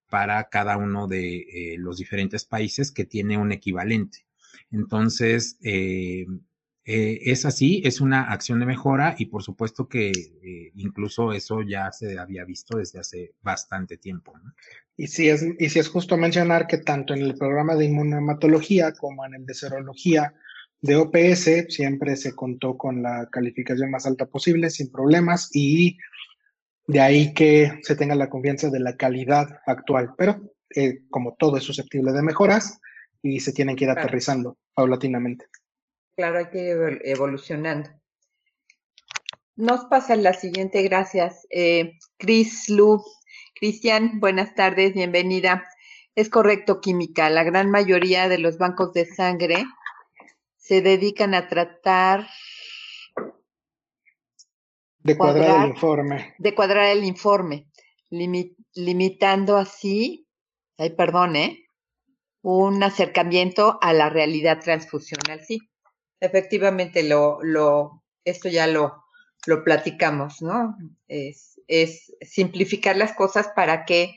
para 0.10 0.50
cada 0.50 0.78
uno 0.78 1.08
de 1.08 1.76
los 1.78 1.98
diferentes 1.98 2.46
países 2.46 2.92
que 2.92 3.06
tiene 3.06 3.38
un 3.38 3.52
equivalente. 3.52 4.28
Entonces, 4.72 5.58
eh, 5.62 6.26
es 6.90 7.46
así, 7.46 7.82
es 7.84 8.00
una 8.00 8.32
acción 8.32 8.62
de 8.62 8.66
mejora 8.66 9.14
y 9.18 9.26
por 9.26 9.44
supuesto 9.44 9.90
que 9.90 10.10
eh, 10.10 10.72
incluso 10.76 11.34
eso 11.34 11.62
ya 11.62 11.92
se 11.92 12.18
había 12.18 12.46
visto 12.46 12.78
desde 12.78 13.00
hace 13.00 13.34
bastante 13.42 13.98
tiempo. 13.98 14.34
Y, 14.96 15.08
si 15.08 15.28
es, 15.28 15.46
y 15.60 15.70
si 15.70 15.80
es 15.80 15.90
justo 15.90 16.16
mencionar 16.16 16.66
que 16.66 16.78
tanto 16.78 17.14
en 17.14 17.24
el 17.24 17.36
programa 17.36 17.76
de 17.76 17.86
inmunohematología 17.86 18.94
como 18.94 19.26
en 19.26 19.36
el 19.36 19.46
de 19.46 19.54
serología 19.54 20.34
de 20.82 20.96
OPS 20.96 21.74
siempre 21.74 22.16
se 22.16 22.34
contó 22.34 22.78
con 22.78 23.04
la 23.04 23.28
calificación 23.30 23.92
más 23.92 24.06
alta 24.06 24.26
posible, 24.26 24.70
sin 24.70 24.90
problemas, 24.90 25.50
y 25.54 25.98
de 26.86 27.02
ahí 27.02 27.34
que 27.34 27.80
se 27.82 27.98
tenga 27.98 28.16
la 28.16 28.30
confianza 28.30 28.70
de 28.70 28.80
la 28.80 28.96
calidad 28.96 29.60
actual. 29.66 30.14
Pero 30.18 30.54
eh, 30.74 31.00
como 31.10 31.36
todo 31.36 31.58
es 31.58 31.64
susceptible 31.64 32.14
de 32.14 32.22
mejoras 32.22 32.80
y 33.22 33.42
se 33.42 33.52
tienen 33.52 33.76
que 33.76 33.84
ir 33.84 33.90
aterrizando 33.90 34.58
paulatinamente. 34.74 35.46
Claro, 36.18 36.40
hay 36.40 36.50
que 36.50 36.70
ir 36.70 37.02
evolucionando. 37.04 37.92
Nos 39.56 39.86
pasa 39.86 40.16
la 40.16 40.34
siguiente, 40.34 40.82
gracias. 40.82 41.46
Eh, 41.52 42.00
Cris 42.18 42.70
Lu. 42.70 43.04
Cristian, 43.54 44.20
buenas 44.20 44.56
tardes, 44.56 44.96
bienvenida. 44.96 45.64
Es 46.16 46.30
correcto, 46.30 46.82
Química. 46.82 47.30
La 47.30 47.44
gran 47.44 47.70
mayoría 47.70 48.30
de 48.30 48.40
los 48.40 48.58
bancos 48.58 48.94
de 48.94 49.06
sangre 49.06 49.64
se 50.56 50.82
dedican 50.82 51.36
a 51.36 51.48
tratar 51.50 52.28
de 54.98 55.16
cuadrar, 55.16 55.66
el 55.66 55.70
informe. 55.70 56.34
De 56.40 56.56
cuadrar 56.56 56.98
el 56.98 57.04
informe, 57.04 57.68
limitando 58.10 59.56
así, 59.56 60.28
ay, 60.80 60.96
perdón, 60.96 61.36
¿eh? 61.36 61.68
un 62.42 62.82
acercamiento 62.82 63.78
a 63.82 63.94
la 63.94 64.10
realidad 64.10 64.60
transfusional, 64.60 65.46
sí 65.46 65.60
efectivamente 66.20 67.04
lo, 67.04 67.40
lo, 67.42 68.04
esto 68.24 68.50
ya 68.50 68.68
lo, 68.68 69.04
lo 69.46 69.64
platicamos, 69.64 70.42
¿no? 70.42 70.76
Es, 71.08 71.60
es, 71.68 72.14
simplificar 72.22 72.98
las 72.98 73.14
cosas 73.14 73.50
para 73.56 73.86
que 73.86 74.16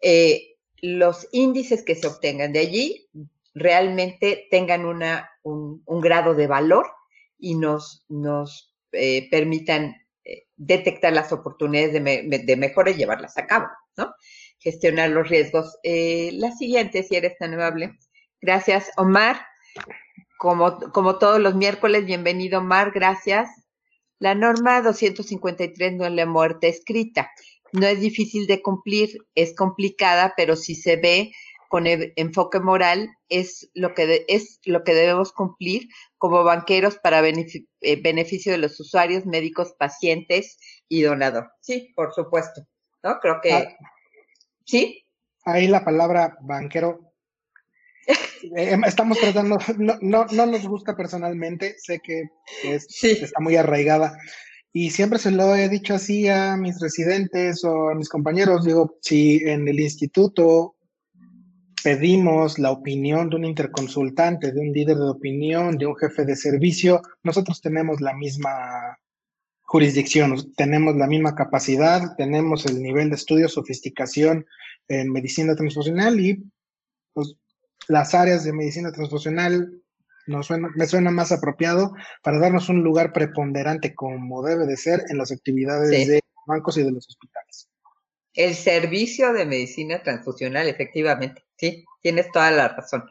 eh, 0.00 0.56
los 0.80 1.28
índices 1.32 1.82
que 1.82 1.94
se 1.94 2.06
obtengan 2.06 2.52
de 2.52 2.60
allí 2.60 3.08
realmente 3.54 4.46
tengan 4.50 4.86
una, 4.86 5.30
un, 5.42 5.82
grado 6.00 6.34
de 6.34 6.46
valor 6.46 6.86
y 7.38 7.56
nos, 7.56 8.04
nos 8.08 8.74
eh, 8.92 9.28
permitan 9.30 9.96
eh, 10.24 10.46
detectar 10.56 11.12
las 11.12 11.32
oportunidades 11.32 11.92
de, 11.92 12.42
de, 12.44 12.56
mejora 12.56 12.90
y 12.90 12.94
llevarlas 12.94 13.36
a 13.36 13.46
cabo, 13.46 13.66
¿no? 13.96 14.14
Gestionar 14.58 15.10
los 15.10 15.28
riesgos. 15.28 15.78
la 15.82 16.52
siguiente, 16.52 17.02
si 17.02 17.16
eres 17.16 17.36
tan 17.38 17.54
amable. 17.54 17.98
Gracias, 18.40 18.90
Omar. 18.96 19.40
Como, 20.40 20.78
como 20.92 21.18
todos 21.18 21.38
los 21.38 21.54
miércoles, 21.54 22.06
bienvenido 22.06 22.62
Mar, 22.62 22.92
gracias. 22.92 23.50
La 24.18 24.34
norma 24.34 24.80
253 24.80 25.92
no 25.92 26.06
es 26.06 26.12
la 26.12 26.24
muerte 26.24 26.68
escrita. 26.68 27.30
No 27.74 27.86
es 27.86 28.00
difícil 28.00 28.46
de 28.46 28.62
cumplir, 28.62 29.18
es 29.34 29.54
complicada, 29.54 30.32
pero 30.38 30.56
si 30.56 30.74
se 30.76 30.96
ve 30.96 31.32
con 31.68 31.84
enfoque 31.86 32.58
moral, 32.58 33.10
es 33.28 33.70
lo 33.74 33.92
que, 33.92 34.24
es 34.28 34.60
lo 34.64 34.82
que 34.82 34.94
debemos 34.94 35.30
cumplir 35.32 35.88
como 36.16 36.42
banqueros 36.42 36.96
para 36.96 37.20
eh, 37.28 38.00
beneficio 38.02 38.50
de 38.50 38.58
los 38.58 38.80
usuarios, 38.80 39.26
médicos, 39.26 39.74
pacientes 39.78 40.56
y 40.88 41.02
donador. 41.02 41.50
Sí, 41.60 41.92
por 41.94 42.14
supuesto. 42.14 42.62
¿No? 43.02 43.18
Creo 43.20 43.42
que. 43.42 43.52
Ah. 43.52 43.76
¿Sí? 44.64 45.04
Ahí 45.44 45.68
la 45.68 45.84
palabra 45.84 46.38
banquero 46.40 47.09
estamos 48.86 49.18
tratando, 49.18 49.58
no, 49.78 49.96
no, 50.00 50.26
no, 50.26 50.46
nos 50.46 50.66
gusta 50.66 50.96
personalmente, 50.96 51.76
sé 51.78 52.00
que 52.00 52.24
está 52.62 53.40
muy 53.40 53.56
arraigada. 53.56 54.16
Y 54.72 54.90
siempre 54.90 55.18
se 55.18 55.32
lo 55.32 55.56
he 55.56 55.68
dicho 55.68 55.94
así 55.94 56.28
a 56.28 56.56
mis 56.56 56.78
residentes 56.80 57.64
o 57.64 57.88
a 57.90 57.94
mis 57.94 58.08
compañeros, 58.08 58.64
digo, 58.64 58.98
si 59.00 59.38
en 59.44 59.66
el 59.66 59.80
instituto 59.80 60.76
pedimos 61.82 62.58
la 62.58 62.70
opinión 62.70 63.30
de 63.30 63.36
un 63.36 63.44
interconsultante, 63.44 64.52
de 64.52 64.60
un 64.60 64.72
líder 64.72 64.96
de 64.96 65.10
opinión, 65.10 65.76
de 65.76 65.86
un 65.86 65.96
jefe 65.96 66.24
de 66.24 66.36
servicio, 66.36 67.02
nosotros 67.24 67.60
tenemos 67.60 68.00
la 68.00 68.14
misma 68.14 68.98
jurisdicción, 69.62 70.52
tenemos 70.56 70.96
la 70.96 71.06
misma 71.06 71.34
capacidad, 71.34 72.14
tenemos 72.16 72.66
el 72.66 72.82
nivel 72.82 73.08
de 73.08 73.16
estudio, 73.16 73.48
sofisticación 73.48 74.46
en 74.88 75.12
medicina 75.12 75.54
transfusional 75.54 76.20
y 76.20 76.42
pues 77.12 77.34
las 77.90 78.14
áreas 78.14 78.44
de 78.44 78.52
medicina 78.52 78.92
transfusional 78.92 79.82
nos 80.26 80.48
me 80.50 80.86
suena 80.86 81.10
más 81.10 81.32
apropiado 81.32 81.92
para 82.22 82.38
darnos 82.38 82.68
un 82.68 82.84
lugar 82.84 83.12
preponderante 83.12 83.96
como 83.96 84.44
debe 84.44 84.64
de 84.66 84.76
ser 84.76 85.02
en 85.08 85.18
las 85.18 85.32
actividades 85.32 86.06
de 86.06 86.20
bancos 86.46 86.78
y 86.78 86.84
de 86.84 86.92
los 86.92 87.08
hospitales. 87.08 87.68
El 88.32 88.54
servicio 88.54 89.32
de 89.32 89.44
medicina 89.44 90.02
transfusional, 90.04 90.68
efectivamente, 90.68 91.44
sí, 91.56 91.84
tienes 92.00 92.30
toda 92.30 92.52
la 92.52 92.68
razón. 92.68 93.10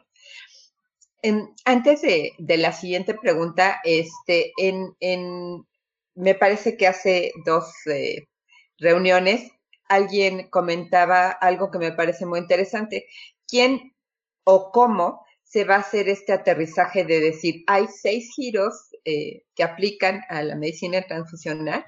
antes 1.66 2.00
de, 2.00 2.56
la 2.56 2.72
siguiente 2.72 3.12
pregunta, 3.14 3.80
este, 3.84 4.52
en, 4.56 5.66
me 6.14 6.34
parece 6.34 6.78
que 6.78 6.86
hace 6.86 7.32
dos 7.44 7.70
eh, 7.84 8.28
reuniones 8.78 9.50
alguien 9.90 10.48
comentaba 10.48 11.28
algo 11.28 11.70
que 11.70 11.78
me 11.78 11.92
parece 11.92 12.24
muy 12.24 12.38
interesante. 12.38 13.04
¿Quién 13.46 13.92
o 14.50 14.72
cómo 14.72 15.24
se 15.44 15.64
va 15.64 15.76
a 15.76 15.80
hacer 15.80 16.08
este 16.08 16.32
aterrizaje 16.32 17.04
de 17.04 17.20
decir, 17.20 17.62
hay 17.68 17.86
seis 17.86 18.32
giros 18.34 18.90
eh, 19.04 19.44
que 19.54 19.62
aplican 19.62 20.22
a 20.28 20.42
la 20.42 20.56
medicina 20.56 21.02
transfusional 21.02 21.84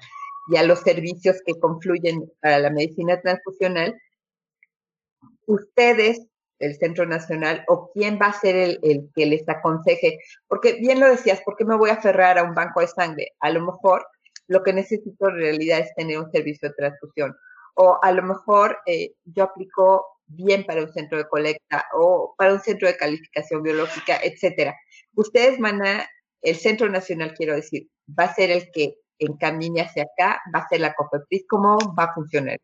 y 0.49 0.55
a 0.55 0.63
los 0.63 0.79
servicios 0.79 1.37
que 1.45 1.59
confluyen 1.59 2.31
para 2.41 2.59
la 2.59 2.69
medicina 2.69 3.19
transfusional? 3.19 3.99
Ustedes, 5.45 6.25
el 6.59 6.75
Centro 6.77 7.05
Nacional, 7.05 7.65
o 7.67 7.91
quién 7.93 8.17
va 8.21 8.27
a 8.27 8.39
ser 8.39 8.55
el, 8.55 9.09
que 9.13 9.25
les 9.25 9.47
aconseje, 9.49 10.19
porque 10.47 10.73
bien 10.79 11.01
lo 11.01 11.07
decías, 11.07 11.41
¿por 11.43 11.57
qué 11.57 11.65
me 11.65 11.75
voy 11.75 11.89
a 11.89 11.95
aferrar 11.95 12.37
a 12.37 12.43
un 12.43 12.55
banco 12.55 12.79
de 12.79 12.87
sangre? 12.87 13.33
A 13.41 13.49
lo 13.49 13.61
mejor 13.61 14.05
lo 14.47 14.63
que 14.63 14.71
necesito 14.71 15.27
en 15.29 15.35
realidad 15.35 15.79
es 15.79 15.93
tener 15.95 16.17
un 16.17 16.31
servicio 16.31 16.69
de 16.69 16.75
transfusión 16.75 17.35
o 17.75 17.99
a 18.01 18.11
lo 18.11 18.23
mejor 18.23 18.77
eh, 18.85 19.13
yo 19.25 19.45
aplico 19.45 20.05
bien 20.27 20.65
para 20.65 20.81
un 20.81 20.91
centro 20.91 21.17
de 21.17 21.27
colecta 21.27 21.85
o 21.93 22.33
para 22.37 22.53
un 22.53 22.59
centro 22.59 22.87
de 22.87 22.97
calificación 22.97 23.63
biológica, 23.63 24.19
etcétera. 24.23 24.75
Ustedes 25.15 25.59
van 25.59 25.85
a, 25.85 26.07
el 26.41 26.55
Centro 26.55 26.89
Nacional, 26.89 27.33
quiero 27.35 27.55
decir, 27.55 27.87
va 28.07 28.25
a 28.25 28.33
ser 28.33 28.51
el 28.51 28.69
que 28.71 28.95
encamine 29.19 29.81
hacia 29.81 30.03
acá, 30.03 30.41
va 30.53 30.59
a 30.59 30.67
ser 30.67 30.81
la 30.81 30.93
COFEPRIS, 30.93 31.45
¿cómo 31.47 31.77
va 31.97 32.05
a 32.05 32.13
funcionar? 32.13 32.57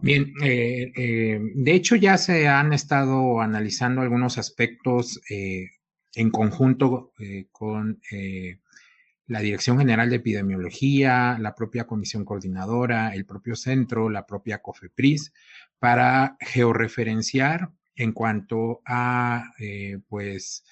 Bien, 0.00 0.32
eh, 0.44 0.92
eh, 0.96 1.40
de 1.54 1.72
hecho 1.72 1.96
ya 1.96 2.18
se 2.18 2.46
han 2.46 2.72
estado 2.72 3.40
analizando 3.40 4.00
algunos 4.00 4.38
aspectos 4.38 5.20
en 5.28 6.30
conjunto 6.30 7.12
con 7.50 8.00
la 9.28 9.40
Dirección 9.40 9.78
General 9.78 10.08
de 10.08 10.16
Epidemiología, 10.16 11.36
la 11.38 11.54
propia 11.54 11.86
Comisión 11.86 12.24
Coordinadora, 12.24 13.14
el 13.14 13.26
propio 13.26 13.54
centro, 13.56 14.08
la 14.08 14.26
propia 14.26 14.58
COFEPRIS, 14.62 15.32
para 15.78 16.36
georreferenciar 16.40 17.70
en 17.94 18.12
cuanto 18.12 18.80
a, 18.86 19.52
eh, 19.58 19.98
pues, 20.08 20.64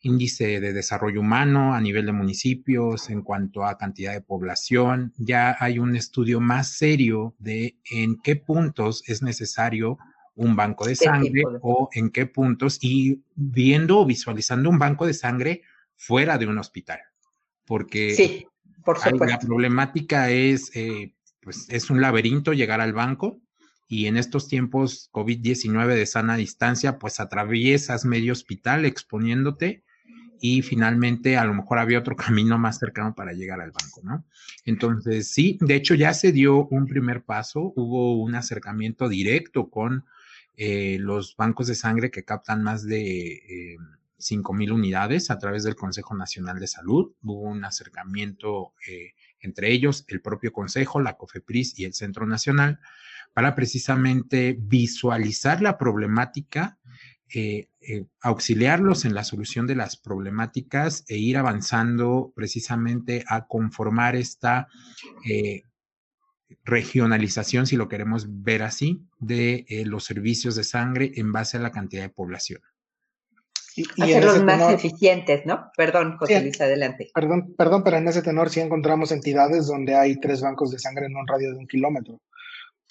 índice 0.00 0.60
de 0.60 0.72
desarrollo 0.72 1.20
humano 1.20 1.74
a 1.74 1.80
nivel 1.80 2.06
de 2.06 2.12
municipios, 2.12 3.10
en 3.10 3.22
cuanto 3.22 3.64
a 3.64 3.76
cantidad 3.76 4.12
de 4.12 4.22
población. 4.22 5.12
Ya 5.18 5.56
hay 5.60 5.78
un 5.78 5.94
estudio 5.94 6.40
más 6.40 6.76
serio 6.76 7.34
de 7.38 7.76
en 7.90 8.16
qué 8.22 8.36
puntos 8.36 9.02
es 9.06 9.22
necesario 9.22 9.98
un 10.34 10.56
banco 10.56 10.86
de 10.86 10.94
sangre 10.94 11.42
o 11.62 11.90
en 11.92 12.10
qué 12.10 12.26
puntos 12.26 12.78
y 12.80 13.22
viendo 13.34 13.98
o 13.98 14.06
visualizando 14.06 14.70
un 14.70 14.78
banco 14.78 15.04
de 15.04 15.14
sangre 15.14 15.62
fuera 15.96 16.38
de 16.38 16.46
un 16.46 16.58
hospital 16.58 17.00
porque 17.68 18.14
sí, 18.14 18.46
por 18.84 18.98
la 19.28 19.38
problemática 19.38 20.30
es, 20.30 20.74
eh, 20.74 21.14
pues 21.42 21.66
es 21.68 21.90
un 21.90 22.00
laberinto 22.00 22.54
llegar 22.54 22.80
al 22.80 22.94
banco 22.94 23.40
y 23.86 24.06
en 24.06 24.16
estos 24.16 24.48
tiempos 24.48 25.10
COVID-19 25.12 25.94
de 25.94 26.06
sana 26.06 26.36
distancia, 26.36 26.98
pues 26.98 27.20
atraviesas 27.20 28.04
medio 28.04 28.32
hospital 28.32 28.86
exponiéndote 28.86 29.84
y 30.40 30.62
finalmente 30.62 31.36
a 31.36 31.44
lo 31.44 31.54
mejor 31.54 31.78
había 31.78 31.98
otro 31.98 32.16
camino 32.16 32.58
más 32.58 32.78
cercano 32.78 33.14
para 33.14 33.32
llegar 33.32 33.60
al 33.60 33.72
banco, 33.72 34.00
¿no? 34.02 34.24
Entonces, 34.64 35.30
sí, 35.30 35.58
de 35.60 35.74
hecho 35.74 35.94
ya 35.94 36.14
se 36.14 36.32
dio 36.32 36.66
un 36.66 36.86
primer 36.86 37.22
paso, 37.22 37.72
hubo 37.76 38.20
un 38.22 38.34
acercamiento 38.34 39.08
directo 39.08 39.68
con 39.68 40.04
eh, 40.56 40.96
los 40.98 41.36
bancos 41.36 41.66
de 41.66 41.74
sangre 41.74 42.10
que 42.10 42.24
captan 42.24 42.62
más 42.62 42.84
de... 42.84 43.32
Eh, 43.32 43.76
mil 44.52 44.72
unidades 44.72 45.30
a 45.30 45.38
través 45.38 45.62
del 45.62 45.76
Consejo 45.76 46.14
Nacional 46.14 46.58
de 46.58 46.66
Salud. 46.66 47.12
Hubo 47.22 47.42
un 47.42 47.64
acercamiento 47.64 48.74
eh, 48.86 49.14
entre 49.40 49.70
ellos, 49.72 50.04
el 50.08 50.20
propio 50.20 50.52
Consejo, 50.52 51.00
la 51.00 51.16
COFEPRIS 51.16 51.78
y 51.78 51.84
el 51.84 51.94
Centro 51.94 52.26
Nacional, 52.26 52.80
para 53.32 53.54
precisamente 53.54 54.56
visualizar 54.58 55.62
la 55.62 55.78
problemática, 55.78 56.78
eh, 57.32 57.68
eh, 57.80 58.06
auxiliarlos 58.20 59.04
en 59.04 59.14
la 59.14 59.22
solución 59.22 59.66
de 59.66 59.76
las 59.76 59.96
problemáticas 59.96 61.04
e 61.08 61.18
ir 61.18 61.36
avanzando 61.36 62.32
precisamente 62.34 63.24
a 63.28 63.46
conformar 63.46 64.16
esta 64.16 64.66
regionalización, 66.64 67.66
si 67.66 67.76
lo 67.76 67.88
queremos 67.88 68.26
ver 68.42 68.62
así, 68.62 69.06
de 69.18 69.66
los 69.86 70.04
servicios 70.04 70.56
de 70.56 70.64
sangre 70.64 71.12
en 71.16 71.30
base 71.30 71.58
a 71.58 71.60
la 71.60 71.70
cantidad 71.70 72.02
de 72.02 72.08
población. 72.08 72.60
Y, 73.96 74.02
Hacerlos 74.02 74.42
más 74.42 74.72
eficientes, 74.72 75.46
¿no? 75.46 75.70
Perdón, 75.76 76.16
José 76.18 76.40
Luis, 76.40 76.60
adelante. 76.60 77.10
Perdón, 77.14 77.54
perdón, 77.56 77.84
pero 77.84 77.98
en 77.98 78.08
ese 78.08 78.22
tenor 78.22 78.50
sí 78.50 78.60
encontramos 78.60 79.12
entidades 79.12 79.66
donde 79.66 79.94
hay 79.94 80.18
tres 80.18 80.40
bancos 80.40 80.70
de 80.70 80.78
sangre 80.78 81.06
en 81.06 81.16
un 81.16 81.26
radio 81.26 81.52
de 81.52 81.58
un 81.58 81.66
kilómetro. 81.66 82.20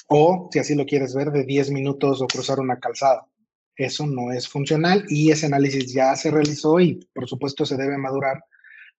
O, 0.07 0.49
si 0.51 0.59
así 0.59 0.75
lo 0.75 0.85
quieres 0.85 1.13
ver, 1.13 1.31
de 1.31 1.43
10 1.43 1.71
minutos 1.71 2.21
o 2.21 2.27
cruzar 2.27 2.59
una 2.59 2.79
calzada. 2.79 3.27
Eso 3.75 4.07
no 4.07 4.31
es 4.31 4.47
funcional 4.47 5.05
y 5.09 5.31
ese 5.31 5.45
análisis 5.45 5.93
ya 5.93 6.15
se 6.15 6.31
realizó 6.31 6.79
y 6.79 7.07
por 7.13 7.27
supuesto 7.27 7.65
se 7.65 7.75
debe 7.77 7.97
madurar 7.97 8.43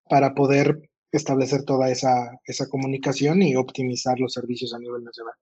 para 0.07 0.33
poder 0.33 0.89
establecer 1.11 1.63
toda 1.63 1.89
esa, 1.89 2.39
esa 2.45 2.69
comunicación 2.69 3.41
y 3.41 3.55
optimizar 3.55 4.19
los 4.19 4.33
servicios 4.33 4.73
a 4.73 4.79
nivel 4.79 5.03
nacional. 5.03 5.33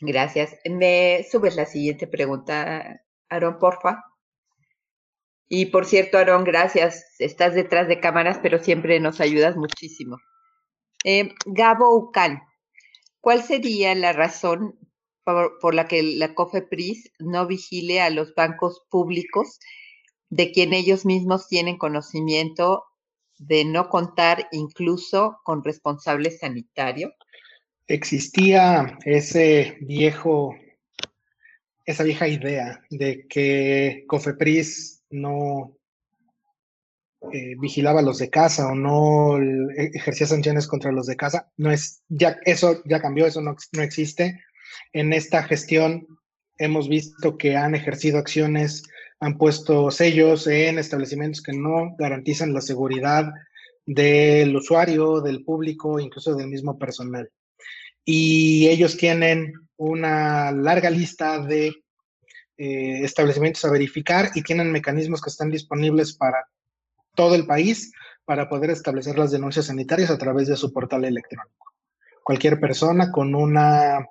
Gracias. 0.00 0.56
¿Me 0.68 1.24
subes 1.30 1.56
la 1.56 1.66
siguiente 1.66 2.06
pregunta, 2.06 3.02
Aaron, 3.28 3.58
porfa? 3.58 4.04
Y 5.48 5.66
por 5.66 5.86
cierto, 5.86 6.18
Aarón, 6.18 6.44
gracias. 6.44 7.14
Estás 7.18 7.54
detrás 7.54 7.88
de 7.88 8.00
cámaras, 8.00 8.38
pero 8.42 8.58
siempre 8.58 9.00
nos 9.00 9.20
ayudas 9.20 9.56
muchísimo. 9.56 10.18
Eh, 11.04 11.34
Gabo 11.46 11.96
Ucan, 11.96 12.42
¿cuál 13.20 13.42
sería 13.42 13.94
la 13.94 14.12
razón 14.12 14.78
por, 15.60 15.74
la 15.74 15.86
que 15.86 16.02
la 16.02 16.34
COFEPRIS 16.34 17.12
no 17.18 17.46
vigile 17.46 18.00
a 18.00 18.10
los 18.10 18.34
bancos 18.34 18.82
públicos 18.90 19.58
de 20.30 20.52
quien 20.52 20.72
ellos 20.72 21.04
mismos 21.04 21.48
tienen 21.48 21.76
conocimiento 21.76 22.84
de 23.38 23.64
no 23.64 23.88
contar 23.88 24.48
incluso 24.52 25.38
con 25.44 25.62
responsable 25.64 26.30
sanitario? 26.30 27.12
Existía 27.86 28.98
ese 29.04 29.76
viejo, 29.80 30.54
esa 31.86 32.04
vieja 32.04 32.28
idea 32.28 32.82
de 32.90 33.26
que 33.28 34.04
COFEPRIS 34.08 34.97
no 35.10 35.78
eh, 37.32 37.56
vigilaba 37.58 38.00
a 38.00 38.02
los 38.02 38.18
de 38.18 38.30
casa 38.30 38.68
o 38.68 38.74
no 38.74 39.38
e, 39.38 39.90
ejercía 39.92 40.26
sanciones 40.26 40.66
contra 40.66 40.92
los 40.92 41.06
de 41.06 41.16
casa. 41.16 41.50
No 41.56 41.70
es, 41.70 42.02
ya, 42.08 42.38
eso 42.44 42.82
ya 42.84 43.00
cambió, 43.00 43.26
eso 43.26 43.40
no, 43.40 43.56
no 43.72 43.82
existe. 43.82 44.40
En 44.92 45.12
esta 45.12 45.42
gestión 45.42 46.06
hemos 46.58 46.88
visto 46.88 47.36
que 47.36 47.56
han 47.56 47.74
ejercido 47.74 48.18
acciones, 48.18 48.84
han 49.20 49.36
puesto 49.36 49.90
sellos 49.90 50.46
en 50.46 50.78
establecimientos 50.78 51.42
que 51.42 51.52
no 51.52 51.96
garantizan 51.98 52.54
la 52.54 52.60
seguridad 52.60 53.32
del 53.84 54.54
usuario, 54.54 55.20
del 55.20 55.44
público, 55.44 55.98
incluso 55.98 56.34
del 56.34 56.48
mismo 56.48 56.78
personal. 56.78 57.30
Y 58.04 58.68
ellos 58.68 58.96
tienen 58.96 59.54
una 59.76 60.52
larga 60.52 60.90
lista 60.90 61.40
de 61.40 61.72
eh, 62.58 63.04
establecimientos 63.04 63.64
a 63.64 63.70
verificar 63.70 64.32
y 64.34 64.42
tienen 64.42 64.72
mecanismos 64.72 65.22
que 65.22 65.30
están 65.30 65.48
disponibles 65.48 66.12
para 66.12 66.48
todo 67.14 67.36
el 67.36 67.46
país 67.46 67.92
para 68.24 68.48
poder 68.48 68.70
establecer 68.70 69.16
las 69.16 69.30
denuncias 69.30 69.66
sanitarias 69.66 70.10
a 70.10 70.18
través 70.18 70.48
de 70.48 70.56
su 70.56 70.72
portal 70.72 71.04
electrónico. 71.04 71.72
Cualquier 72.24 72.58
persona 72.58 73.12
con 73.12 73.36
una 73.36 74.04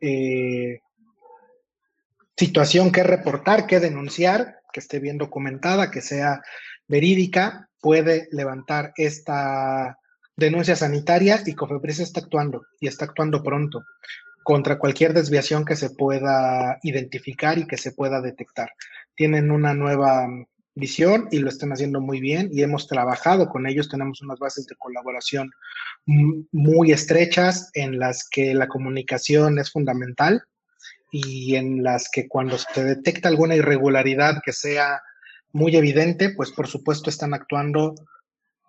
eh, 0.00 0.80
situación 2.36 2.90
que 2.90 3.02
reportar, 3.02 3.66
que 3.66 3.80
denunciar, 3.80 4.60
que 4.72 4.80
esté 4.80 4.98
bien 4.98 5.18
documentada, 5.18 5.90
que 5.90 6.00
sea 6.00 6.40
verídica, 6.88 7.68
puede 7.80 8.28
levantar 8.32 8.94
esta 8.96 9.98
denuncia 10.36 10.74
sanitaria 10.74 11.42
y 11.44 11.54
COFEPRIS 11.54 12.00
está 12.00 12.20
actuando 12.20 12.62
y 12.80 12.88
está 12.88 13.04
actuando 13.04 13.42
pronto 13.42 13.84
contra 14.44 14.78
cualquier 14.78 15.14
desviación 15.14 15.64
que 15.64 15.74
se 15.74 15.90
pueda 15.90 16.78
identificar 16.82 17.58
y 17.58 17.66
que 17.66 17.78
se 17.78 17.92
pueda 17.92 18.20
detectar. 18.20 18.70
Tienen 19.16 19.50
una 19.50 19.74
nueva 19.74 20.28
visión 20.74 21.28
y 21.30 21.38
lo 21.38 21.48
están 21.48 21.72
haciendo 21.72 22.00
muy 22.00 22.20
bien 22.20 22.50
y 22.52 22.62
hemos 22.62 22.86
trabajado 22.86 23.48
con 23.48 23.66
ellos, 23.66 23.88
tenemos 23.88 24.20
unas 24.22 24.38
bases 24.38 24.66
de 24.66 24.76
colaboración 24.76 25.50
muy 26.06 26.92
estrechas 26.92 27.70
en 27.74 27.98
las 27.98 28.28
que 28.28 28.54
la 28.54 28.68
comunicación 28.68 29.58
es 29.58 29.70
fundamental 29.70 30.42
y 31.10 31.54
en 31.54 31.82
las 31.82 32.10
que 32.12 32.28
cuando 32.28 32.58
se 32.58 32.84
detecta 32.84 33.28
alguna 33.28 33.56
irregularidad 33.56 34.42
que 34.44 34.52
sea 34.52 35.00
muy 35.52 35.76
evidente, 35.76 36.30
pues 36.30 36.50
por 36.50 36.66
supuesto 36.66 37.08
están 37.08 37.32
actuando 37.32 37.94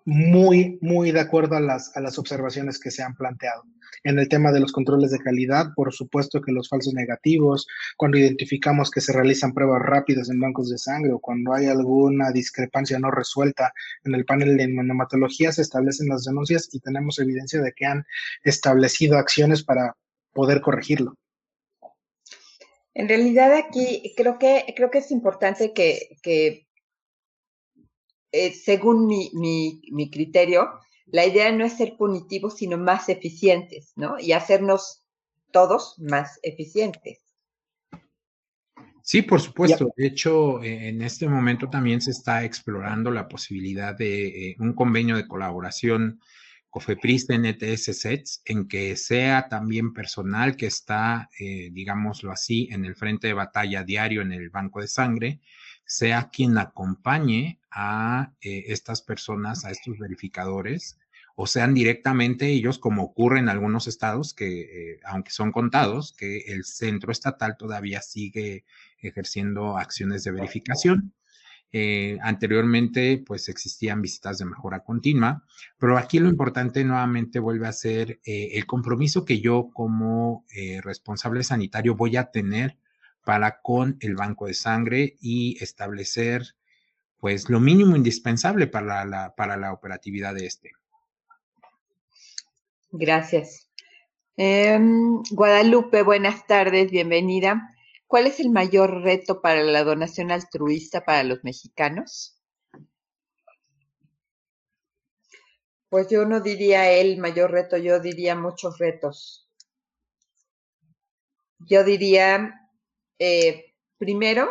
muy, 0.06 0.78
muy 0.82 1.12
de 1.12 1.20
acuerdo 1.20 1.56
a 1.56 1.60
las, 1.60 1.96
a 1.98 2.00
las 2.00 2.20
observaciones 2.20 2.80
que 2.80 2.92
se 2.92 3.02
han 3.02 3.16
planteado. 3.16 3.64
En 4.04 4.20
el 4.20 4.30
tema 4.30 4.52
de 4.52 4.60
los 4.60 4.72
controles 4.72 5.10
de 5.10 5.20
calidad, 5.20 5.74
por 5.76 5.92
supuesto 5.92 6.42
que 6.42 6.52
los 6.52 6.70
falsos 6.70 6.94
negativos, 6.94 7.68
cuando 7.98 8.20
identificamos 8.20 8.92
que 8.92 9.02
se 9.02 9.14
realizan 9.14 9.54
pruebas 9.54 9.82
rápidas 9.82 10.30
en 10.30 10.40
bancos 10.40 10.70
de 10.70 10.78
sangre 10.78 11.12
o 11.12 11.20
cuando 11.20 11.54
hay 11.54 11.66
alguna 11.66 12.32
discrepancia 12.32 13.00
no 13.00 13.10
resuelta 13.10 13.74
en 14.04 14.14
el 14.14 14.26
panel 14.26 14.58
de 14.58 14.68
nematología, 14.68 15.52
se 15.52 15.64
establecen 15.64 16.08
las 16.08 16.24
denuncias 16.24 16.70
y 16.72 16.80
tenemos 16.80 17.18
evidencia 17.18 17.60
de 17.62 17.74
que 17.74 17.86
han 17.88 18.06
establecido 18.44 19.18
acciones 19.18 19.64
para 19.64 19.96
poder 20.34 20.62
corregirlo. 20.62 21.16
En 22.94 23.10
realidad 23.10 23.54
aquí 23.54 24.14
creo 24.16 24.38
que, 24.38 24.74
creo 24.76 24.92
que 24.92 25.00
es 25.00 25.12
importante 25.12 25.74
que, 25.74 26.18
que 26.22 26.65
eh, 28.36 28.54
según 28.54 29.08
mi, 29.08 29.32
mi, 29.34 29.82
mi, 29.92 30.10
criterio, 30.10 30.70
la 31.06 31.26
idea 31.26 31.52
no 31.52 31.64
es 31.64 31.78
ser 31.78 31.96
punitivos, 31.98 32.58
sino 32.58 32.78
más 32.78 33.10
eficientes, 33.10 33.94
¿no? 33.96 34.20
Y 34.20 34.34
hacernos 34.34 35.06
todos 35.52 35.96
más 36.00 36.40
eficientes. 36.44 37.20
Sí, 39.02 39.22
por 39.22 39.40
supuesto. 39.40 39.94
De 39.96 40.08
hecho, 40.08 40.64
en 40.64 41.02
este 41.02 41.30
momento 41.30 41.70
también 41.70 42.02
se 42.02 42.12
está 42.12 42.44
explorando 42.44 43.12
la 43.12 43.28
posibilidad 43.28 43.96
de 43.96 44.50
eh, 44.50 44.56
un 44.60 44.74
convenio 44.74 45.16
de 45.16 45.28
colaboración 45.28 46.20
COFEPRIS 46.76 47.28
NTS 47.30 47.98
SETS, 47.98 48.42
en 48.44 48.68
que 48.68 48.98
sea 48.98 49.48
también 49.48 49.94
personal 49.94 50.58
que 50.58 50.66
está, 50.66 51.30
eh, 51.40 51.70
digámoslo 51.72 52.34
así, 52.34 52.68
en 52.70 52.84
el 52.84 52.96
frente 52.96 53.28
de 53.28 53.34
batalla 53.34 53.84
diario 53.84 54.22
en 54.22 54.34
el 54.34 54.50
banco 54.50 54.82
de 54.82 54.90
sangre, 54.90 55.40
sea 55.86 56.30
quien 56.32 56.58
acompañe 56.58 57.60
a 57.72 58.34
eh, 58.42 58.66
estas 58.68 59.02
personas, 59.02 59.66
a 59.66 59.72
estos 59.72 59.98
verificadores, 60.00 60.98
o 61.36 61.48
sean 61.48 61.74
directamente 61.74 62.48
ellos, 62.48 62.80
como 62.80 63.04
ocurre 63.04 63.40
en 63.40 63.50
algunos 63.50 63.88
estados, 63.88 64.34
que 64.34 64.62
eh, 64.62 65.00
aunque 65.06 65.32
son 65.32 65.52
contados, 65.52 66.14
que 66.14 66.38
el 66.48 66.64
centro 66.64 67.12
estatal 67.12 67.58
todavía 67.58 68.02
sigue 68.02 68.64
ejerciendo 69.00 69.78
acciones 69.78 70.24
de 70.24 70.32
verificación. 70.32 71.14
Eh, 71.74 72.18
anteriormente, 72.22 73.22
pues 73.26 73.50
existían 73.50 74.02
visitas 74.02 74.38
de 74.38 74.46
mejora 74.46 74.80
continua, 74.80 75.44
pero 75.78 75.98
aquí 75.98 76.20
lo 76.20 76.30
importante 76.30 76.86
nuevamente 76.86 77.40
vuelve 77.40 77.68
a 77.68 77.74
ser 77.74 78.22
el 78.24 78.66
compromiso 78.66 79.26
que 79.26 79.42
yo 79.42 79.72
como 79.74 80.46
responsable 80.84 81.44
sanitario 81.44 81.96
voy 81.96 82.16
a 82.16 82.32
tener 82.32 82.78
para 83.26 83.60
con 83.62 83.98
el 84.00 84.16
banco 84.16 84.46
de 84.46 84.54
sangre 84.54 85.18
y 85.20 85.62
establecer 85.62 86.56
pues 87.18 87.50
lo 87.50 87.60
mínimo 87.60 87.96
indispensable 87.96 88.68
para 88.68 89.04
la, 89.04 89.36
para 89.36 89.58
la 89.58 89.74
operatividad 89.74 90.36
de 90.36 90.46
este. 90.46 90.72
Gracias. 92.92 93.70
Em, 94.38 95.24
Guadalupe, 95.32 96.04
buenas 96.04 96.46
tardes, 96.46 96.92
bienvenida. 96.92 97.76
¿Cuál 98.06 98.28
es 98.28 98.40
el 98.40 98.52
mayor 98.52 99.02
reto 99.02 99.42
para 99.42 99.64
la 99.64 99.84
donación 99.84 100.30
altruista 100.32 101.04
para 101.04 101.24
los 101.24 101.44
mexicanos? 101.44 102.40
Pues 105.90 106.10
yo 106.10 106.26
no 106.26 106.42
diría 106.42 106.92
el 106.92 107.18
mayor 107.18 107.52
reto, 107.52 107.78
yo 107.78 108.00
diría 108.00 108.36
muchos 108.36 108.78
retos. 108.78 109.50
Yo 111.60 111.84
diría, 111.84 112.65
eh, 113.20 113.74
primero, 113.98 114.50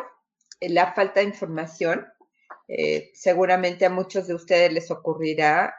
la 0.60 0.94
falta 0.94 1.20
de 1.20 1.26
información. 1.26 2.06
Eh, 2.68 3.10
seguramente 3.14 3.84
a 3.84 3.90
muchos 3.90 4.26
de 4.26 4.34
ustedes 4.34 4.72
les 4.72 4.90
ocurrirá 4.90 5.74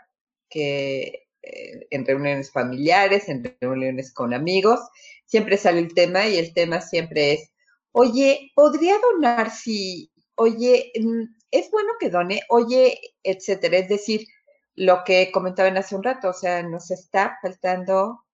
que 0.49 1.27
eh, 1.41 1.87
en 1.89 2.05
reuniones 2.05 2.51
familiares, 2.51 3.27
en 3.29 3.55
reuniones 3.59 4.13
con 4.13 4.33
amigos, 4.33 4.79
siempre 5.25 5.57
sale 5.57 5.79
el 5.79 5.93
tema 5.93 6.27
y 6.27 6.37
el 6.37 6.53
tema 6.53 6.81
siempre 6.81 7.33
es, 7.33 7.51
oye, 7.91 8.51
¿podría 8.55 8.97
donar 8.99 9.51
si, 9.51 10.11
oye, 10.35 10.91
mm, 10.99 11.23
es 11.51 11.71
bueno 11.71 11.93
que 11.99 12.09
done, 12.09 12.41
oye, 12.49 12.99
etcétera? 13.23 13.77
Es 13.77 13.89
decir, 13.89 14.27
lo 14.75 15.03
que 15.05 15.31
comentaban 15.31 15.77
hace 15.77 15.95
un 15.95 16.03
rato, 16.03 16.29
o 16.29 16.33
sea, 16.33 16.61
nos 16.63 16.91
está 16.91 17.37
faltando 17.41 18.25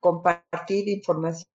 compartir 0.00 0.88
información 0.88 1.48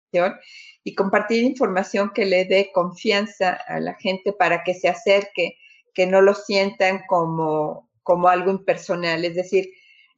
y 0.83 0.95
compartir 0.95 1.43
información 1.43 2.11
que 2.13 2.25
le 2.25 2.45
dé 2.45 2.71
confianza 2.73 3.53
a 3.67 3.79
la 3.79 3.95
gente 3.95 4.33
para 4.33 4.63
que 4.63 4.73
se 4.73 4.89
acerque, 4.89 5.57
que 5.93 6.05
no 6.07 6.21
lo 6.21 6.33
sientan 6.33 7.03
como, 7.07 7.89
como 8.03 8.27
algo 8.27 8.51
impersonal. 8.51 9.23
Es 9.25 9.35
decir, 9.35 9.69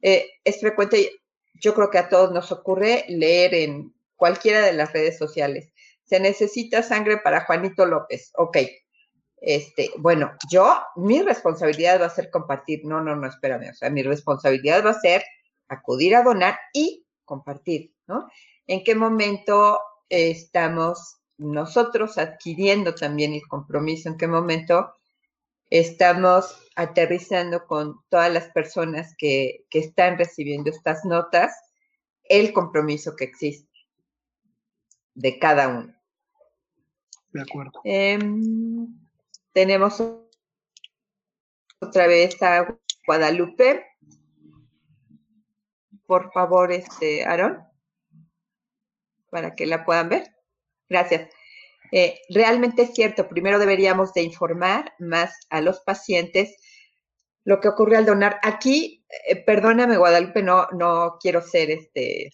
eh, 0.02 0.26
es 0.44 0.60
frecuente, 0.60 1.10
yo 1.54 1.74
creo 1.74 1.90
que 1.90 1.98
a 1.98 2.08
todos 2.08 2.32
nos 2.32 2.50
ocurre 2.52 3.04
leer 3.08 3.54
en 3.54 3.94
cualquiera 4.16 4.62
de 4.62 4.72
las 4.72 4.92
redes 4.92 5.18
sociales 5.18 5.72
se 6.06 6.20
necesita 6.20 6.82
sangre 6.82 7.18
para 7.18 7.44
Juanito 7.44 7.84
López. 7.84 8.32
Ok. 8.36 8.58
Este, 9.38 9.90
bueno, 9.98 10.32
yo, 10.50 10.78
mi 10.96 11.20
responsabilidad 11.22 12.00
va 12.00 12.06
a 12.06 12.10
ser 12.10 12.30
compartir. 12.30 12.84
No, 12.84 13.00
no, 13.00 13.14
no, 13.16 13.28
espérame. 13.28 13.70
O 13.70 13.74
sea, 13.74 13.90
mi 13.90 14.02
responsabilidad 14.02 14.84
va 14.84 14.90
a 14.90 15.00
ser 15.00 15.24
acudir 15.68 16.16
a 16.16 16.22
donar 16.22 16.58
y 16.72 17.04
compartir, 17.24 17.92
¿no? 18.06 18.28
¿En 18.66 18.82
qué 18.84 18.94
momento 18.94 19.80
estamos 20.08 21.18
nosotros 21.38 22.18
adquiriendo 22.18 22.94
también 22.94 23.32
el 23.32 23.46
compromiso? 23.46 24.08
¿En 24.08 24.16
qué 24.16 24.26
momento 24.26 24.92
estamos 25.70 26.62
aterrizando 26.76 27.66
con 27.66 28.00
todas 28.08 28.32
las 28.32 28.48
personas 28.50 29.14
que, 29.16 29.64
que 29.70 29.80
están 29.80 30.18
recibiendo 30.18 30.70
estas 30.70 31.04
notas 31.04 31.52
el 32.28 32.52
compromiso 32.52 33.14
que 33.16 33.24
existe 33.24 33.70
de 35.14 35.38
cada 35.38 35.68
uno? 35.68 35.94
De 37.32 37.42
acuerdo. 37.42 37.80
Em, 37.84 38.88
tenemos 39.52 40.02
otra 41.80 42.06
vez 42.06 42.40
a 42.42 42.66
Guadalupe. 43.06 43.84
Por 46.06 46.32
favor, 46.32 46.72
este, 46.72 47.24
Aaron, 47.24 47.62
para 49.30 49.54
que 49.54 49.66
la 49.66 49.84
puedan 49.84 50.08
ver. 50.08 50.34
Gracias. 50.88 51.28
Eh, 51.92 52.20
realmente 52.28 52.82
es 52.82 52.94
cierto, 52.94 53.28
primero 53.28 53.58
deberíamos 53.58 54.12
de 54.12 54.22
informar 54.22 54.92
más 54.98 55.34
a 55.50 55.60
los 55.60 55.80
pacientes 55.80 56.56
lo 57.44 57.60
que 57.60 57.68
ocurre 57.68 57.96
al 57.96 58.06
donar. 58.06 58.40
Aquí, 58.42 59.04
eh, 59.28 59.36
perdóname 59.36 59.96
Guadalupe, 59.96 60.42
no, 60.42 60.66
no 60.72 61.16
quiero 61.20 61.40
ser 61.40 61.70
este, 61.70 62.32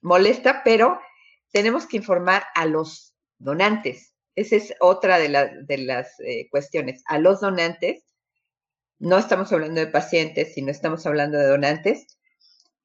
molesta, 0.00 0.62
pero 0.64 1.00
tenemos 1.50 1.86
que 1.86 1.96
informar 1.96 2.44
a 2.54 2.64
los 2.64 3.14
donantes. 3.38 4.14
Esa 4.36 4.56
es 4.56 4.74
otra 4.80 5.18
de, 5.18 5.28
las 5.28 6.20
eh, 6.20 6.48
cuestiones. 6.50 7.02
A 7.06 7.18
los 7.18 7.40
donantes, 7.40 8.04
no 8.98 9.18
estamos 9.18 9.52
hablando 9.52 9.80
de 9.80 9.88
pacientes, 9.88 10.54
sino 10.54 10.70
estamos 10.70 11.06
hablando 11.06 11.38
de 11.38 11.48
donantes, 11.48 12.18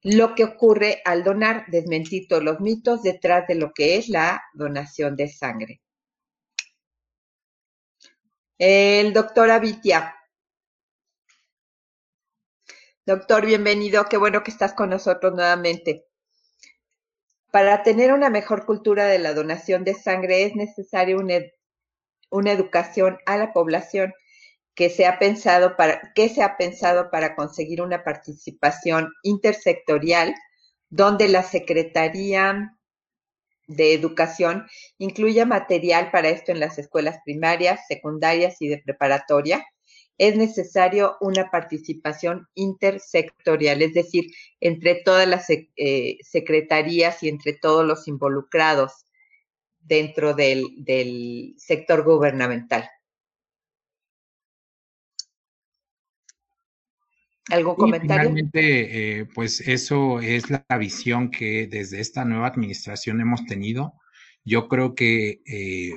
lo 0.04 0.36
que 0.36 0.44
ocurre 0.44 1.02
al 1.06 1.24
donar, 1.24 1.66
desmentir 1.68 2.28
todos 2.28 2.44
los 2.44 2.60
mitos 2.60 3.04
detrás 3.04 3.48
de 3.48 3.56
lo 3.56 3.72
que 3.74 3.98
es 3.98 4.10
la 4.10 4.42
donación 4.54 5.16
de 5.16 5.28
sangre. 5.28 5.82
El 8.58 9.14
doctor 9.14 9.50
Avitia. 9.50 10.16
Doctor, 13.06 13.46
bienvenido. 13.46 14.06
Qué 14.06 14.18
bueno 14.18 14.44
que 14.44 14.52
estás 14.52 14.74
con 14.74 14.92
nosotros 14.92 15.34
nuevamente. 15.34 16.06
Para 17.52 17.84
tener 17.84 18.14
una 18.14 18.30
mejor 18.30 18.66
cultura 18.66 19.08
de 19.08 19.20
la 19.20 19.34
donación 19.34 19.84
de 19.84 19.94
sangre 19.94 20.44
es 20.44 20.56
necesaria 20.56 21.18
una, 21.18 22.52
educación 22.52 23.18
a 23.26 23.38
la 23.38 23.52
población 23.52 24.14
que 24.76 24.90
se 24.90 25.06
ha 25.06 25.20
pensado 25.20 25.76
para 25.76 26.14
que 26.16 26.30
se 26.30 26.44
ha 26.44 26.58
pensado 26.58 27.10
para 27.12 27.36
conseguir 27.36 27.82
una 27.82 28.04
participación 28.04 29.12
intersectorial 29.24 30.34
donde 30.90 31.28
la 31.28 31.44
Secretaría 31.44 32.78
de 33.68 33.94
Educación 33.94 34.68
incluya 34.98 35.46
material 35.46 36.12
para 36.12 36.30
esto 36.30 36.52
en 36.52 36.60
las 36.60 36.78
escuelas 36.78 37.20
primarias, 37.24 37.82
secundarias 37.88 38.62
y 38.62 38.68
de 38.68 38.80
preparatoria 38.80 39.66
es 40.22 40.36
necesario 40.38 41.18
una 41.20 41.50
participación 41.50 42.48
intersectorial, 42.54 43.82
es 43.82 43.96
decir, 43.96 44.26
entre 44.60 45.02
todas 45.04 45.28
las 45.28 45.48
eh, 45.50 46.20
secretarías 46.22 47.24
y 47.24 47.30
entre 47.30 47.54
todos 47.54 47.84
los 47.84 48.08
involucrados 48.08 49.08
dentro 49.80 50.36
del, 50.36 51.56
sector 51.58 52.04
gubernamental. 52.04 52.88
¿Algún 57.50 57.76
comentario? 57.76 58.30
finalmente, 58.30 59.20
eh, 59.20 59.26
pues 59.26 59.62
eso 59.62 60.20
es 60.20 60.50
la 60.50 60.78
visión 60.78 61.32
que 61.32 61.68
desde 61.68 62.00
esta 62.00 62.24
nueva 62.24 62.48
administración 62.48 63.20
hemos 63.20 63.46
tenido. 63.46 63.94
Yo 64.44 64.68
creo 64.68 64.96
que 64.96 65.42
eh, 65.46 65.94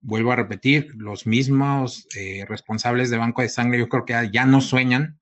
vuelvo 0.00 0.32
a 0.32 0.36
repetir, 0.36 0.92
los 0.96 1.26
mismos 1.26 2.06
eh, 2.16 2.44
responsables 2.48 3.10
de 3.10 3.18
Banco 3.18 3.42
de 3.42 3.48
Sangre 3.48 3.78
yo 3.78 3.88
creo 3.88 4.04
que 4.04 4.30
ya 4.32 4.46
no 4.46 4.60
sueñan 4.60 5.18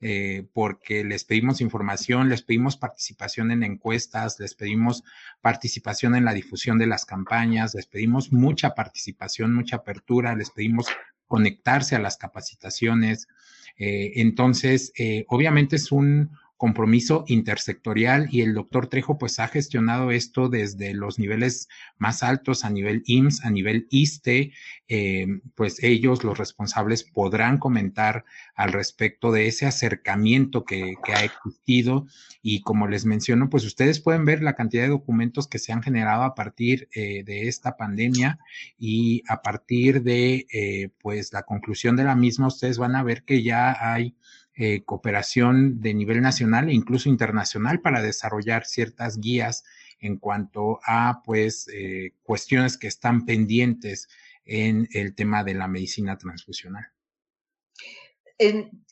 eh, 0.00 0.46
porque 0.52 1.02
les 1.02 1.24
pedimos 1.24 1.60
información, 1.60 2.28
les 2.28 2.42
pedimos 2.42 2.76
participación 2.76 3.50
en 3.50 3.64
encuestas, 3.64 4.38
les 4.38 4.54
pedimos 4.54 5.02
participación 5.40 6.14
en 6.14 6.24
la 6.24 6.34
difusión 6.34 6.78
de 6.78 6.86
las 6.86 7.04
campañas, 7.04 7.74
les 7.74 7.86
pedimos 7.86 8.32
mucha 8.32 8.74
participación, 8.76 9.52
mucha 9.52 9.76
apertura, 9.76 10.36
les 10.36 10.50
pedimos 10.50 10.86
conectarse 11.28 11.94
a 11.94 12.00
las 12.00 12.16
capacitaciones. 12.16 13.28
Eh, 13.76 14.12
entonces, 14.16 14.92
eh, 14.98 15.24
obviamente 15.28 15.76
es 15.76 15.92
un, 15.92 16.30
compromiso 16.58 17.24
intersectorial 17.28 18.28
y 18.32 18.42
el 18.42 18.52
doctor 18.52 18.88
Trejo 18.88 19.16
pues 19.16 19.38
ha 19.38 19.46
gestionado 19.46 20.10
esto 20.10 20.48
desde 20.48 20.92
los 20.92 21.20
niveles 21.20 21.68
más 21.98 22.24
altos 22.24 22.64
a 22.64 22.70
nivel 22.70 23.04
IMSS, 23.06 23.44
a 23.44 23.50
nivel 23.50 23.86
ISTE, 23.90 24.52
eh, 24.88 25.26
pues 25.54 25.82
ellos, 25.84 26.24
los 26.24 26.36
responsables, 26.36 27.04
podrán 27.04 27.58
comentar 27.58 28.24
al 28.56 28.72
respecto 28.72 29.30
de 29.30 29.46
ese 29.46 29.66
acercamiento 29.66 30.64
que, 30.64 30.96
ha 31.14 31.24
existido. 31.24 32.06
Y 32.42 32.62
como 32.62 32.88
les 32.88 33.04
menciono, 33.04 33.48
pues 33.48 33.64
ustedes 33.64 34.00
pueden 34.00 34.24
ver 34.24 34.42
la 34.42 34.54
cantidad 34.54 34.82
de 34.82 34.88
documentos 34.88 35.46
que 35.46 35.60
se 35.60 35.72
han 35.72 35.82
generado 35.82 36.24
a 36.24 36.34
partir 36.34 36.88
eh, 36.92 37.22
de 37.24 37.46
esta 37.46 37.76
pandemia 37.76 38.40
y 38.78 39.22
a 39.28 39.42
partir 39.42 40.02
de 40.02 40.46
eh, 40.52 40.90
pues 41.00 41.32
la 41.32 41.44
conclusión 41.44 41.94
de 41.94 42.04
la 42.04 42.16
misma, 42.16 42.48
ustedes 42.48 42.78
van 42.78 42.96
a 42.96 43.04
ver 43.04 43.22
que 43.22 43.44
ya 43.44 43.76
hay 43.80 44.16
eh, 44.60 44.82
cooperación 44.84 45.80
de 45.80 45.94
nivel 45.94 46.20
nacional 46.20 46.68
e 46.68 46.74
incluso 46.74 47.08
internacional 47.08 47.80
para 47.80 48.02
desarrollar 48.02 48.66
ciertas 48.66 49.20
guías 49.20 49.62
en 50.00 50.16
cuanto 50.16 50.80
a 50.84 51.22
pues 51.24 51.68
eh, 51.72 52.14
cuestiones 52.24 52.76
que 52.76 52.88
están 52.88 53.24
pendientes 53.24 54.08
en 54.44 54.88
el 54.92 55.14
tema 55.14 55.44
de 55.44 55.54
la 55.54 55.68
medicina 55.68 56.18
transfusional. 56.18 56.88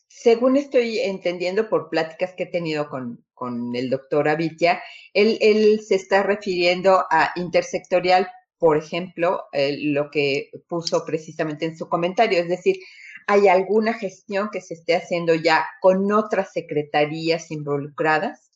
según 0.07 0.57
estoy 0.57 1.01
entendiendo 1.01 1.69
por 1.69 1.91
pláticas 1.91 2.35
que 2.37 2.45
he 2.45 2.47
tenido 2.47 2.89
con, 2.89 3.75
el 3.75 3.91
doctor 3.91 4.29
Avitia, 4.29 4.81
él, 5.12 5.37
él, 5.41 5.81
se 5.81 5.97
está 5.97 6.23
refiriendo 6.23 7.05
a 7.11 7.33
intersectorial, 7.35 8.29
por 8.57 8.77
ejemplo, 8.77 9.47
eh, 9.53 9.77
lo 9.79 10.12
que 10.12 10.53
puso 10.69 11.05
precisamente 11.05 11.67
en 11.67 11.77
su 11.77 11.89
comentario, 11.89 12.39
es 12.39 12.49
decir, 12.49 12.77
¿Hay 13.27 13.49
alguna 13.49 13.95
gestión 13.95 14.51
que 14.53 14.61
se 14.61 14.74
esté 14.74 14.95
haciendo 14.95 15.35
ya 15.35 15.66
con 15.81 16.12
otras 16.12 16.53
secretarías 16.53 17.51
involucradas? 17.51 18.51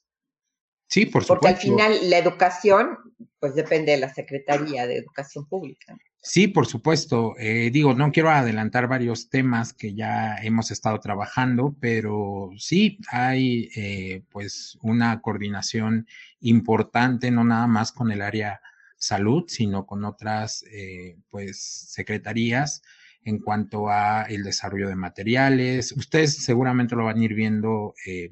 Sí, 0.88 1.06
por 1.06 1.22
supuesto. 1.22 1.34
Porque 1.34 1.48
al 1.48 1.56
final 1.56 2.10
la 2.10 2.18
educación, 2.18 2.98
pues 3.38 3.54
depende 3.54 3.92
de 3.92 3.98
la 3.98 4.12
Secretaría 4.12 4.86
de 4.86 4.96
Educación 4.96 5.46
Pública. 5.46 5.96
Sí, 6.22 6.48
por 6.48 6.66
supuesto. 6.66 7.34
Eh, 7.38 7.70
digo, 7.72 7.94
no 7.94 8.12
quiero 8.12 8.30
adelantar 8.30 8.88
varios 8.88 9.30
temas 9.30 9.72
que 9.72 9.94
ya 9.94 10.36
hemos 10.42 10.70
estado 10.70 11.00
trabajando, 11.00 11.74
pero 11.80 12.50
sí 12.58 12.98
hay 13.10 13.70
eh, 13.74 14.22
pues 14.30 14.76
una 14.82 15.22
coordinación 15.22 16.06
importante, 16.40 17.30
no 17.30 17.42
nada 17.44 17.66
más 17.66 17.92
con 17.92 18.10
el 18.12 18.20
área 18.20 18.60
salud, 18.96 19.44
sino 19.48 19.86
con 19.86 20.04
otras 20.04 20.62
eh, 20.70 21.16
pues 21.30 21.62
secretarías 21.62 22.82
en 23.24 23.38
cuanto 23.38 23.88
a 23.88 24.22
el 24.22 24.42
desarrollo 24.42 24.88
de 24.88 24.96
materiales. 24.96 25.92
Ustedes 25.92 26.42
seguramente 26.42 26.96
lo 26.96 27.04
van 27.04 27.18
a 27.18 27.24
ir 27.24 27.34
viendo 27.34 27.94
eh, 28.06 28.30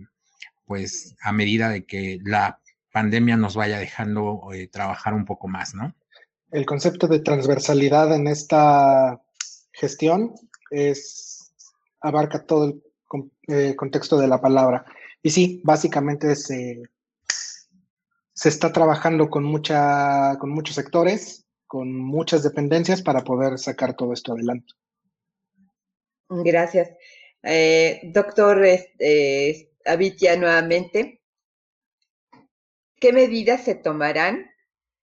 pues 0.67 1.15
a 1.23 1.33
medida 1.33 1.69
de 1.69 1.85
que 1.85 2.19
la 2.25 2.61
pandemia 2.93 3.37
nos 3.37 3.55
vaya 3.55 3.79
dejando 3.79 4.49
eh, 4.53 4.69
trabajar 4.69 5.15
un 5.15 5.25
poco 5.25 5.49
más, 5.49 5.75
¿no? 5.75 5.95
El 6.51 6.65
concepto 6.65 7.07
de 7.09 7.21
transversalidad 7.21 8.15
en 8.15 8.27
esta 8.27 9.21
gestión 9.73 10.35
es 10.71 11.53
abarca 12.01 12.45
todo 12.45 12.65
el 12.65 12.83
eh, 13.49 13.75
contexto 13.77 14.19
de 14.19 14.29
la 14.29 14.41
palabra. 14.41 14.85
Y 15.23 15.31
sí, 15.31 15.61
básicamente 15.65 16.37
se, 16.37 16.83
se 18.33 18.49
está 18.49 18.73
trabajando 18.73 19.29
con, 19.29 19.45
mucha, 19.45 20.37
con 20.39 20.51
muchos 20.51 20.77
sectores, 20.77 21.45
con 21.69 21.95
muchas 21.95 22.43
dependencias 22.43 23.03
para 23.03 23.23
poder 23.23 23.59
sacar 23.59 23.95
todo 23.95 24.13
esto 24.13 24.33
adelante. 24.33 24.73
Gracias. 26.29 26.91
Eh, 27.43 28.01
doctor 28.05 28.65
eh, 28.65 29.71
Avitia, 29.85 30.37
nuevamente, 30.37 31.21
¿qué 32.99 33.13
medidas 33.13 33.65
se 33.65 33.75
tomarán 33.75 34.51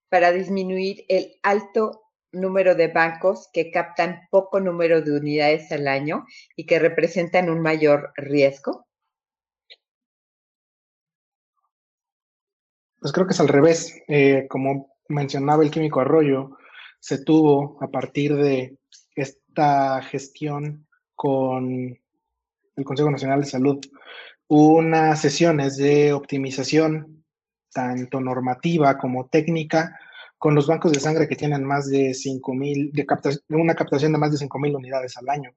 para 0.09 0.31
disminuir 0.31 1.05
el 1.07 1.39
alto 1.43 2.01
número 2.31 2.75
de 2.75 2.89
bancos 2.89 3.49
que 3.53 3.71
captan 3.71 4.27
poco 4.29 4.59
número 4.59 5.01
de 5.01 5.17
unidades 5.17 5.71
al 5.71 5.87
año 5.87 6.25
y 6.55 6.65
que 6.65 6.79
representan 6.79 7.49
un 7.49 7.61
mayor 7.61 8.11
riesgo? 8.15 8.85
Pues 12.99 13.13
creo 13.13 13.27
que 13.27 13.33
es 13.33 13.39
al 13.39 13.47
revés. 13.47 14.01
Eh, 14.07 14.47
como 14.49 14.94
mencionaba 15.07 15.63
el 15.63 15.71
químico 15.71 16.01
Arroyo, 16.01 16.57
se 16.99 17.23
tuvo 17.23 17.77
a 17.81 17.87
partir 17.87 18.35
de 18.35 18.77
esta 19.15 20.01
gestión 20.01 20.87
con 21.13 21.97
el 22.75 22.83
Consejo 22.83 23.11
Nacional 23.11 23.41
de 23.41 23.47
Salud 23.47 23.85
unas 24.47 25.19
sesiones 25.21 25.77
de 25.77 26.13
optimización, 26.13 27.23
tanto 27.73 28.19
normativa 28.19 28.97
como 28.97 29.27
técnica, 29.27 29.99
con 30.37 30.53
los 30.53 30.67
bancos 30.67 30.91
de 30.91 30.99
sangre 30.99 31.27
que 31.27 31.35
tienen 31.35 31.63
más 31.63 31.89
de 31.89 32.13
5 32.13 32.53
mil, 32.53 32.91
de 32.91 33.05
una 33.49 33.73
captación 33.73 34.11
de 34.11 34.17
más 34.17 34.31
de 34.31 34.37
5 34.37 34.59
mil 34.59 34.75
unidades 34.75 35.17
al 35.17 35.29
año. 35.29 35.51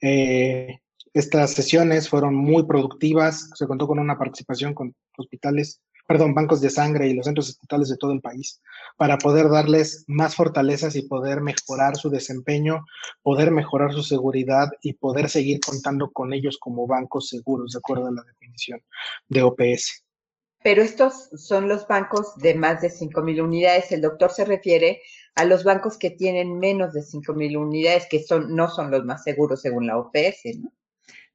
Eh, 0.00 0.78
estas 1.12 1.52
sesiones 1.52 2.08
fueron 2.08 2.34
muy 2.34 2.64
productivas, 2.64 3.50
se 3.54 3.66
contó 3.66 3.86
con 3.86 3.98
una 3.98 4.18
participación 4.18 4.74
con 4.74 4.94
hospitales 5.16 5.80
perdón, 6.06 6.34
bancos 6.34 6.60
de 6.60 6.70
sangre 6.70 7.08
y 7.08 7.14
los 7.14 7.26
centros 7.26 7.48
estatales 7.48 7.88
de 7.88 7.96
todo 7.96 8.12
el 8.12 8.20
país, 8.20 8.60
para 8.96 9.18
poder 9.18 9.48
darles 9.48 10.04
más 10.06 10.34
fortalezas 10.34 10.96
y 10.96 11.02
poder 11.08 11.40
mejorar 11.40 11.96
su 11.96 12.10
desempeño, 12.10 12.84
poder 13.22 13.50
mejorar 13.50 13.92
su 13.92 14.02
seguridad 14.02 14.68
y 14.82 14.94
poder 14.94 15.30
seguir 15.30 15.60
contando 15.60 16.10
con 16.10 16.32
ellos 16.32 16.58
como 16.58 16.86
bancos 16.86 17.28
seguros, 17.28 17.72
de 17.72 17.78
acuerdo 17.78 18.06
a 18.06 18.12
la 18.12 18.22
definición 18.22 18.80
de 19.28 19.42
OPS. 19.42 20.04
Pero 20.62 20.82
estos 20.82 21.28
son 21.36 21.68
los 21.68 21.86
bancos 21.86 22.36
de 22.36 22.54
más 22.54 22.80
de 22.80 22.88
5.000 22.88 23.42
unidades. 23.42 23.92
El 23.92 24.00
doctor 24.00 24.30
se 24.30 24.46
refiere 24.46 25.02
a 25.34 25.44
los 25.44 25.62
bancos 25.62 25.98
que 25.98 26.10
tienen 26.10 26.58
menos 26.58 26.94
de 26.94 27.00
5.000 27.00 27.58
unidades, 27.58 28.06
que 28.08 28.22
son, 28.22 28.54
no 28.54 28.68
son 28.68 28.90
los 28.90 29.04
más 29.04 29.24
seguros 29.24 29.60
según 29.60 29.86
la 29.86 29.98
OPS, 29.98 30.58
¿no? 30.62 30.72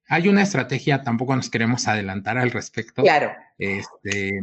Hay 0.10 0.28
una 0.28 0.42
estrategia, 0.42 1.04
tampoco 1.04 1.36
nos 1.36 1.52
queremos 1.52 1.88
adelantar 1.88 2.40
al 2.40 2.50
respecto. 2.50 3.04
Claro. 3.04 3.32
Este, 3.60 4.42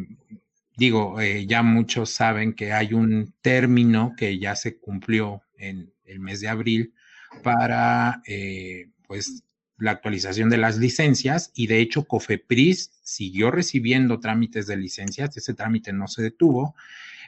digo, 0.77 1.21
eh, 1.21 1.45
ya 1.47 1.63
muchos 1.65 2.11
saben 2.11 2.55
que 2.55 2.73
hay 2.73 2.95
un 2.95 3.35
término 3.43 4.15
que 4.17 4.39
ya 4.39 4.55
se 4.55 4.79
cumplió 4.79 5.43
en 5.59 5.93
el 6.05 6.21
mes 6.21 6.41
de 6.41 6.49
abril 6.49 6.95
para, 7.43 8.23
eh, 8.27 8.91
pues, 9.09 9.43
la 9.79 9.91
actualización 9.91 10.51
de 10.51 10.57
las 10.57 10.79
licencias 10.79 11.51
y 11.55 11.67
de 11.67 11.81
hecho 11.81 12.05
COFEPRIS 12.05 12.93
siguió 13.03 13.51
recibiendo 13.51 14.21
trámites 14.21 14.69
de 14.69 14.77
licencias, 14.77 15.37
ese 15.37 15.53
trámite 15.53 15.93
no 15.93 16.09
se 16.09 16.23
detuvo, 16.23 16.77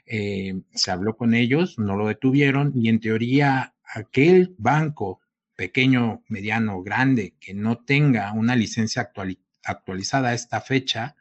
eh, 0.06 0.54
se 0.72 0.90
habló 0.90 1.16
con 1.16 1.34
ellos, 1.34 1.78
no 1.78 1.96
lo 1.96 2.06
detuvieron 2.06 2.72
y 2.74 2.88
en 2.88 3.00
teoría 3.00 3.74
aquel 3.84 4.54
banco 4.58 5.20
pequeño, 5.58 6.22
mediano, 6.28 6.84
grande, 6.84 7.34
que 7.40 7.52
no 7.52 7.78
tenga 7.78 8.32
una 8.32 8.54
licencia 8.54 9.10
actualizada 9.64 10.28
a 10.28 10.34
esta 10.34 10.60
fecha, 10.60 11.16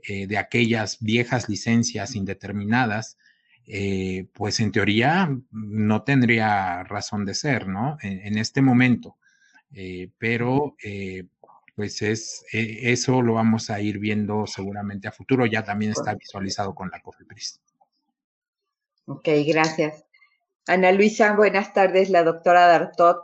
eh, 0.00 0.26
de 0.26 0.36
aquellas 0.36 0.98
viejas 0.98 1.48
licencias 1.48 2.16
indeterminadas, 2.16 3.18
eh, 3.66 4.26
pues 4.32 4.58
en 4.58 4.72
teoría 4.72 5.30
no 5.52 6.02
tendría 6.02 6.82
razón 6.82 7.24
de 7.24 7.34
ser, 7.34 7.68
¿no? 7.68 7.96
En, 8.02 8.36
este 8.36 8.62
momento. 8.62 9.16
Eh, 9.72 10.10
pero 10.18 10.74
pues 11.76 12.02
es, 12.02 12.44
eso 12.50 13.22
lo 13.22 13.34
vamos 13.34 13.70
a 13.70 13.80
ir 13.80 14.00
viendo 14.00 14.44
seguramente 14.48 15.06
a 15.06 15.12
futuro, 15.12 15.46
ya 15.46 15.62
también 15.62 15.92
está 15.92 16.16
visualizado 16.16 16.74
con 16.74 16.90
la 16.90 17.00
COFEPRIS. 17.00 17.60
Ok, 19.06 19.28
gracias. 19.46 20.04
Ana 20.66 20.90
Luisa, 20.90 21.36
buenas 21.36 21.72
tardes, 21.72 22.10
la 22.10 22.24
doctora 22.24 22.66
Dartot 22.66 23.22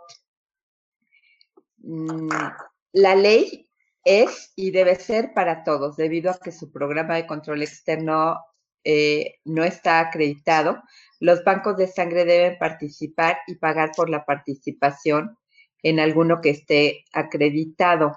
la 2.93 3.15
ley 3.15 3.69
es 4.05 4.53
y 4.57 4.71
debe 4.71 4.97
ser 4.97 5.33
para 5.35 5.65
todos, 5.65 5.97
debido 5.97 6.31
a 6.31 6.39
que 6.39 6.53
su 6.53 6.71
programa 6.71 7.17
de 7.17 7.27
control 7.27 7.63
externo 7.63 8.39
eh, 8.85 9.37
no 9.45 9.65
está 9.65 10.01
acreditado. 10.01 10.83
Los 11.21 11.43
bancos 11.43 11.77
de 11.77 11.87
sangre 11.87 12.25
deben 12.25 12.59
participar 12.59 13.39
y 13.47 13.57
pagar 13.57 13.93
por 13.97 14.11
la 14.11 14.25
participación 14.25 15.39
en 15.83 16.01
alguno 16.01 16.41
que 16.41 16.51
esté 16.51 17.05
acreditado. 17.13 18.17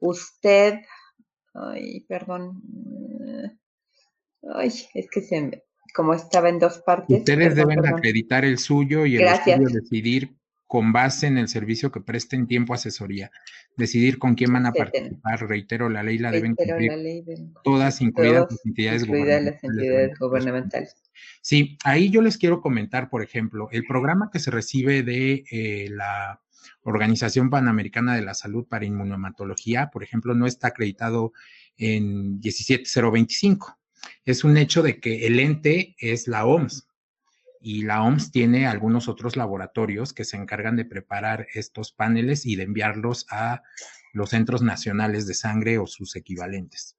Usted, 0.00 0.80
ay, 1.54 2.00
perdón, 2.08 2.62
ay, 4.54 4.72
es 4.94 5.10
que 5.10 5.20
se 5.20 5.62
como 5.94 6.14
estaba 6.14 6.48
en 6.48 6.58
dos 6.58 6.78
partes. 6.78 7.18
Ustedes 7.18 7.54
deben 7.54 7.84
acreditar 7.86 8.44
el 8.44 8.58
suyo 8.58 9.06
y 9.06 9.16
el 9.16 9.28
suyo 9.42 9.68
decidir 9.68 10.38
con 10.68 10.92
base 10.92 11.26
en 11.26 11.38
el 11.38 11.48
servicio 11.48 11.90
que 11.90 12.02
presten 12.02 12.46
tiempo 12.46 12.74
asesoría, 12.74 13.32
decidir 13.76 14.18
con 14.18 14.34
quién 14.34 14.52
van 14.52 14.66
a 14.66 14.72
participar. 14.72 15.48
Reitero, 15.48 15.88
la 15.88 16.02
ley 16.02 16.18
la 16.18 16.30
deben 16.30 16.54
cumplir 16.54 16.92
todas, 17.64 18.02
incluidas 18.02 18.46
las 18.50 18.66
entidades, 18.66 19.06
gubernamentales. 19.06 21.02
Sí, 21.40 21.78
ahí 21.84 22.10
yo 22.10 22.20
les 22.20 22.36
quiero 22.36 22.60
comentar, 22.60 23.08
por 23.08 23.22
ejemplo, 23.22 23.68
el 23.72 23.84
programa 23.86 24.30
que 24.30 24.40
se 24.40 24.50
recibe 24.50 25.02
de 25.02 25.44
eh, 25.50 25.88
la 25.90 26.42
Organización 26.82 27.48
Panamericana 27.48 28.14
de 28.14 28.22
la 28.22 28.34
Salud 28.34 28.66
para 28.68 28.84
Inmunohematología, 28.84 29.88
por 29.90 30.02
ejemplo, 30.02 30.34
no 30.34 30.46
está 30.46 30.68
acreditado 30.68 31.32
en 31.78 32.40
17025. 32.40 33.78
Es 34.26 34.44
un 34.44 34.58
hecho 34.58 34.82
de 34.82 35.00
que 35.00 35.26
el 35.26 35.40
ente 35.40 35.96
es 35.98 36.28
la 36.28 36.44
OMS, 36.44 36.87
y 37.60 37.82
la 37.82 38.02
OMS 38.02 38.30
tiene 38.30 38.66
algunos 38.66 39.08
otros 39.08 39.36
laboratorios 39.36 40.12
que 40.12 40.24
se 40.24 40.36
encargan 40.36 40.76
de 40.76 40.84
preparar 40.84 41.46
estos 41.54 41.92
paneles 41.92 42.46
y 42.46 42.56
de 42.56 42.64
enviarlos 42.64 43.26
a 43.30 43.62
los 44.12 44.30
centros 44.30 44.62
nacionales 44.62 45.26
de 45.26 45.34
sangre 45.34 45.78
o 45.78 45.86
sus 45.86 46.16
equivalentes. 46.16 46.96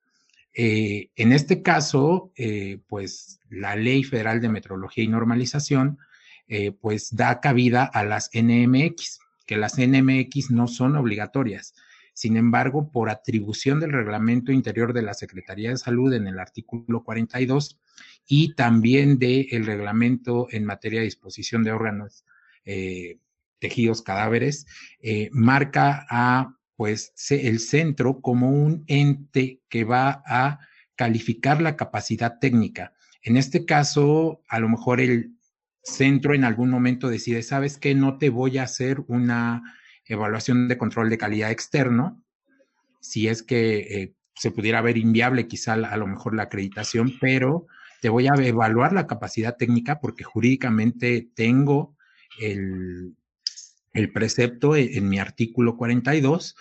Eh, 0.54 1.12
en 1.16 1.32
este 1.32 1.62
caso, 1.62 2.32
eh, 2.36 2.80
pues 2.88 3.40
la 3.50 3.76
Ley 3.76 4.04
Federal 4.04 4.42
de 4.42 4.50
Metrología 4.50 5.04
y 5.04 5.08
Normalización, 5.08 6.00
eh, 6.48 6.72
pues 6.72 7.16
da 7.16 7.40
cabida 7.40 7.84
a 7.84 8.04
las 8.04 8.30
NMX, 8.34 9.20
que 9.46 9.58
las 9.58 9.78
NMX 9.78 10.52
no 10.52 10.68
son 10.68 10.96
obligatorias. 10.96 11.74
Sin 12.20 12.36
embargo, 12.36 12.92
por 12.92 13.10
atribución 13.10 13.80
del 13.80 13.94
reglamento 13.94 14.52
interior 14.52 14.92
de 14.92 15.04
la 15.04 15.14
Secretaría 15.14 15.70
de 15.70 15.78
Salud 15.78 16.12
en 16.12 16.28
el 16.28 16.38
artículo 16.38 17.02
42, 17.02 17.80
y 18.28 18.56
también 18.56 19.20
del 19.20 19.66
reglamento 19.66 20.50
en 20.52 20.66
materia 20.66 21.00
de 21.00 21.06
disposición 21.06 21.64
de 21.64 21.72
órganos, 21.72 22.26
eh, 22.66 23.20
tejidos, 23.60 24.02
cadáveres, 24.02 24.66
eh, 25.00 25.30
marca 25.32 26.06
a 26.10 26.58
pues 26.76 27.14
el 27.30 27.60
centro 27.60 28.20
como 28.20 28.50
un 28.52 28.84
ente 28.88 29.62
que 29.70 29.86
va 29.86 30.22
a 30.26 30.60
calificar 30.98 31.62
la 31.62 31.78
capacidad 31.78 32.38
técnica. 32.38 32.92
En 33.22 33.38
este 33.38 33.64
caso, 33.64 34.44
a 34.50 34.60
lo 34.60 34.68
mejor 34.68 35.00
el 35.00 35.38
centro 35.84 36.36
en 36.36 36.44
algún 36.44 36.70
momento 36.70 37.08
decide, 37.08 37.44
¿sabes 37.44 37.78
qué? 37.78 37.96
No 37.96 38.18
te 38.18 38.28
voy 38.28 38.58
a 38.58 38.64
hacer 38.64 39.06
una 39.08 39.64
evaluación 40.10 40.68
de 40.68 40.78
control 40.78 41.10
de 41.10 41.18
calidad 41.18 41.52
externo, 41.52 42.22
si 43.00 43.28
es 43.28 43.44
que 43.44 43.78
eh, 43.78 44.14
se 44.36 44.52
pudiera 44.52 44.82
ver 44.82 44.98
inviable 44.98 45.48
quizá 45.48 45.74
a 45.74 45.98
lo 45.98 46.08
mejor 46.08 46.36
la 46.36 46.44
acreditación, 46.44 47.14
pero 47.22 47.68
te 48.02 48.10
voy 48.10 48.28
a 48.28 48.34
evaluar 48.36 48.94
la 48.94 49.08
capacidad 49.08 49.58
técnica 49.58 50.00
porque 50.00 50.24
jurídicamente 50.24 51.30
tengo 51.36 51.96
el, 52.40 53.16
precepto 54.14 54.76
e, 54.76 54.98
en, 54.98 55.10
mi 55.10 55.20
artículo 55.20 55.76
42 55.76 56.56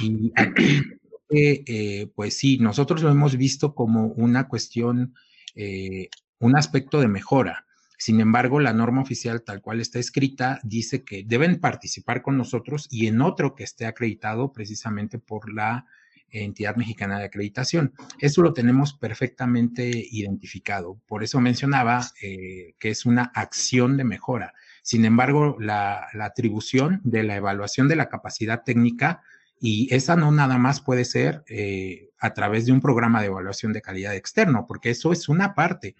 y 0.00 0.32
aquí, 0.36 0.82
eh, 1.30 2.08
pues 2.14 2.38
sí, 2.38 2.58
nosotros 2.58 3.02
lo 3.02 3.10
hemos 3.10 3.36
visto 3.36 3.74
como 3.74 4.06
una 4.06 4.46
cuestión, 4.48 5.14
eh, 5.54 6.08
un 6.38 6.56
aspecto 6.56 7.00
de 7.00 7.08
mejora. 7.08 7.65
Sin 7.96 8.20
embargo, 8.20 8.60
la 8.60 8.72
norma 8.72 9.02
oficial 9.02 9.42
tal 9.42 9.62
cual 9.62 9.80
está 9.80 9.98
escrita 9.98 10.60
dice 10.62 11.04
que 11.04 11.24
deben 11.24 11.60
participar 11.60 12.22
con 12.22 12.36
nosotros 12.36 12.88
y 12.90 13.06
en 13.06 13.22
otro 13.22 13.54
que 13.54 13.64
esté 13.64 13.86
acreditado 13.86 14.52
precisamente 14.52 15.18
por 15.18 15.52
la 15.52 15.86
entidad 16.30 16.76
mexicana 16.76 17.18
de 17.18 17.24
acreditación. 17.24 17.94
Eso 18.18 18.42
lo 18.42 18.52
tenemos 18.52 18.94
perfectamente 18.94 19.90
identificado. 20.10 21.00
Por 21.06 21.22
eso 21.22 21.40
mencionaba 21.40 22.06
eh, 22.22 22.74
que 22.78 22.90
es 22.90 23.06
una 23.06 23.30
acción 23.34 23.96
de 23.96 24.04
mejora. 24.04 24.54
Sin 24.82 25.04
embargo, 25.04 25.56
la, 25.58 26.08
atribución 26.20 27.00
de 27.04 27.22
la 27.22 27.36
evaluación 27.36 27.88
de 27.88 27.96
la 27.96 28.08
capacidad 28.08 28.62
técnica, 28.62 29.22
y 29.58 29.92
esa 29.94 30.16
no 30.16 30.30
nada 30.32 30.58
más 30.58 30.80
puede 30.80 31.04
ser 31.04 31.42
eh, 31.48 32.10
a 32.18 32.34
través 32.34 32.66
de 32.66 32.72
un 32.72 32.80
programa 32.80 33.20
de 33.20 33.28
evaluación 33.28 33.72
de 33.72 33.80
calidad 33.80 34.14
externo, 34.14 34.66
porque 34.66 34.90
eso 34.90 35.12
es 35.12 35.28
una 35.28 35.54
parte 35.54 35.96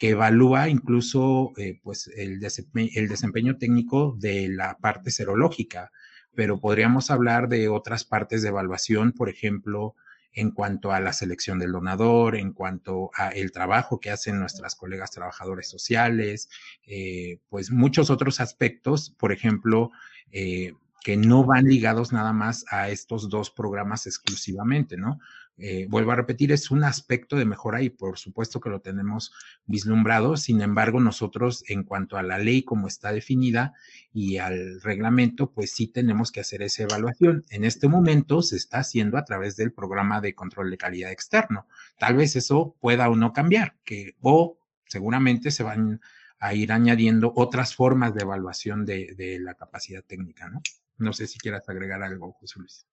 que 0.00 0.08
evalúa 0.08 0.70
incluso 0.70 1.52
eh, 1.58 1.78
pues 1.82 2.10
el, 2.16 2.40
desempeño 2.40 3.58
técnico 3.58 4.16
de 4.18 4.48
la 4.48 4.78
parte 4.78 5.10
serológica, 5.10 5.92
pero 6.34 6.58
podríamos 6.58 7.10
hablar 7.10 7.50
de 7.50 7.68
otras 7.68 8.06
partes 8.06 8.40
de 8.40 8.48
evaluación, 8.48 9.12
por 9.12 9.28
ejemplo, 9.28 9.94
en 10.32 10.52
cuanto 10.52 10.92
a 10.92 11.00
la 11.00 11.12
selección 11.12 11.58
del 11.58 11.72
donador, 11.72 12.34
en 12.34 12.54
cuanto 12.54 13.10
a 13.14 13.28
el 13.28 13.52
trabajo 13.52 14.00
que 14.00 14.10
hacen 14.10 14.40
nuestras 14.40 14.74
colegas 14.74 15.10
trabajadores 15.10 15.68
sociales, 15.68 16.48
eh, 16.86 17.38
pues 17.50 17.70
muchos 17.70 18.08
otros 18.08 18.40
aspectos, 18.40 19.14
por 19.18 19.32
ejemplo, 19.32 19.90
eh, 20.32 20.72
que 21.04 21.18
no 21.18 21.44
van 21.44 21.66
ligados 21.66 22.10
nada 22.10 22.32
más 22.32 22.64
a 22.70 22.88
estos 22.88 23.28
dos 23.28 23.50
programas 23.50 24.06
exclusivamente, 24.06 24.96
¿no? 24.96 25.18
Eh, 25.62 25.86
vuelvo 25.90 26.12
a 26.12 26.16
repetir, 26.16 26.52
es 26.52 26.70
un 26.70 26.84
aspecto 26.84 27.36
de 27.36 27.44
mejora 27.44 27.82
y 27.82 27.90
por 27.90 28.18
supuesto 28.18 28.60
que 28.60 28.70
lo 28.70 28.80
tenemos 28.80 29.32
vislumbrado. 29.66 30.38
Sin 30.38 30.62
embargo, 30.62 31.00
nosotros 31.00 31.64
en 31.68 31.84
cuanto 31.84 32.16
a 32.16 32.22
la 32.22 32.38
ley 32.38 32.62
como 32.62 32.88
está 32.88 33.12
definida 33.12 33.74
y 34.12 34.38
al 34.38 34.80
reglamento, 34.80 35.52
pues 35.52 35.72
sí 35.72 35.86
tenemos 35.86 36.32
que 36.32 36.40
hacer 36.40 36.62
esa 36.62 36.84
evaluación. 36.84 37.44
En 37.50 37.64
este 37.64 37.88
momento 37.88 38.40
se 38.40 38.56
está 38.56 38.78
haciendo 38.78 39.18
a 39.18 39.24
través 39.26 39.56
del 39.56 39.72
programa 39.72 40.22
de 40.22 40.34
control 40.34 40.70
de 40.70 40.78
calidad 40.78 41.12
externo. 41.12 41.66
Tal 41.98 42.16
vez 42.16 42.36
eso 42.36 42.74
pueda 42.80 43.10
o 43.10 43.16
no 43.16 43.34
cambiar, 43.34 43.76
que 43.84 44.14
o 44.22 44.58
seguramente 44.86 45.50
se 45.50 45.62
van 45.62 46.00
a 46.38 46.54
ir 46.54 46.72
añadiendo 46.72 47.34
otras 47.36 47.74
formas 47.74 48.14
de 48.14 48.22
evaluación 48.22 48.86
de, 48.86 49.14
de 49.14 49.38
la 49.38 49.54
capacidad 49.54 50.02
técnica, 50.02 50.48
¿no? 50.48 50.62
No 50.96 51.12
sé 51.12 51.26
si 51.26 51.38
quieras 51.38 51.68
agregar 51.68 52.02
algo, 52.02 52.32
José 52.32 52.60
Luis. 52.60 52.86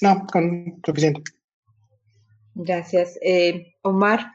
No, 0.00 0.26
con 0.26 0.80
suficiente. 0.84 1.22
Gracias. 2.54 3.18
Eh, 3.20 3.74
Omar, 3.82 4.32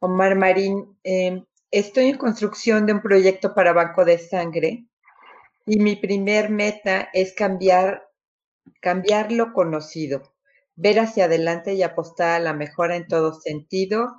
Omar 0.00 0.34
Marín, 0.34 0.98
eh, 1.04 1.44
estoy 1.70 2.06
en 2.08 2.18
construcción 2.18 2.86
de 2.86 2.92
un 2.94 3.00
proyecto 3.02 3.54
para 3.54 3.72
banco 3.72 4.04
de 4.04 4.18
sangre 4.18 4.86
y 5.66 5.78
mi 5.78 5.96
primer 5.96 6.50
meta 6.50 7.10
es 7.12 7.34
cambiar, 7.34 8.04
cambiar 8.80 9.32
lo 9.32 9.52
conocido, 9.52 10.22
ver 10.76 11.00
hacia 11.00 11.26
adelante 11.26 11.74
y 11.74 11.82
apostar 11.82 12.30
a 12.40 12.44
la 12.44 12.54
mejora 12.54 12.96
en 12.96 13.08
todo 13.08 13.34
sentido. 13.40 14.16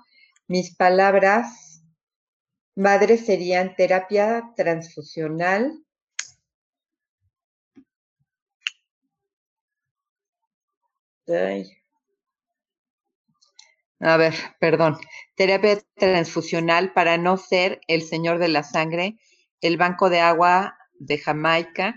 Mis 0.47 0.75
palabras 0.75 1.83
madres 2.75 3.25
serían 3.25 3.75
terapia 3.75 4.51
transfusional, 4.57 5.83
A 14.01 14.17
ver, 14.17 14.33
perdón. 14.59 14.97
Terapia 15.35 15.79
transfusional 15.95 16.91
para 16.91 17.17
no 17.17 17.37
ser 17.37 17.81
el 17.87 18.01
señor 18.01 18.39
de 18.39 18.47
la 18.47 18.63
sangre, 18.63 19.17
el 19.61 19.77
banco 19.77 20.09
de 20.09 20.19
agua 20.19 20.75
de 20.93 21.19
Jamaica 21.19 21.93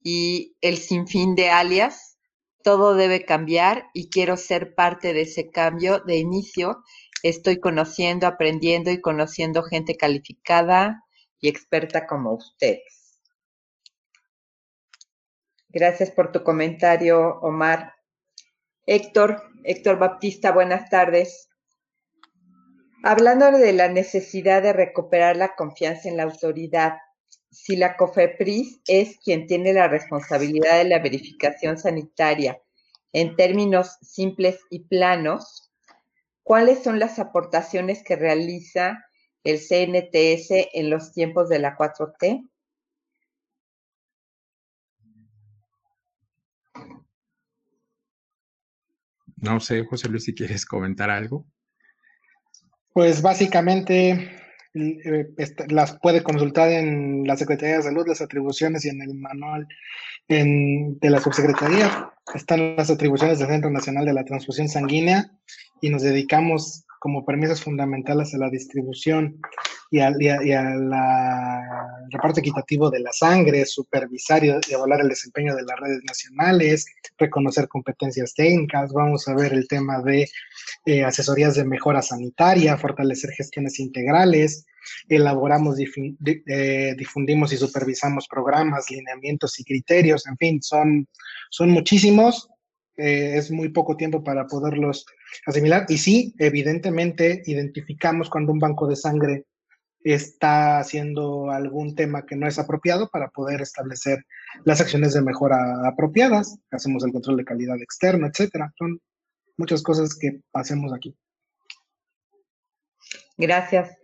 y 0.00 0.56
el 0.60 0.78
sinfín 0.78 1.34
de 1.34 1.50
alias. 1.50 2.16
Todo 2.62 2.94
debe 2.94 3.24
cambiar 3.24 3.86
y 3.92 4.08
quiero 4.08 4.36
ser 4.36 4.76
parte 4.76 5.12
de 5.12 5.22
ese 5.22 5.50
cambio 5.50 5.98
de 5.98 6.18
inicio. 6.18 6.84
Estoy 7.24 7.58
conociendo, 7.58 8.28
aprendiendo 8.28 8.92
y 8.92 9.00
conociendo 9.00 9.64
gente 9.64 9.96
calificada 9.96 11.02
y 11.40 11.48
experta 11.48 12.06
como 12.06 12.34
ustedes. 12.34 13.18
Gracias 15.70 16.12
por 16.12 16.30
tu 16.30 16.44
comentario, 16.44 17.40
Omar. 17.40 17.94
Héctor, 18.86 19.42
Héctor 19.64 19.98
Baptista, 19.98 20.52
buenas 20.52 20.88
tardes. 20.88 21.47
Hablando 23.04 23.52
de 23.52 23.72
la 23.72 23.88
necesidad 23.88 24.62
de 24.62 24.72
recuperar 24.72 25.36
la 25.36 25.54
confianza 25.54 26.08
en 26.08 26.16
la 26.16 26.24
autoridad, 26.24 26.94
si 27.50 27.76
la 27.76 27.96
COFEPRIS 27.96 28.80
es 28.88 29.18
quien 29.18 29.46
tiene 29.46 29.72
la 29.72 29.86
responsabilidad 29.86 30.78
de 30.78 30.88
la 30.88 30.98
verificación 30.98 31.78
sanitaria 31.78 32.60
en 33.12 33.36
términos 33.36 33.98
simples 34.02 34.58
y 34.68 34.80
planos, 34.80 35.70
¿cuáles 36.42 36.82
son 36.82 36.98
las 36.98 37.18
aportaciones 37.18 38.02
que 38.02 38.16
realiza 38.16 39.04
el 39.44 39.58
CNTS 39.58 40.68
en 40.74 40.90
los 40.90 41.12
tiempos 41.12 41.48
de 41.48 41.60
la 41.60 41.76
4T? 41.76 42.48
No 49.36 49.60
sé, 49.60 49.84
José 49.84 50.08
Luis, 50.08 50.24
si 50.24 50.34
quieres 50.34 50.66
comentar 50.66 51.10
algo. 51.10 51.46
Pues 52.98 53.22
básicamente 53.22 54.28
eh, 54.74 55.28
las 55.68 55.96
puede 56.00 56.24
consultar 56.24 56.68
en 56.68 57.22
la 57.28 57.36
Secretaría 57.36 57.76
de 57.76 57.84
Salud, 57.84 58.08
las 58.08 58.20
atribuciones 58.20 58.84
y 58.84 58.88
en 58.88 59.00
el 59.00 59.14
manual 59.14 59.68
de 60.26 60.98
la 61.02 61.20
subsecretaría. 61.20 62.10
Están 62.34 62.74
las 62.74 62.90
atribuciones 62.90 63.38
del 63.38 63.46
Centro 63.46 63.70
Nacional 63.70 64.04
de 64.04 64.14
la 64.14 64.24
Transfusión 64.24 64.68
Sanguínea 64.68 65.30
y 65.80 65.90
nos 65.90 66.02
dedicamos 66.02 66.86
como 66.98 67.24
permisos 67.24 67.62
fundamentales 67.62 68.34
a 68.34 68.38
la 68.38 68.50
distribución 68.50 69.40
y 69.92 70.00
al, 70.00 70.18
reparto 72.10 72.40
equitativo 72.40 72.90
de 72.90 72.98
la 72.98 73.12
sangre, 73.12 73.64
supervisar 73.64 74.44
y 74.44 74.50
evaluar 74.70 75.02
el 75.02 75.08
desempeño 75.08 75.54
de 75.54 75.62
las 75.62 75.78
redes 75.78 76.02
nacionales, 76.04 76.86
reconocer 77.16 77.68
competencias 77.68 78.34
técnicas, 78.34 78.92
vamos 78.92 79.28
a 79.28 79.34
ver 79.34 79.52
el 79.52 79.68
tema 79.68 80.02
de 80.02 80.28
eh, 80.88 81.04
asesorías 81.04 81.54
de 81.54 81.66
mejora 81.66 82.00
sanitaria, 82.00 82.78
fortalecer 82.78 83.30
gestiones 83.32 83.78
integrales, 83.78 84.64
elaboramos, 85.06 85.76
eh, 85.78 86.94
difundimos 86.96 87.52
y 87.52 87.58
supervisamos 87.58 88.26
programas, 88.26 88.90
lineamientos 88.90 89.60
y 89.60 89.64
criterios, 89.64 90.26
en 90.26 90.38
fin, 90.38 90.62
son, 90.62 91.06
son 91.50 91.68
muchísimos, 91.68 92.48
eh, 92.96 93.34
es 93.36 93.50
muy 93.50 93.68
poco 93.68 93.98
tiempo 93.98 94.24
para 94.24 94.46
poderlos 94.46 95.04
asimilar. 95.44 95.84
Y 95.90 95.98
sí, 95.98 96.34
evidentemente 96.38 97.42
identificamos 97.44 98.30
cuando 98.30 98.52
un 98.52 98.58
banco 98.58 98.86
de 98.88 98.96
sangre 98.96 99.44
está 100.02 100.78
haciendo 100.78 101.50
algún 101.50 101.96
tema 101.96 102.24
que 102.24 102.34
no 102.34 102.48
es 102.48 102.58
apropiado 102.58 103.10
para 103.10 103.28
poder 103.28 103.60
establecer 103.60 104.24
las 104.64 104.80
acciones 104.80 105.12
de 105.12 105.20
mejora 105.20 105.86
apropiadas. 105.86 106.58
Hacemos 106.70 107.04
el 107.04 107.12
control 107.12 107.36
de 107.36 107.44
calidad 107.44 107.76
externo, 107.76 108.26
etcétera. 108.26 108.72
Son 108.78 108.98
muchas 109.58 109.82
cosas 109.82 110.16
que 110.16 110.40
hacemos 110.54 110.92
aquí. 110.94 111.14
Gracias. 113.36 113.94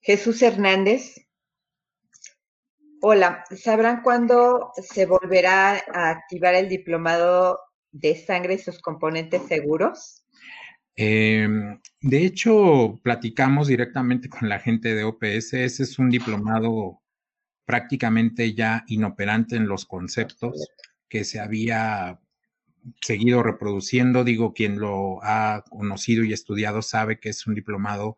Jesús 0.00 0.40
Hernández. 0.42 1.16
Hola, 3.00 3.44
¿sabrán 3.50 4.02
cuándo 4.02 4.72
se 4.80 5.06
volverá 5.06 5.82
a 5.92 6.10
activar 6.10 6.54
el 6.54 6.68
diplomado 6.68 7.58
de 7.90 8.14
sangre 8.14 8.54
y 8.54 8.58
sus 8.58 8.80
componentes 8.80 9.42
seguros? 9.48 10.24
Em, 10.94 11.80
de 12.00 12.24
hecho, 12.24 13.00
platicamos 13.02 13.68
directamente 13.68 14.28
con 14.28 14.48
la 14.48 14.60
gente 14.60 14.94
de 14.94 15.04
OPS. 15.04 15.54
Ese 15.54 15.82
es 15.82 15.98
un 15.98 16.10
diplomado 16.10 17.02
prácticamente 17.64 18.54
ya 18.54 18.84
inoperante 18.86 19.56
en 19.56 19.66
los 19.66 19.84
conceptos 19.84 20.68
que 21.08 21.24
se 21.24 21.40
había 21.40 22.21
seguido 23.00 23.42
reproduciendo. 23.42 24.24
Digo, 24.24 24.52
quien 24.52 24.78
lo 24.78 25.22
ha 25.22 25.64
conocido 25.68 26.24
y 26.24 26.32
estudiado 26.32 26.82
sabe 26.82 27.18
que 27.18 27.30
es 27.30 27.46
un 27.46 27.54
diplomado 27.54 28.16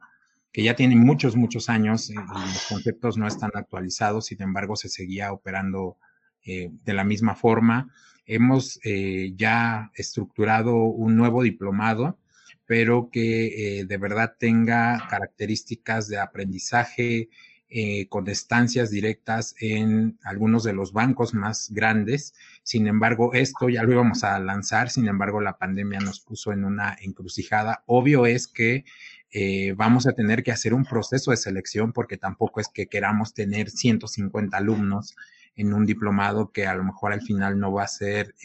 que 0.52 0.62
ya 0.62 0.76
tiene 0.76 0.96
muchos, 0.96 1.34
muchos 1.34 1.68
años 1.68 2.10
y 2.10 2.14
los 2.14 2.66
conceptos 2.68 3.16
no 3.18 3.26
están 3.26 3.50
actualizados, 3.54 4.26
sin 4.26 4.40
embargo, 4.40 4.76
se 4.76 4.88
seguía 4.88 5.32
operando 5.32 5.96
eh, 6.44 6.70
de 6.84 6.94
la 6.94 7.04
misma 7.04 7.34
forma. 7.34 7.92
Hemos 8.24 8.78
eh, 8.84 9.32
ya 9.36 9.90
estructurado 9.94 10.76
un 10.76 11.16
nuevo 11.16 11.42
diplomado 11.42 12.18
pero 12.66 13.10
que 13.10 13.80
eh, 13.80 13.84
de 13.84 13.96
verdad 13.98 14.34
tenga 14.38 15.06
características 15.08 16.08
de 16.08 16.18
aprendizaje 16.18 17.28
eh, 17.76 18.06
con 18.06 18.28
estancias 18.28 18.88
directas 18.88 19.56
en 19.58 20.16
algunos 20.22 20.62
de 20.62 20.72
los 20.72 20.92
bancos 20.92 21.34
más 21.34 21.72
grandes. 21.72 22.32
Sin 22.62 22.86
embargo, 22.86 23.34
esto 23.34 23.68
ya 23.68 23.82
lo 23.82 23.90
íbamos 23.90 24.22
a 24.22 24.38
lanzar, 24.38 24.90
sin 24.90 25.08
embargo, 25.08 25.40
la 25.40 25.58
pandemia 25.58 25.98
nos 25.98 26.20
puso 26.20 26.52
en 26.52 26.64
una 26.64 26.96
encrucijada. 27.00 27.82
Obvio 27.86 28.26
es 28.26 28.46
que 28.46 28.84
eh, 29.32 29.74
vamos 29.76 30.06
a 30.06 30.12
tener 30.12 30.44
que 30.44 30.52
hacer 30.52 30.72
un 30.72 30.84
proceso 30.84 31.32
de 31.32 31.36
selección 31.36 31.92
porque 31.92 32.16
tampoco 32.16 32.60
es 32.60 32.68
que 32.68 32.86
queramos 32.86 33.34
tener 33.34 33.70
150 33.70 34.56
alumnos 34.56 35.16
en 35.56 35.74
un 35.74 35.84
diplomado 35.84 36.52
que 36.52 36.68
a 36.68 36.76
lo 36.76 36.84
mejor 36.84 37.12
al 37.12 37.22
final 37.22 37.58
no 37.58 37.72
va 37.72 37.82
a 37.82 37.88
ser, 37.88 38.36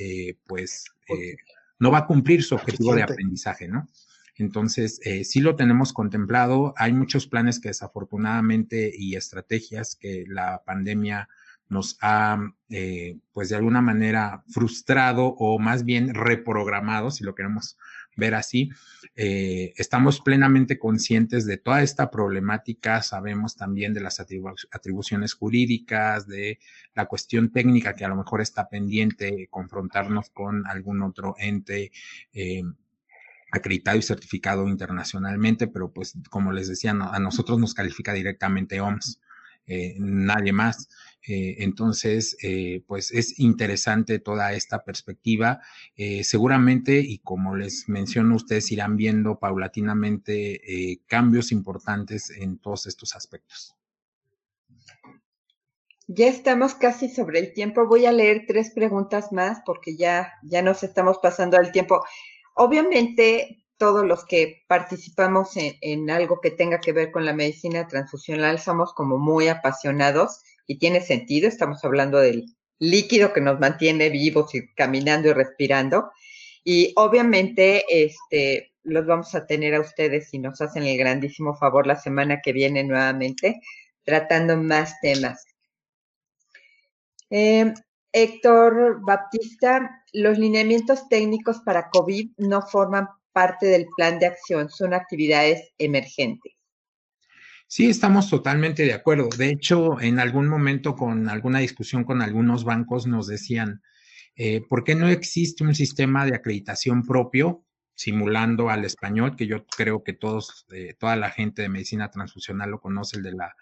pues, 0.48 0.86
no 1.78 1.92
va 1.92 2.00
a 2.00 2.08
cumplir 2.08 2.42
su 2.42 2.56
objetivo 2.56 2.96
de 2.96 3.04
aprendizaje, 3.04 3.68
¿no? 3.68 3.88
Entonces, 4.40 5.00
eh, 5.04 5.24
sí 5.24 5.42
lo 5.42 5.56
tenemos 5.56 5.94
contemplado. 5.94 6.74
Hay 6.78 6.94
muchos 6.94 7.28
planes 7.28 7.60
que 7.60 7.70
desafortunadamente 7.70 8.92
y 8.96 9.16
estrategias 9.16 9.96
que 9.96 10.24
la 10.28 10.64
pandemia 10.66 11.30
nos 11.70 11.98
ha, 12.02 12.40
eh, 12.70 13.18
pues 13.32 13.50
de 13.50 13.56
alguna 13.56 13.82
manera, 13.82 14.44
frustrado 14.50 15.28
o 15.28 15.60
más 15.60 15.86
bien 15.86 16.16
reprogramado, 16.16 17.12
si 17.12 17.24
lo 17.24 17.36
queremos 17.36 17.78
ver 18.18 18.34
así. 18.34 18.72
Eh, 19.16 19.74
estamos 19.78 20.20
plenamente 20.20 20.80
conscientes 20.80 21.46
de 21.46 21.58
toda 21.58 21.84
esta 21.84 22.10
problemática, 22.10 23.04
sabemos 23.04 23.56
también 23.56 23.94
de 23.94 24.02
las 24.02 24.20
atribuciones 24.20 25.34
jurídicas, 25.34 26.28
de 26.28 26.60
la 26.96 27.06
cuestión 27.06 27.52
técnica 27.52 27.96
que 27.96 28.04
a 28.04 28.10
lo 28.10 28.16
mejor 28.16 28.42
está 28.42 28.68
pendiente, 28.68 29.48
confrontarnos 29.52 30.32
con 30.32 30.66
algún 30.66 31.04
otro 31.04 31.36
ente 31.38 31.92
acreditado 33.52 33.98
y 33.98 34.02
certificado 34.02 34.68
internacionalmente, 34.68 35.68
pero 35.68 35.92
pues 35.92 36.14
como 36.30 36.52
les 36.52 36.68
decía, 36.68 36.92
a 36.92 37.20
nosotros 37.20 37.60
nos 37.60 37.74
califica 37.74 38.14
directamente 38.14 38.82
OMS, 38.82 39.20
eh, 39.70 39.96
nadie 40.00 40.52
más. 40.52 40.90
Eh, 41.28 41.58
entonces, 41.60 42.36
eh, 42.42 42.84
pues 42.88 43.12
es 43.12 43.40
interesante 43.40 44.20
toda 44.20 44.54
esta 44.54 44.84
perspectiva. 44.84 45.62
seguramente, 46.24 47.00
y 47.00 47.20
como 47.20 47.56
les 47.56 47.88
menciono, 47.88 48.36
ustedes 48.36 48.72
irán 48.72 48.96
viendo 48.98 49.38
paulatinamente 49.40 51.00
cambios 51.08 51.52
importantes 51.52 52.32
en 52.32 52.58
todos 52.58 52.88
estos 52.88 53.16
aspectos. 53.16 53.76
Ya 56.08 56.28
estamos 56.28 56.74
casi 56.74 57.08
sobre 57.08 57.38
el 57.38 57.54
tiempo. 57.54 57.86
Voy 57.86 58.08
a 58.08 58.12
leer 58.12 58.46
tres 58.48 58.72
preguntas 58.72 59.32
más 59.32 59.62
porque 59.64 59.96
ya, 59.96 60.34
ya 60.42 60.64
nos 60.64 60.82
estamos 60.82 61.20
pasando 61.22 61.58
el 61.60 61.72
tiempo. 61.72 62.02
Obviamente, 62.62 63.64
todos 63.78 64.06
los 64.06 64.26
que 64.26 64.66
participamos 64.68 65.52
en, 65.56 66.10
algo 66.10 66.42
que 66.42 66.52
tenga 66.52 66.82
que 66.82 66.92
ver 66.92 67.10
con 67.10 67.24
la 67.24 67.32
medicina 67.34 67.88
transfusional 67.88 68.60
somos 68.60 68.94
como 68.94 69.18
muy 69.18 69.48
apasionados 69.48 70.42
y 70.68 70.78
tiene 70.78 71.00
sentido. 71.00 71.48
Estamos 71.48 71.86
hablando 71.86 72.20
del 72.20 72.48
líquido 72.78 73.32
que 73.32 73.40
nos 73.40 73.62
mantiene 73.62 74.10
vivos 74.10 74.54
y 74.56 74.68
caminando 74.74 75.30
y 75.30 75.34
respirando. 75.34 76.12
Y 76.66 76.92
obviamente, 76.98 77.86
este, 77.88 78.74
los 78.84 79.06
vamos 79.06 79.34
a 79.36 79.48
tener 79.48 79.74
a 79.76 79.80
ustedes 79.80 80.34
y 80.34 80.40
nos 80.40 80.60
hacen 80.60 80.84
el 80.84 80.98
grandísimo 80.98 81.56
favor 81.56 81.88
la 81.88 81.96
semana 81.96 82.42
que 82.44 82.52
viene 82.52 82.84
nuevamente, 82.84 83.62
tratando 84.04 84.58
más 84.58 85.00
temas. 85.00 85.46
Eh, 87.30 87.74
Héctor 88.12 89.00
Baptista, 89.02 89.99
los 90.14 90.38
lineamientos 90.38 91.08
técnicos 91.10 91.60
para 91.60 91.90
COVID 91.90 92.32
no 92.38 92.62
forman 92.62 93.08
parte 93.32 93.68
del 93.68 93.88
plan 93.96 94.20
de 94.20 94.28
acción, 94.28 94.70
son 94.70 94.94
actividades 94.94 95.72
emergentes. 95.78 96.54
Sí, 97.68 97.88
estamos 97.88 98.30
totalmente 98.30 98.84
de 98.84 98.94
acuerdo. 98.94 99.30
De 99.38 99.50
hecho, 99.50 100.02
en 100.02 100.20
algún 100.20 100.48
momento 100.48 100.96
con 100.96 101.30
alguna 101.30 101.60
discusión 101.60 102.04
con 102.04 102.22
algunos 102.22 102.64
bancos 102.64 103.06
nos 103.06 103.28
decían, 103.28 103.84
eh, 104.36 104.62
¿por 104.68 104.84
qué 104.84 104.96
no 104.96 105.08
existe 105.08 105.64
un 105.64 105.76
sistema 105.76 106.26
de 106.26 106.36
acreditación 106.36 107.06
propio 107.06 107.64
simulando 107.94 108.70
al 108.70 108.86
español, 108.86 109.36
que 109.36 109.46
yo 109.46 109.66
creo 109.66 110.06
que 110.06 110.14
todos, 110.14 110.66
eh, 110.72 110.96
toda 110.98 111.18
la 111.18 111.32
gente 111.32 111.62
de 111.62 111.68
medicina 111.68 112.10
transfusional 112.10 112.72
lo 112.72 112.80
conoce, 112.80 113.18
el 113.18 113.24
de 113.24 113.34
la 113.34 113.56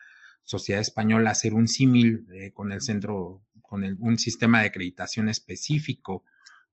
Sociedad 0.43 0.79
Española, 0.79 1.31
hacer 1.31 1.55
un 1.55 1.67
símil 1.67 2.27
eh, 2.31 2.51
con 2.53 2.71
el 2.71 2.81
centro 2.81 3.41
con 3.63 3.83
un 3.83 4.17
sistema 4.19 4.61
de 4.61 4.67
acreditación 4.67 5.27
específico 5.27 6.23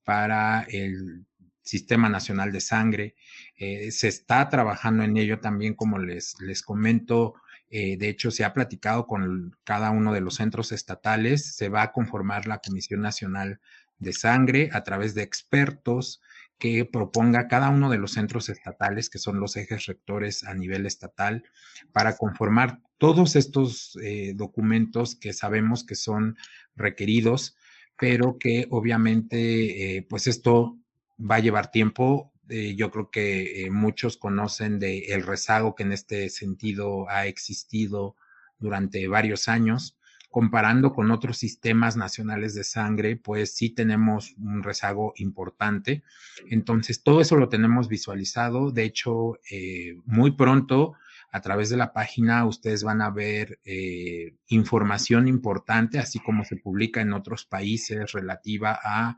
para 0.04 0.62
el 0.68 1.26
Sistema 1.62 2.08
Nacional 2.08 2.52
de 2.52 2.60
Sangre. 2.60 3.14
Eh, 3.56 3.90
se 3.90 4.08
está 4.08 4.48
trabajando 4.48 5.02
en 5.02 5.16
ello 5.16 5.40
también, 5.40 5.74
como 5.74 5.98
les, 5.98 6.36
les 6.40 6.62
comento. 6.62 7.34
Eh, 7.70 7.96
de 7.96 8.08
hecho, 8.08 8.30
se 8.30 8.44
ha 8.44 8.52
platicado 8.52 9.06
con 9.06 9.56
cada 9.64 9.90
uno 9.90 10.12
de 10.12 10.20
los 10.20 10.36
centros 10.36 10.72
estatales. 10.72 11.56
Se 11.56 11.68
va 11.70 11.82
a 11.82 11.92
conformar 11.92 12.46
la 12.46 12.58
Comisión 12.58 13.00
Nacional 13.00 13.60
de 13.98 14.12
Sangre 14.12 14.70
a 14.72 14.84
través 14.84 15.14
de 15.14 15.22
expertos 15.22 16.20
que 16.58 16.84
proponga 16.84 17.48
cada 17.48 17.70
uno 17.70 17.90
de 17.90 17.98
los 17.98 18.12
centros 18.12 18.48
estatales, 18.48 19.10
que 19.10 19.18
son 19.18 19.40
los 19.40 19.56
ejes 19.56 19.86
rectores 19.86 20.44
a 20.44 20.54
nivel 20.54 20.86
estatal, 20.86 21.44
para 21.92 22.16
conformar 22.16 22.80
todos 22.98 23.36
estos 23.36 23.98
eh, 24.02 24.32
documentos 24.36 25.16
que 25.16 25.32
sabemos 25.32 25.84
que 25.84 25.94
son 25.94 26.36
requeridos, 26.76 27.56
pero 27.98 28.38
que 28.38 28.66
obviamente, 28.70 29.96
eh, 29.96 30.02
pues 30.02 30.26
esto 30.26 30.78
va 31.18 31.36
a 31.36 31.40
llevar 31.40 31.70
tiempo. 31.70 32.32
Eh, 32.48 32.74
yo 32.76 32.90
creo 32.90 33.10
que 33.10 33.68
muchos 33.70 34.16
conocen 34.16 34.78
de 34.78 34.98
el 35.14 35.22
rezago 35.22 35.74
que 35.74 35.84
en 35.84 35.92
este 35.92 36.28
sentido 36.28 37.08
ha 37.08 37.26
existido 37.26 38.16
durante 38.58 39.08
varios 39.08 39.48
años 39.48 39.96
comparando 40.34 40.92
con 40.92 41.12
otros 41.12 41.36
sistemas 41.36 41.96
nacionales 41.96 42.56
de 42.56 42.64
sangre, 42.64 43.14
pues 43.14 43.54
sí 43.54 43.70
tenemos 43.70 44.34
un 44.36 44.64
rezago 44.64 45.12
importante. 45.14 46.02
Entonces, 46.50 47.04
todo 47.04 47.20
eso 47.20 47.36
lo 47.36 47.48
tenemos 47.48 47.86
visualizado. 47.86 48.72
De 48.72 48.82
hecho, 48.82 49.38
eh, 49.48 49.94
muy 50.06 50.32
pronto, 50.32 50.94
a 51.34 51.40
través 51.40 51.68
de 51.68 51.76
la 51.76 51.92
página, 51.92 52.46
ustedes 52.46 52.84
van 52.84 53.02
a 53.02 53.10
ver 53.10 53.58
eh, 53.64 54.36
información 54.46 55.26
importante, 55.26 55.98
así 55.98 56.20
como 56.20 56.44
se 56.44 56.54
publica 56.54 57.00
en 57.00 57.12
otros 57.12 57.44
países 57.44 58.12
relativa 58.12 58.78
a 58.80 59.16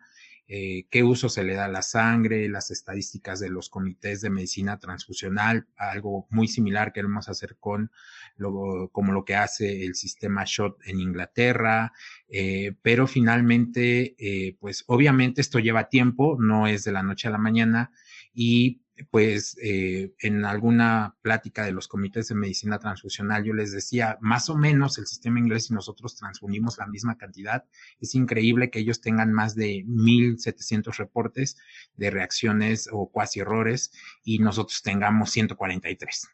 eh, 0.49 0.87
qué 0.91 1.03
uso 1.03 1.29
se 1.29 1.45
le 1.45 1.53
da 1.53 1.67
a 1.67 1.69
la 1.69 1.83
sangre, 1.83 2.49
las 2.49 2.71
estadísticas 2.71 3.39
de 3.39 3.51
los 3.51 3.69
comités 3.69 4.23
de 4.23 4.31
medicina 4.31 4.79
transfusional, 4.79 5.67
algo 5.77 6.27
muy 6.31 6.49
similar 6.49 6.95
queremos 6.95 7.29
hacer 7.29 7.59
con 7.61 7.91
lo, 8.39 8.89
como 8.93 9.13
lo 9.13 9.27
que 9.27 9.35
hace 9.35 9.85
el 9.85 9.95
sistema 9.95 10.45
SHOT 10.47 10.87
en 10.87 11.01
Inglaterra, 11.01 11.93
eh, 12.31 12.77
pero 12.81 13.07
finalmente, 13.07 14.57
pues 14.59 14.85
obviamente 14.87 15.43
esto 15.43 15.59
lleva 15.59 15.91
tiempo, 15.91 16.39
no 16.41 16.67
es 16.67 16.83
de 16.85 16.93
la 16.93 17.03
noche 17.03 17.29
a 17.29 17.33
la 17.33 17.37
mañana 17.37 17.91
y 18.33 18.86
pues 19.11 19.57
eh, 19.63 20.15
en 20.21 20.45
alguna 20.45 21.17
plática 21.23 21.65
de 21.65 21.73
los 21.73 21.89
comités 21.89 22.29
de 22.29 22.35
medicina 22.35 22.79
transfusional 22.79 23.45
yo 23.45 23.53
les 23.53 23.73
decía, 23.73 24.17
más 24.21 24.49
o 24.49 24.57
menos 24.57 24.99
el 24.99 25.07
sistema 25.07 25.39
inglés 25.39 25.71
y 25.71 25.75
nosotros 25.75 26.17
transfundimos 26.17 26.79
la 26.79 26.87
misma 26.87 27.19
cantidad. 27.19 27.65
Es 28.01 28.15
increíble 28.15 28.71
que 28.71 28.79
ellos 28.79 29.01
tengan 29.01 29.33
más 29.33 29.55
de 29.55 29.85
1.700 29.87 30.97
reportes 30.97 31.57
de 31.97 32.11
reacciones 32.11 32.89
o 32.91 33.11
cuasi 33.11 33.41
errores 33.41 33.93
y 34.25 34.39
nosotros 34.39 34.83
tengamos 34.83 35.31
143. 35.31 36.29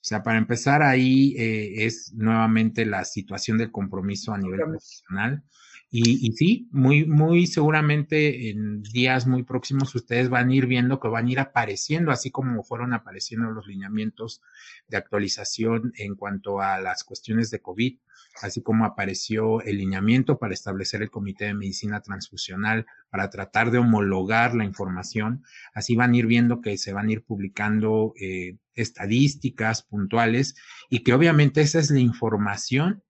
O 0.00 0.02
sea, 0.02 0.22
para 0.22 0.38
empezar 0.38 0.82
ahí 0.82 1.34
eh, 1.36 1.84
es 1.84 2.14
nuevamente 2.14 2.86
la 2.86 3.04
situación 3.04 3.58
del 3.58 3.70
compromiso 3.70 4.32
a 4.32 4.38
nivel 4.38 4.60
profesional. 4.60 5.44
Y, 5.92 6.30
sí, 6.36 6.68
muy, 6.70 7.04
muy 7.04 7.48
seguramente 7.48 8.50
en 8.50 8.80
días 8.80 9.26
muy 9.26 9.42
próximos 9.42 9.92
ustedes 9.96 10.28
van 10.28 10.48
a 10.48 10.54
ir 10.54 10.66
viendo 10.66 11.00
que 11.00 11.08
van 11.08 11.26
a 11.26 11.30
ir 11.32 11.40
apareciendo, 11.40 12.12
así 12.12 12.30
como 12.30 12.62
fueron 12.62 12.94
apareciendo 12.94 13.50
los 13.50 13.66
lineamientos 13.66 14.40
de 14.86 14.98
actualización 14.98 15.92
en 15.96 16.14
cuanto 16.14 16.60
a 16.60 16.80
las 16.80 17.02
cuestiones 17.02 17.50
de 17.50 17.60
COVID, 17.60 17.98
así 18.40 18.62
como 18.62 18.84
apareció 18.84 19.62
el 19.62 19.78
lineamiento 19.78 20.38
para 20.38 20.54
establecer 20.54 21.02
el 21.02 21.10
Comité 21.10 21.46
de 21.46 21.54
Medicina 21.54 22.00
Transfusional 22.00 22.86
para 23.10 23.28
tratar 23.28 23.72
de 23.72 23.78
homologar 23.78 24.54
la 24.54 24.64
información. 24.64 25.42
Así 25.74 25.96
van 25.96 26.12
a 26.12 26.16
ir 26.18 26.26
viendo 26.26 26.60
que 26.60 26.78
se 26.78 26.92
van 26.92 27.08
a 27.08 27.12
ir 27.12 27.24
publicando 27.24 28.14
eh, 28.20 28.58
estadísticas 28.74 29.82
puntuales 29.82 30.54
y 30.88 31.02
que 31.02 31.14
obviamente 31.14 31.62
esa 31.62 31.80
es 31.80 31.90
la 31.90 31.98
información 31.98 33.02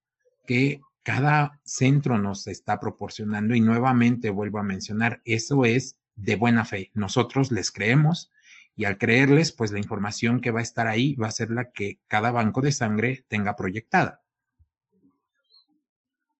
que 0.47 0.81
cada 1.03 1.59
centro 1.63 2.17
nos 2.17 2.47
está 2.47 2.79
proporcionando 2.79 3.55
y 3.55 3.61
nuevamente 3.61 4.29
vuelvo 4.29 4.59
a 4.59 4.63
mencionar, 4.63 5.21
eso 5.25 5.65
es 5.65 5.97
de 6.15 6.35
buena 6.35 6.65
fe. 6.65 6.91
Nosotros 6.93 7.51
les 7.51 7.71
creemos 7.71 8.31
y 8.75 8.85
al 8.85 8.97
creerles, 8.97 9.51
pues 9.51 9.71
la 9.71 9.79
información 9.79 10.41
que 10.41 10.51
va 10.51 10.59
a 10.59 10.63
estar 10.63 10.87
ahí 10.87 11.15
va 11.15 11.27
a 11.27 11.31
ser 11.31 11.51
la 11.51 11.71
que 11.71 11.99
cada 12.07 12.31
banco 12.31 12.61
de 12.61 12.71
sangre 12.71 13.25
tenga 13.27 13.55
proyectada. 13.55 14.21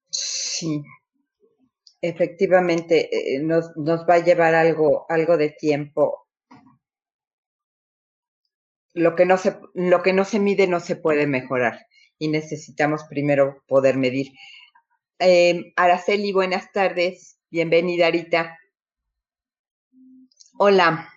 Sí, 0.09 0.84
efectivamente, 2.01 3.36
eh, 3.36 3.41
nos, 3.41 3.76
nos 3.76 4.01
va 4.07 4.16
a 4.16 4.24
llevar 4.24 4.53
algo, 4.55 5.05
algo 5.09 5.38
de 5.38 5.49
tiempo. 5.49 6.28
Lo 8.93 9.16
que, 9.16 9.26
no 9.26 9.38
se, 9.38 9.57
lo 9.74 10.03
que 10.03 10.14
no 10.14 10.26
se 10.26 10.39
mide 10.39 10.68
no 10.68 10.82
se 10.82 10.97
puede 10.97 11.26
mejorar 11.26 11.80
y 12.22 12.28
necesitamos 12.28 13.04
primero 13.06 13.64
poder 13.68 13.98
medir. 13.98 14.32
Eh, 15.18 15.74
Araceli, 15.76 16.32
buenas 16.32 16.72
tardes. 16.72 17.40
Bienvenida, 17.50 18.06
Arita. 18.06 18.60
Hola. 20.60 21.10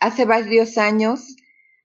Hace 0.00 0.24
varios 0.24 0.78
años 0.78 1.36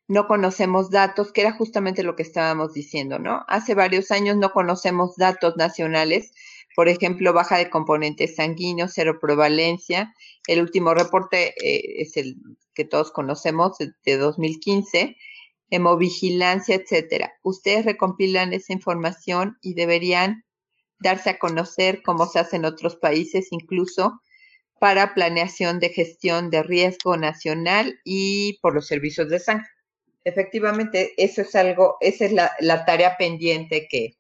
no 0.08 0.26
conocemos 0.28 0.90
datos, 0.90 1.34
que 1.34 1.42
era 1.42 1.52
justamente 1.52 2.02
lo 2.02 2.16
que 2.16 2.24
estábamos 2.24 2.72
diciendo, 2.72 3.20
¿no? 3.20 3.44
Hace 3.50 3.76
varios 3.76 4.10
años 4.10 4.38
no 4.38 4.54
conocemos 4.54 5.18
datos 5.18 5.58
nacionales, 5.58 6.32
por 6.78 6.88
ejemplo, 6.88 7.34
baja 7.34 7.58
de 7.58 7.70
componentes 7.70 8.38
sanguíneos, 8.38 8.94
cero 8.96 9.18
prevalencia. 9.20 10.14
El 10.48 10.62
último 10.62 10.94
reporte 10.94 11.54
eh, 11.62 12.02
es 12.02 12.16
el 12.16 12.38
que 12.74 12.86
todos 12.86 13.12
conocemos 13.12 13.78
de 13.80 14.18
2015 14.18 15.18
hemovigilancia, 15.70 16.76
etcétera. 16.76 17.34
Ustedes 17.42 17.86
recompilan 17.86 18.54
esa 18.54 18.74
información 18.74 19.58
y 19.62 19.74
deberían 19.74 20.46
darse 21.00 21.32
a 21.32 21.40
conocer 21.40 22.02
cómo 22.04 22.26
se 22.26 22.40
hace 22.40 22.56
en 22.56 22.66
otros 22.66 22.96
países, 22.96 23.48
incluso 23.52 24.22
para 24.80 25.14
planeación 25.14 25.80
de 25.80 25.90
gestión 25.90 26.50
de 26.50 26.64
riesgo 26.64 27.16
nacional 27.18 28.00
y 28.04 28.60
por 28.62 28.74
los 28.74 28.88
servicios 28.88 29.30
de 29.30 29.40
sangre. 29.40 29.68
Efectivamente, 30.26 31.14
eso 31.18 31.42
es 31.42 31.54
algo, 31.56 31.98
esa 32.00 32.26
es 32.26 32.34
la, 32.34 32.86
tarea 32.86 33.18
pendiente 33.18 33.88
que, 33.90 34.18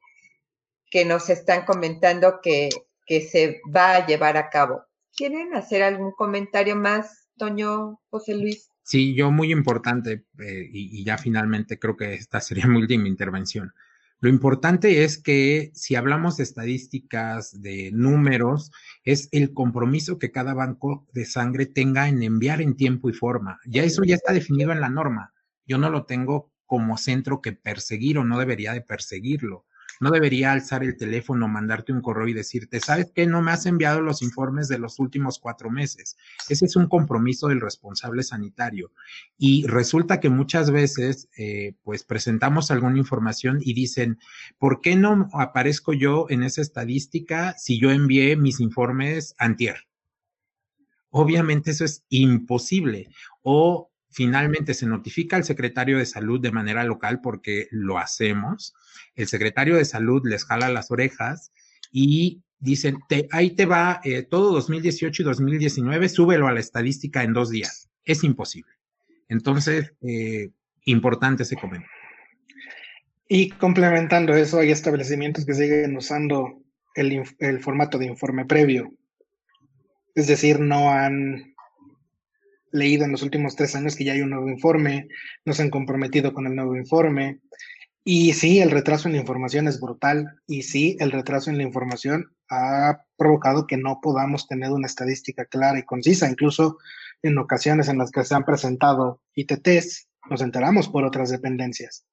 que 0.89 1.05
nos 1.05 1.29
están 1.29 1.65
comentando 1.65 2.39
que, 2.41 2.69
que 3.05 3.21
se 3.21 3.61
va 3.73 3.95
a 3.95 4.05
llevar 4.05 4.37
a 4.37 4.49
cabo. 4.49 4.83
¿Quieren 5.15 5.55
hacer 5.55 5.83
algún 5.83 6.11
comentario 6.11 6.75
más, 6.75 7.27
Toño 7.37 7.99
José 8.09 8.35
Luis? 8.35 8.69
Sí, 8.83 9.15
yo 9.15 9.31
muy 9.31 9.51
importante, 9.51 10.25
eh, 10.39 10.69
y, 10.71 11.03
ya 11.05 11.17
finalmente 11.17 11.79
creo 11.79 11.95
que 11.95 12.13
esta 12.13 12.41
sería 12.41 12.67
mi 12.67 12.77
última 12.77 13.07
intervención. 13.07 13.73
Lo 14.19 14.29
importante 14.29 15.03
es 15.03 15.17
que 15.17 15.71
si 15.73 15.95
hablamos 15.95 16.37
de 16.37 16.43
estadísticas, 16.43 17.61
de 17.61 17.91
números, 17.93 18.71
es 19.03 19.27
el 19.31 19.53
compromiso 19.53 20.17
que 20.17 20.31
cada 20.31 20.53
banco 20.53 21.07
de 21.13 21.25
sangre 21.25 21.65
tenga 21.65 22.07
en 22.07 22.23
enviar 22.23 22.61
en 22.61 22.75
tiempo 22.77 23.09
y 23.09 23.13
forma. 23.13 23.59
Ya 23.65 23.83
eso 23.83 24.03
ya 24.05 24.15
está 24.15 24.31
definido 24.31 24.71
en 24.71 24.79
la 24.79 24.89
norma. 24.89 25.33
Yo 25.65 25.77
no 25.77 25.89
lo 25.89 26.05
tengo 26.05 26.53
como 26.65 26.97
centro 26.97 27.41
que 27.41 27.51
perseguir 27.51 28.17
o 28.17 28.23
no 28.23 28.39
debería 28.39 28.73
de 28.73 28.81
perseguirlo. 28.81 29.65
No 30.03 30.11
debería 30.11 30.51
alzar 30.51 30.83
el 30.83 30.97
teléfono, 30.97 31.47
mandarte 31.47 31.93
un 31.93 32.01
correo 32.01 32.27
y 32.27 32.33
decirte, 32.33 32.81
¿sabes 32.81 33.13
qué? 33.15 33.25
No 33.25 33.41
me 33.41 33.51
has 33.51 33.65
enviado 33.65 34.01
los 34.01 34.21
informes 34.21 34.67
de 34.67 34.77
los 34.77 34.99
últimos 34.99 35.39
cuatro 35.39 35.69
meses. 35.69 36.17
Ese 36.49 36.65
es 36.65 36.75
un 36.75 36.89
compromiso 36.89 37.47
del 37.47 37.61
responsable 37.61 38.21
sanitario. 38.23 38.91
Y 39.37 39.65
resulta 39.65 40.19
que 40.19 40.27
muchas 40.27 40.71
veces, 40.71 41.29
eh, 41.37 41.75
pues 41.83 42.03
presentamos 42.03 42.69
alguna 42.69 42.97
información 42.97 43.59
y 43.61 43.73
dicen, 43.73 44.19
¿por 44.57 44.81
qué 44.81 44.97
no 44.97 45.29
aparezco 45.31 45.93
yo 45.93 46.25
en 46.27 46.43
esa 46.43 46.61
estadística 46.61 47.55
si 47.57 47.79
yo 47.79 47.89
envié 47.89 48.35
mis 48.35 48.59
informes 48.59 49.35
antier? 49.37 49.87
Obviamente 51.11 51.71
eso 51.71 51.85
es 51.85 52.03
imposible. 52.09 53.07
O 53.41 53.92
finalmente 54.13 54.73
se 54.73 54.85
notifica 54.85 55.35
al 55.35 55.43
secretario 55.43 55.97
de 55.97 56.05
salud 56.05 56.39
de 56.39 56.51
manera 56.51 56.83
local 56.83 57.19
porque 57.21 57.67
lo 57.71 57.97
hacemos 57.97 58.73
el 59.15 59.27
secretario 59.27 59.75
de 59.75 59.85
salud 59.85 60.21
les 60.25 60.45
jala 60.45 60.69
las 60.69 60.91
orejas 60.91 61.51
y 61.91 62.41
dicen, 62.59 62.99
ahí 63.31 63.51
te 63.51 63.65
va 63.65 64.01
eh, 64.03 64.23
todo 64.23 64.53
2018 64.53 65.21
y 65.21 65.25
2019, 65.25 66.09
súbelo 66.09 66.47
a 66.47 66.53
la 66.53 66.59
estadística 66.59 67.23
en 67.23 67.33
dos 67.33 67.49
días. 67.49 67.89
Es 68.05 68.23
imposible. 68.23 68.71
Entonces, 69.27 69.93
eh, 70.01 70.49
importante 70.85 71.43
ese 71.43 71.55
comentario. 71.55 71.89
Y 73.27 73.49
complementando 73.51 74.33
eso, 74.33 74.59
hay 74.59 74.71
establecimientos 74.71 75.45
que 75.45 75.53
siguen 75.53 75.95
usando 75.95 76.61
el, 76.95 77.23
el 77.39 77.59
formato 77.59 77.97
de 77.97 78.05
informe 78.05 78.45
previo. 78.45 78.93
Es 80.15 80.27
decir, 80.27 80.59
no 80.59 80.89
han 80.91 81.52
leído 82.73 83.05
en 83.05 83.11
los 83.13 83.23
últimos 83.23 83.55
tres 83.55 83.75
años 83.75 83.95
que 83.95 84.03
ya 84.03 84.11
hay 84.11 84.21
un 84.21 84.31
nuevo 84.31 84.49
informe, 84.49 85.07
no 85.45 85.53
se 85.53 85.61
han 85.61 85.69
comprometido 85.69 86.33
con 86.33 86.45
el 86.47 86.55
nuevo 86.55 86.75
informe, 86.75 87.39
y 88.05 88.33
sí, 88.33 88.59
el 88.59 88.71
retraso 88.71 89.07
en 89.07 89.13
la 89.13 89.21
información 89.21 89.67
es 89.67 89.79
brutal 89.79 90.41
y 90.45 90.63
sí, 90.63 90.97
el 90.99 91.11
retraso 91.11 91.49
en 91.49 91.57
la 91.57 91.63
información 91.63 92.35
ha 92.49 93.05
provocado 93.15 93.65
que 93.65 93.77
no 93.77 93.99
podamos 94.01 94.45
tener 94.47 94.71
una 94.71 94.87
estadística 94.87 95.45
clara 95.45 95.79
y 95.79 95.83
concisa. 95.83 96.29
Incluso 96.29 96.77
en 97.21 97.37
ocasiones 97.37 97.87
en 97.87 97.97
las 97.97 98.11
que 98.11 98.25
se 98.25 98.35
han 98.35 98.43
presentado 98.43 99.21
ITTs, 99.35 100.09
nos 100.29 100.41
enteramos 100.41 100.89
por 100.89 101.05
otras 101.05 101.29
dependencias, 101.29 102.05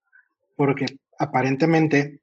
porque 0.56 0.86
aparentemente 1.18 2.20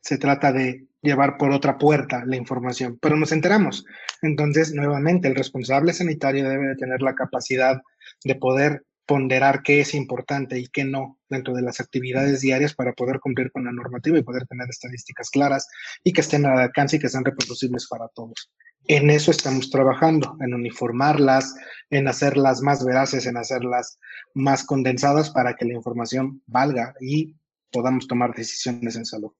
se 0.00 0.16
trata 0.16 0.52
de 0.52 0.86
llevar 1.04 1.36
por 1.36 1.52
otra 1.52 1.78
puerta 1.78 2.24
la 2.26 2.36
información, 2.36 2.98
pero 3.00 3.16
nos 3.16 3.30
enteramos. 3.30 3.84
Entonces, 4.22 4.72
nuevamente, 4.72 5.28
el 5.28 5.34
responsable 5.34 5.92
sanitario 5.92 6.48
debe 6.48 6.68
de 6.68 6.76
tener 6.76 7.02
la 7.02 7.14
capacidad 7.14 7.80
de 8.24 8.34
poder 8.34 8.82
ponderar 9.06 9.62
qué 9.62 9.80
es 9.80 9.94
importante 9.94 10.58
y 10.58 10.66
qué 10.68 10.84
no 10.84 11.18
dentro 11.28 11.52
de 11.52 11.60
las 11.60 11.78
actividades 11.78 12.40
diarias 12.40 12.74
para 12.74 12.94
poder 12.94 13.20
cumplir 13.20 13.52
con 13.52 13.64
la 13.64 13.72
normativa 13.72 14.18
y 14.18 14.22
poder 14.22 14.46
tener 14.46 14.66
estadísticas 14.70 15.28
claras 15.28 15.68
y 16.02 16.12
que 16.12 16.22
estén 16.22 16.46
al 16.46 16.58
alcance 16.58 16.96
y 16.96 16.98
que 16.98 17.10
sean 17.10 17.24
reproducibles 17.24 17.86
para 17.86 18.08
todos. 18.08 18.50
En 18.86 19.10
eso 19.10 19.30
estamos 19.30 19.70
trabajando, 19.70 20.36
en 20.40 20.54
uniformarlas, 20.54 21.54
en 21.90 22.08
hacerlas 22.08 22.62
más 22.62 22.84
veraces, 22.84 23.26
en 23.26 23.36
hacerlas 23.36 23.98
más 24.32 24.64
condensadas 24.64 25.30
para 25.30 25.54
que 25.54 25.66
la 25.66 25.74
información 25.74 26.42
valga 26.46 26.94
y 27.00 27.34
podamos 27.70 28.06
tomar 28.06 28.34
decisiones 28.34 28.96
en 28.96 29.04
salud. 29.04 29.32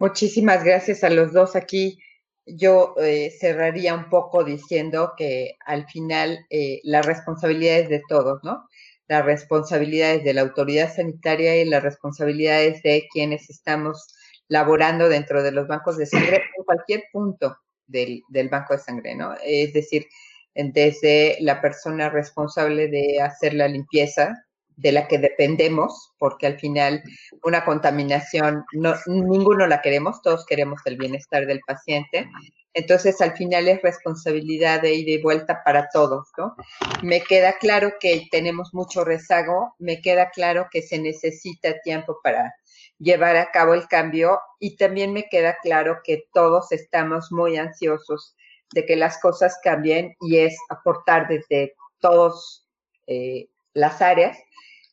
Muchísimas 0.00 0.64
gracias 0.64 1.04
a 1.04 1.10
los 1.10 1.34
dos 1.34 1.54
aquí 1.54 1.98
yo 2.46 2.94
eh, 2.98 3.30
cerraría 3.38 3.94
un 3.94 4.08
poco 4.08 4.44
diciendo 4.44 5.12
que 5.14 5.58
al 5.66 5.86
final 5.86 6.46
eh, 6.48 6.80
la 6.84 7.02
responsabilidad 7.02 7.80
es 7.80 7.90
de 7.90 8.02
todos, 8.08 8.42
¿no? 8.42 8.66
Las 9.08 9.26
responsabilidades 9.26 10.24
de 10.24 10.32
la 10.32 10.40
autoridad 10.40 10.90
sanitaria 10.90 11.60
y 11.60 11.66
las 11.66 11.82
responsabilidades 11.82 12.82
de 12.82 13.08
quienes 13.12 13.50
estamos 13.50 14.08
laborando 14.48 15.10
dentro 15.10 15.42
de 15.42 15.52
los 15.52 15.68
bancos 15.68 15.98
de 15.98 16.06
sangre 16.06 16.36
en 16.56 16.64
cualquier 16.64 17.04
punto 17.12 17.58
del, 17.86 18.22
del 18.30 18.48
banco 18.48 18.72
de 18.72 18.80
sangre, 18.80 19.14
¿no? 19.14 19.34
Es 19.44 19.74
decir, 19.74 20.06
desde 20.54 21.36
la 21.40 21.60
persona 21.60 22.08
responsable 22.08 22.88
de 22.88 23.20
hacer 23.20 23.52
la 23.52 23.68
limpieza, 23.68 24.46
de 24.80 24.92
la 24.92 25.06
que 25.06 25.18
dependemos, 25.18 26.12
porque 26.18 26.46
al 26.46 26.58
final 26.58 27.02
una 27.44 27.64
contaminación, 27.64 28.64
no, 28.72 28.94
ninguno 29.06 29.66
la 29.66 29.82
queremos, 29.82 30.22
todos 30.22 30.46
queremos 30.46 30.80
el 30.86 30.96
bienestar 30.96 31.46
del 31.46 31.60
paciente. 31.66 32.30
Entonces, 32.72 33.20
al 33.20 33.36
final 33.36 33.68
es 33.68 33.82
responsabilidad 33.82 34.80
de 34.80 34.94
ir 34.94 35.08
y 35.08 35.20
vuelta 35.20 35.62
para 35.64 35.88
todos, 35.92 36.28
¿no? 36.38 36.54
Me 37.02 37.20
queda 37.20 37.54
claro 37.58 37.94
que 38.00 38.28
tenemos 38.30 38.72
mucho 38.72 39.04
rezago, 39.04 39.74
me 39.78 40.00
queda 40.00 40.30
claro 40.30 40.68
que 40.70 40.80
se 40.80 40.98
necesita 40.98 41.80
tiempo 41.80 42.18
para 42.22 42.54
llevar 42.98 43.36
a 43.36 43.50
cabo 43.50 43.74
el 43.74 43.86
cambio 43.88 44.40
y 44.60 44.76
también 44.76 45.12
me 45.12 45.24
queda 45.28 45.56
claro 45.62 45.98
que 46.04 46.24
todos 46.32 46.70
estamos 46.72 47.32
muy 47.32 47.56
ansiosos 47.56 48.36
de 48.72 48.86
que 48.86 48.96
las 48.96 49.18
cosas 49.20 49.58
cambien 49.62 50.14
y 50.20 50.38
es 50.38 50.56
aportar 50.68 51.26
desde 51.26 51.74
todas 51.98 52.66
eh, 53.08 53.48
las 53.74 54.00
áreas 54.02 54.38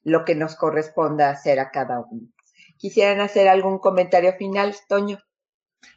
lo 0.07 0.23
que 0.23 0.35
nos 0.35 0.55
corresponda 0.55 1.29
hacer 1.29 1.59
a 1.59 1.69
cada 1.69 1.99
uno. 1.99 2.29
¿Quisieran 2.77 3.19
hacer 3.19 3.49
algún 3.49 3.77
comentario 3.77 4.34
final, 4.38 4.73
Toño? 4.88 5.19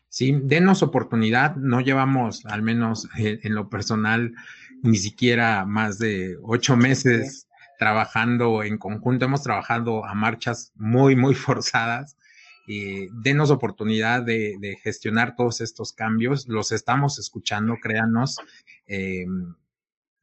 Sí, 0.09 0.37
denos 0.43 0.83
oportunidad. 0.83 1.55
No 1.55 1.81
llevamos, 1.81 2.45
al 2.47 2.63
menos 2.63 3.09
en, 3.17 3.55
lo 3.55 3.69
personal, 3.69 4.35
ni 4.83 4.99
siquiera 4.99 5.65
más 5.65 6.01
de 6.01 6.37
ocho 6.43 6.77
meses 6.77 7.47
trabajando 7.79 8.65
en 8.65 8.79
conjunto. 8.79 9.27
Hemos 9.27 9.45
trabajado 9.45 10.05
a 10.05 10.13
marchas 10.15 10.73
muy, 10.75 11.15
muy 11.15 11.35
forzadas. 11.37 12.17
Eh, 12.67 13.07
denos 13.13 13.53
oportunidad 13.53 14.23
de, 14.23 14.77
gestionar 14.83 15.37
todos 15.37 15.61
estos 15.61 15.93
cambios. 15.93 16.49
Los 16.49 16.73
estamos 16.73 17.21
escuchando, 17.21 17.77
créanos. 17.81 18.39
Eh, 18.89 19.25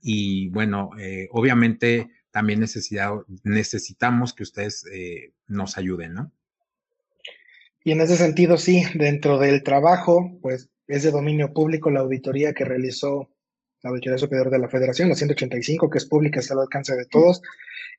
y 0.02 0.50
bueno, 0.50 0.90
eh, 1.00 1.30
obviamente 1.32 2.10
también 2.38 2.60
necesitamos 2.60 4.36
que 4.36 4.44
ustedes 4.44 4.86
eh, 4.94 5.34
nos 5.48 5.76
ayuden, 5.76 6.14
¿no? 6.14 6.32
Y 7.84 7.94
en 7.94 8.02
ese 8.02 8.16
sentido, 8.16 8.60
sí, 8.60 8.84
dentro 8.94 9.40
del 9.40 9.64
trabajo, 9.64 10.38
pues 10.40 10.70
es 10.88 11.02
de 11.02 11.10
dominio 11.10 11.52
público 11.52 11.90
la 11.90 12.02
auditoría 12.02 12.54
que 12.54 12.64
realizó 12.64 13.32
la 13.82 13.90
Auditoría 13.90 14.20
Superior 14.20 14.52
de 14.52 14.60
la 14.60 14.70
Federación, 14.70 15.10
la 15.10 15.16
185, 15.16 15.90
que 15.90 15.98
es 15.98 16.06
pública, 16.06 16.40
está 16.40 16.54
al 16.54 16.60
alcance 16.60 16.96
de 16.96 17.08
todos. 17.08 17.42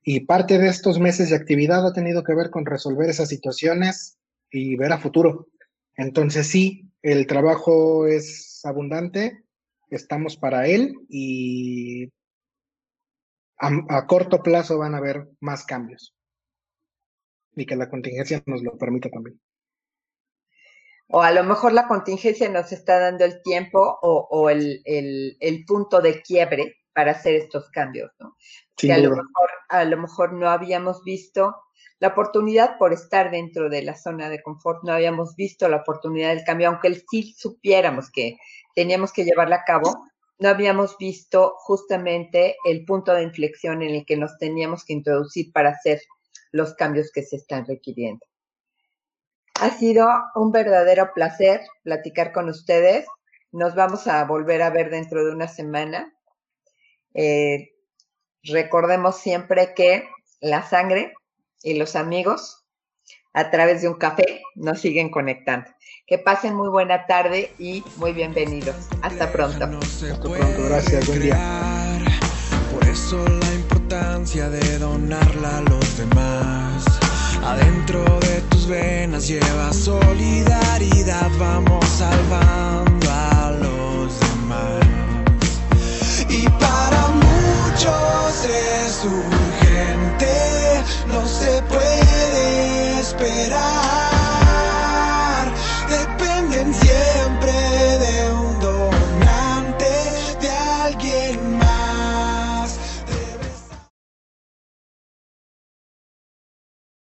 Y 0.05 0.20
parte 0.20 0.56
de 0.60 0.69
estos 0.69 1.01
meses 1.01 1.31
de 1.31 1.36
actividad 1.36 1.85
ha 1.85 1.93
tenido 1.93 2.23
que 2.23 2.36
ver 2.36 2.51
con 2.51 2.65
resolver 2.65 3.10
esas 3.10 3.28
situaciones 3.28 4.19
y 4.52 4.77
ver 4.77 4.93
a 4.93 4.98
futuro. 4.98 5.48
Entonces, 5.97 6.47
sí, 6.47 6.93
el 7.02 7.27
trabajo 7.27 8.06
es 8.06 8.60
abundante, 8.62 9.43
estamos 9.90 10.36
para 10.36 10.69
él 10.69 10.94
y 11.09 12.12
a, 13.59 14.06
corto 14.06 14.43
plazo 14.43 14.78
van 14.78 14.94
a 14.94 14.98
haber 14.98 15.28
más 15.40 15.64
cambios 15.64 16.14
y 17.55 17.66
que 17.66 17.76
la 17.76 17.90
contingencia 17.90 18.43
nos 18.47 18.62
lo 18.62 18.76
permita 18.78 19.10
también. 19.10 19.40
O 21.09 21.22
a 21.22 21.32
lo 21.32 21.43
mejor 21.43 21.72
la 21.72 21.89
contingencia 21.89 22.48
nos 22.48 22.70
está 22.70 23.01
dando 23.01 23.24
el 23.24 23.43
tiempo 23.43 23.98
o, 24.02 24.51
el, 24.51 25.64
punto 25.66 26.01
de 26.01 26.22
quiebre 26.22 26.76
para 26.93 27.12
hacer 27.12 27.35
estos 27.35 27.70
cambios, 27.70 28.10
¿no? 28.18 28.36
que 28.76 28.93
a 28.93 28.98
lo, 28.98 29.10
mejor, 29.10 29.51
a 29.68 29.85
lo 29.85 29.97
mejor 29.97 30.32
no 30.35 30.51
habíamos 30.51 31.02
visto 31.05 31.56
la 32.01 32.09
oportunidad 32.09 32.78
por 32.78 32.93
estar 32.93 33.30
dentro 33.30 33.68
de 33.68 33.82
la 33.82 33.97
zona 33.97 34.28
de 34.28 34.43
confort, 34.43 34.85
no 34.85 34.93
habíamos 34.93 35.35
visto 35.35 35.68
la 35.68 35.78
oportunidad 35.78 36.35
del 36.35 36.44
cambio, 36.44 36.68
aunque 36.68 36.94
sí 37.10 37.35
supiéramos 37.36 38.10
que 38.10 38.36
teníamos 38.74 39.12
que 39.12 39.24
llevarla 39.24 39.56
a 39.56 39.64
cabo, 39.64 40.05
no 40.39 40.48
habíamos 40.48 40.97
visto 40.98 41.55
justamente 41.59 42.56
el 42.65 42.85
punto 42.85 43.12
de 43.12 43.24
inflexión 43.24 43.82
en 43.82 43.94
el 43.94 44.06
que 44.06 44.16
nos 44.16 44.39
teníamos 44.39 44.85
que 44.85 44.93
introducir 44.93 45.52
para 45.52 45.70
hacer 45.70 46.01
los 46.52 46.74
cambios 46.74 47.10
que 47.12 47.23
se 47.23 47.36
están 47.36 47.66
requiriendo. 47.66 48.24
Ha 49.60 49.70
sido 49.70 50.09
un 50.36 50.52
verdadero 50.52 51.12
placer 51.12 51.62
platicar 51.82 52.32
con 52.32 52.48
ustedes. 52.48 53.06
Nos 53.51 53.74
vamos 53.74 54.06
a 54.06 54.24
volver 54.24 54.62
a 54.62 54.70
ver 54.70 54.90
dentro 54.90 55.24
de 55.24 55.32
una 55.32 55.48
semana. 55.48 56.15
Eh, 57.15 57.73
recordemos 58.44 59.19
siempre 59.19 59.74
que 59.74 60.09
la 60.40 60.62
sangre 60.62 61.12
y 61.62 61.74
los 61.74 61.97
amigos 61.97 62.68
a 63.39 63.52
través 63.52 63.82
de 63.82 63.89
un 63.89 63.94
café 63.94 64.43
nos 64.56 64.81
siguen 64.81 65.10
conectando. 65.10 65.70
Que 66.06 66.19
pasen 66.19 66.56
muy 66.56 66.69
buena 66.69 67.06
tarde 67.06 67.52
y 67.59 67.85
muy 67.97 68.12
bienvenidos. 68.12 68.74
Hasta 69.02 69.31
pronto. 69.31 69.65
Hasta 69.65 70.20
pronto, 70.20 70.65
gracias, 70.69 71.06
buen 71.06 71.23
día. 71.23 71.39
Por 72.73 72.85
eso 72.89 73.24
la 73.28 73.55
importancia 73.55 74.51
de 74.51 74.78
donarla 74.78 75.59
a 75.59 75.60
los 75.60 75.98
demás. 75.98 76.85
Adentro 77.44 78.02
de 78.20 78.40
tus 78.51 78.66
venas 78.66 79.28
lleva 79.28 79.73
solidaridad, 79.73 81.31
vamos 81.39 81.86
salvando 81.86 83.09
a 83.09 83.52
los 83.52 84.19
demás. 84.19 86.27
Y 86.28 86.48
para 86.59 87.06
muchos 87.09 88.44
es 88.44 89.05
urgente 89.05 89.39
esperar. 93.20 93.98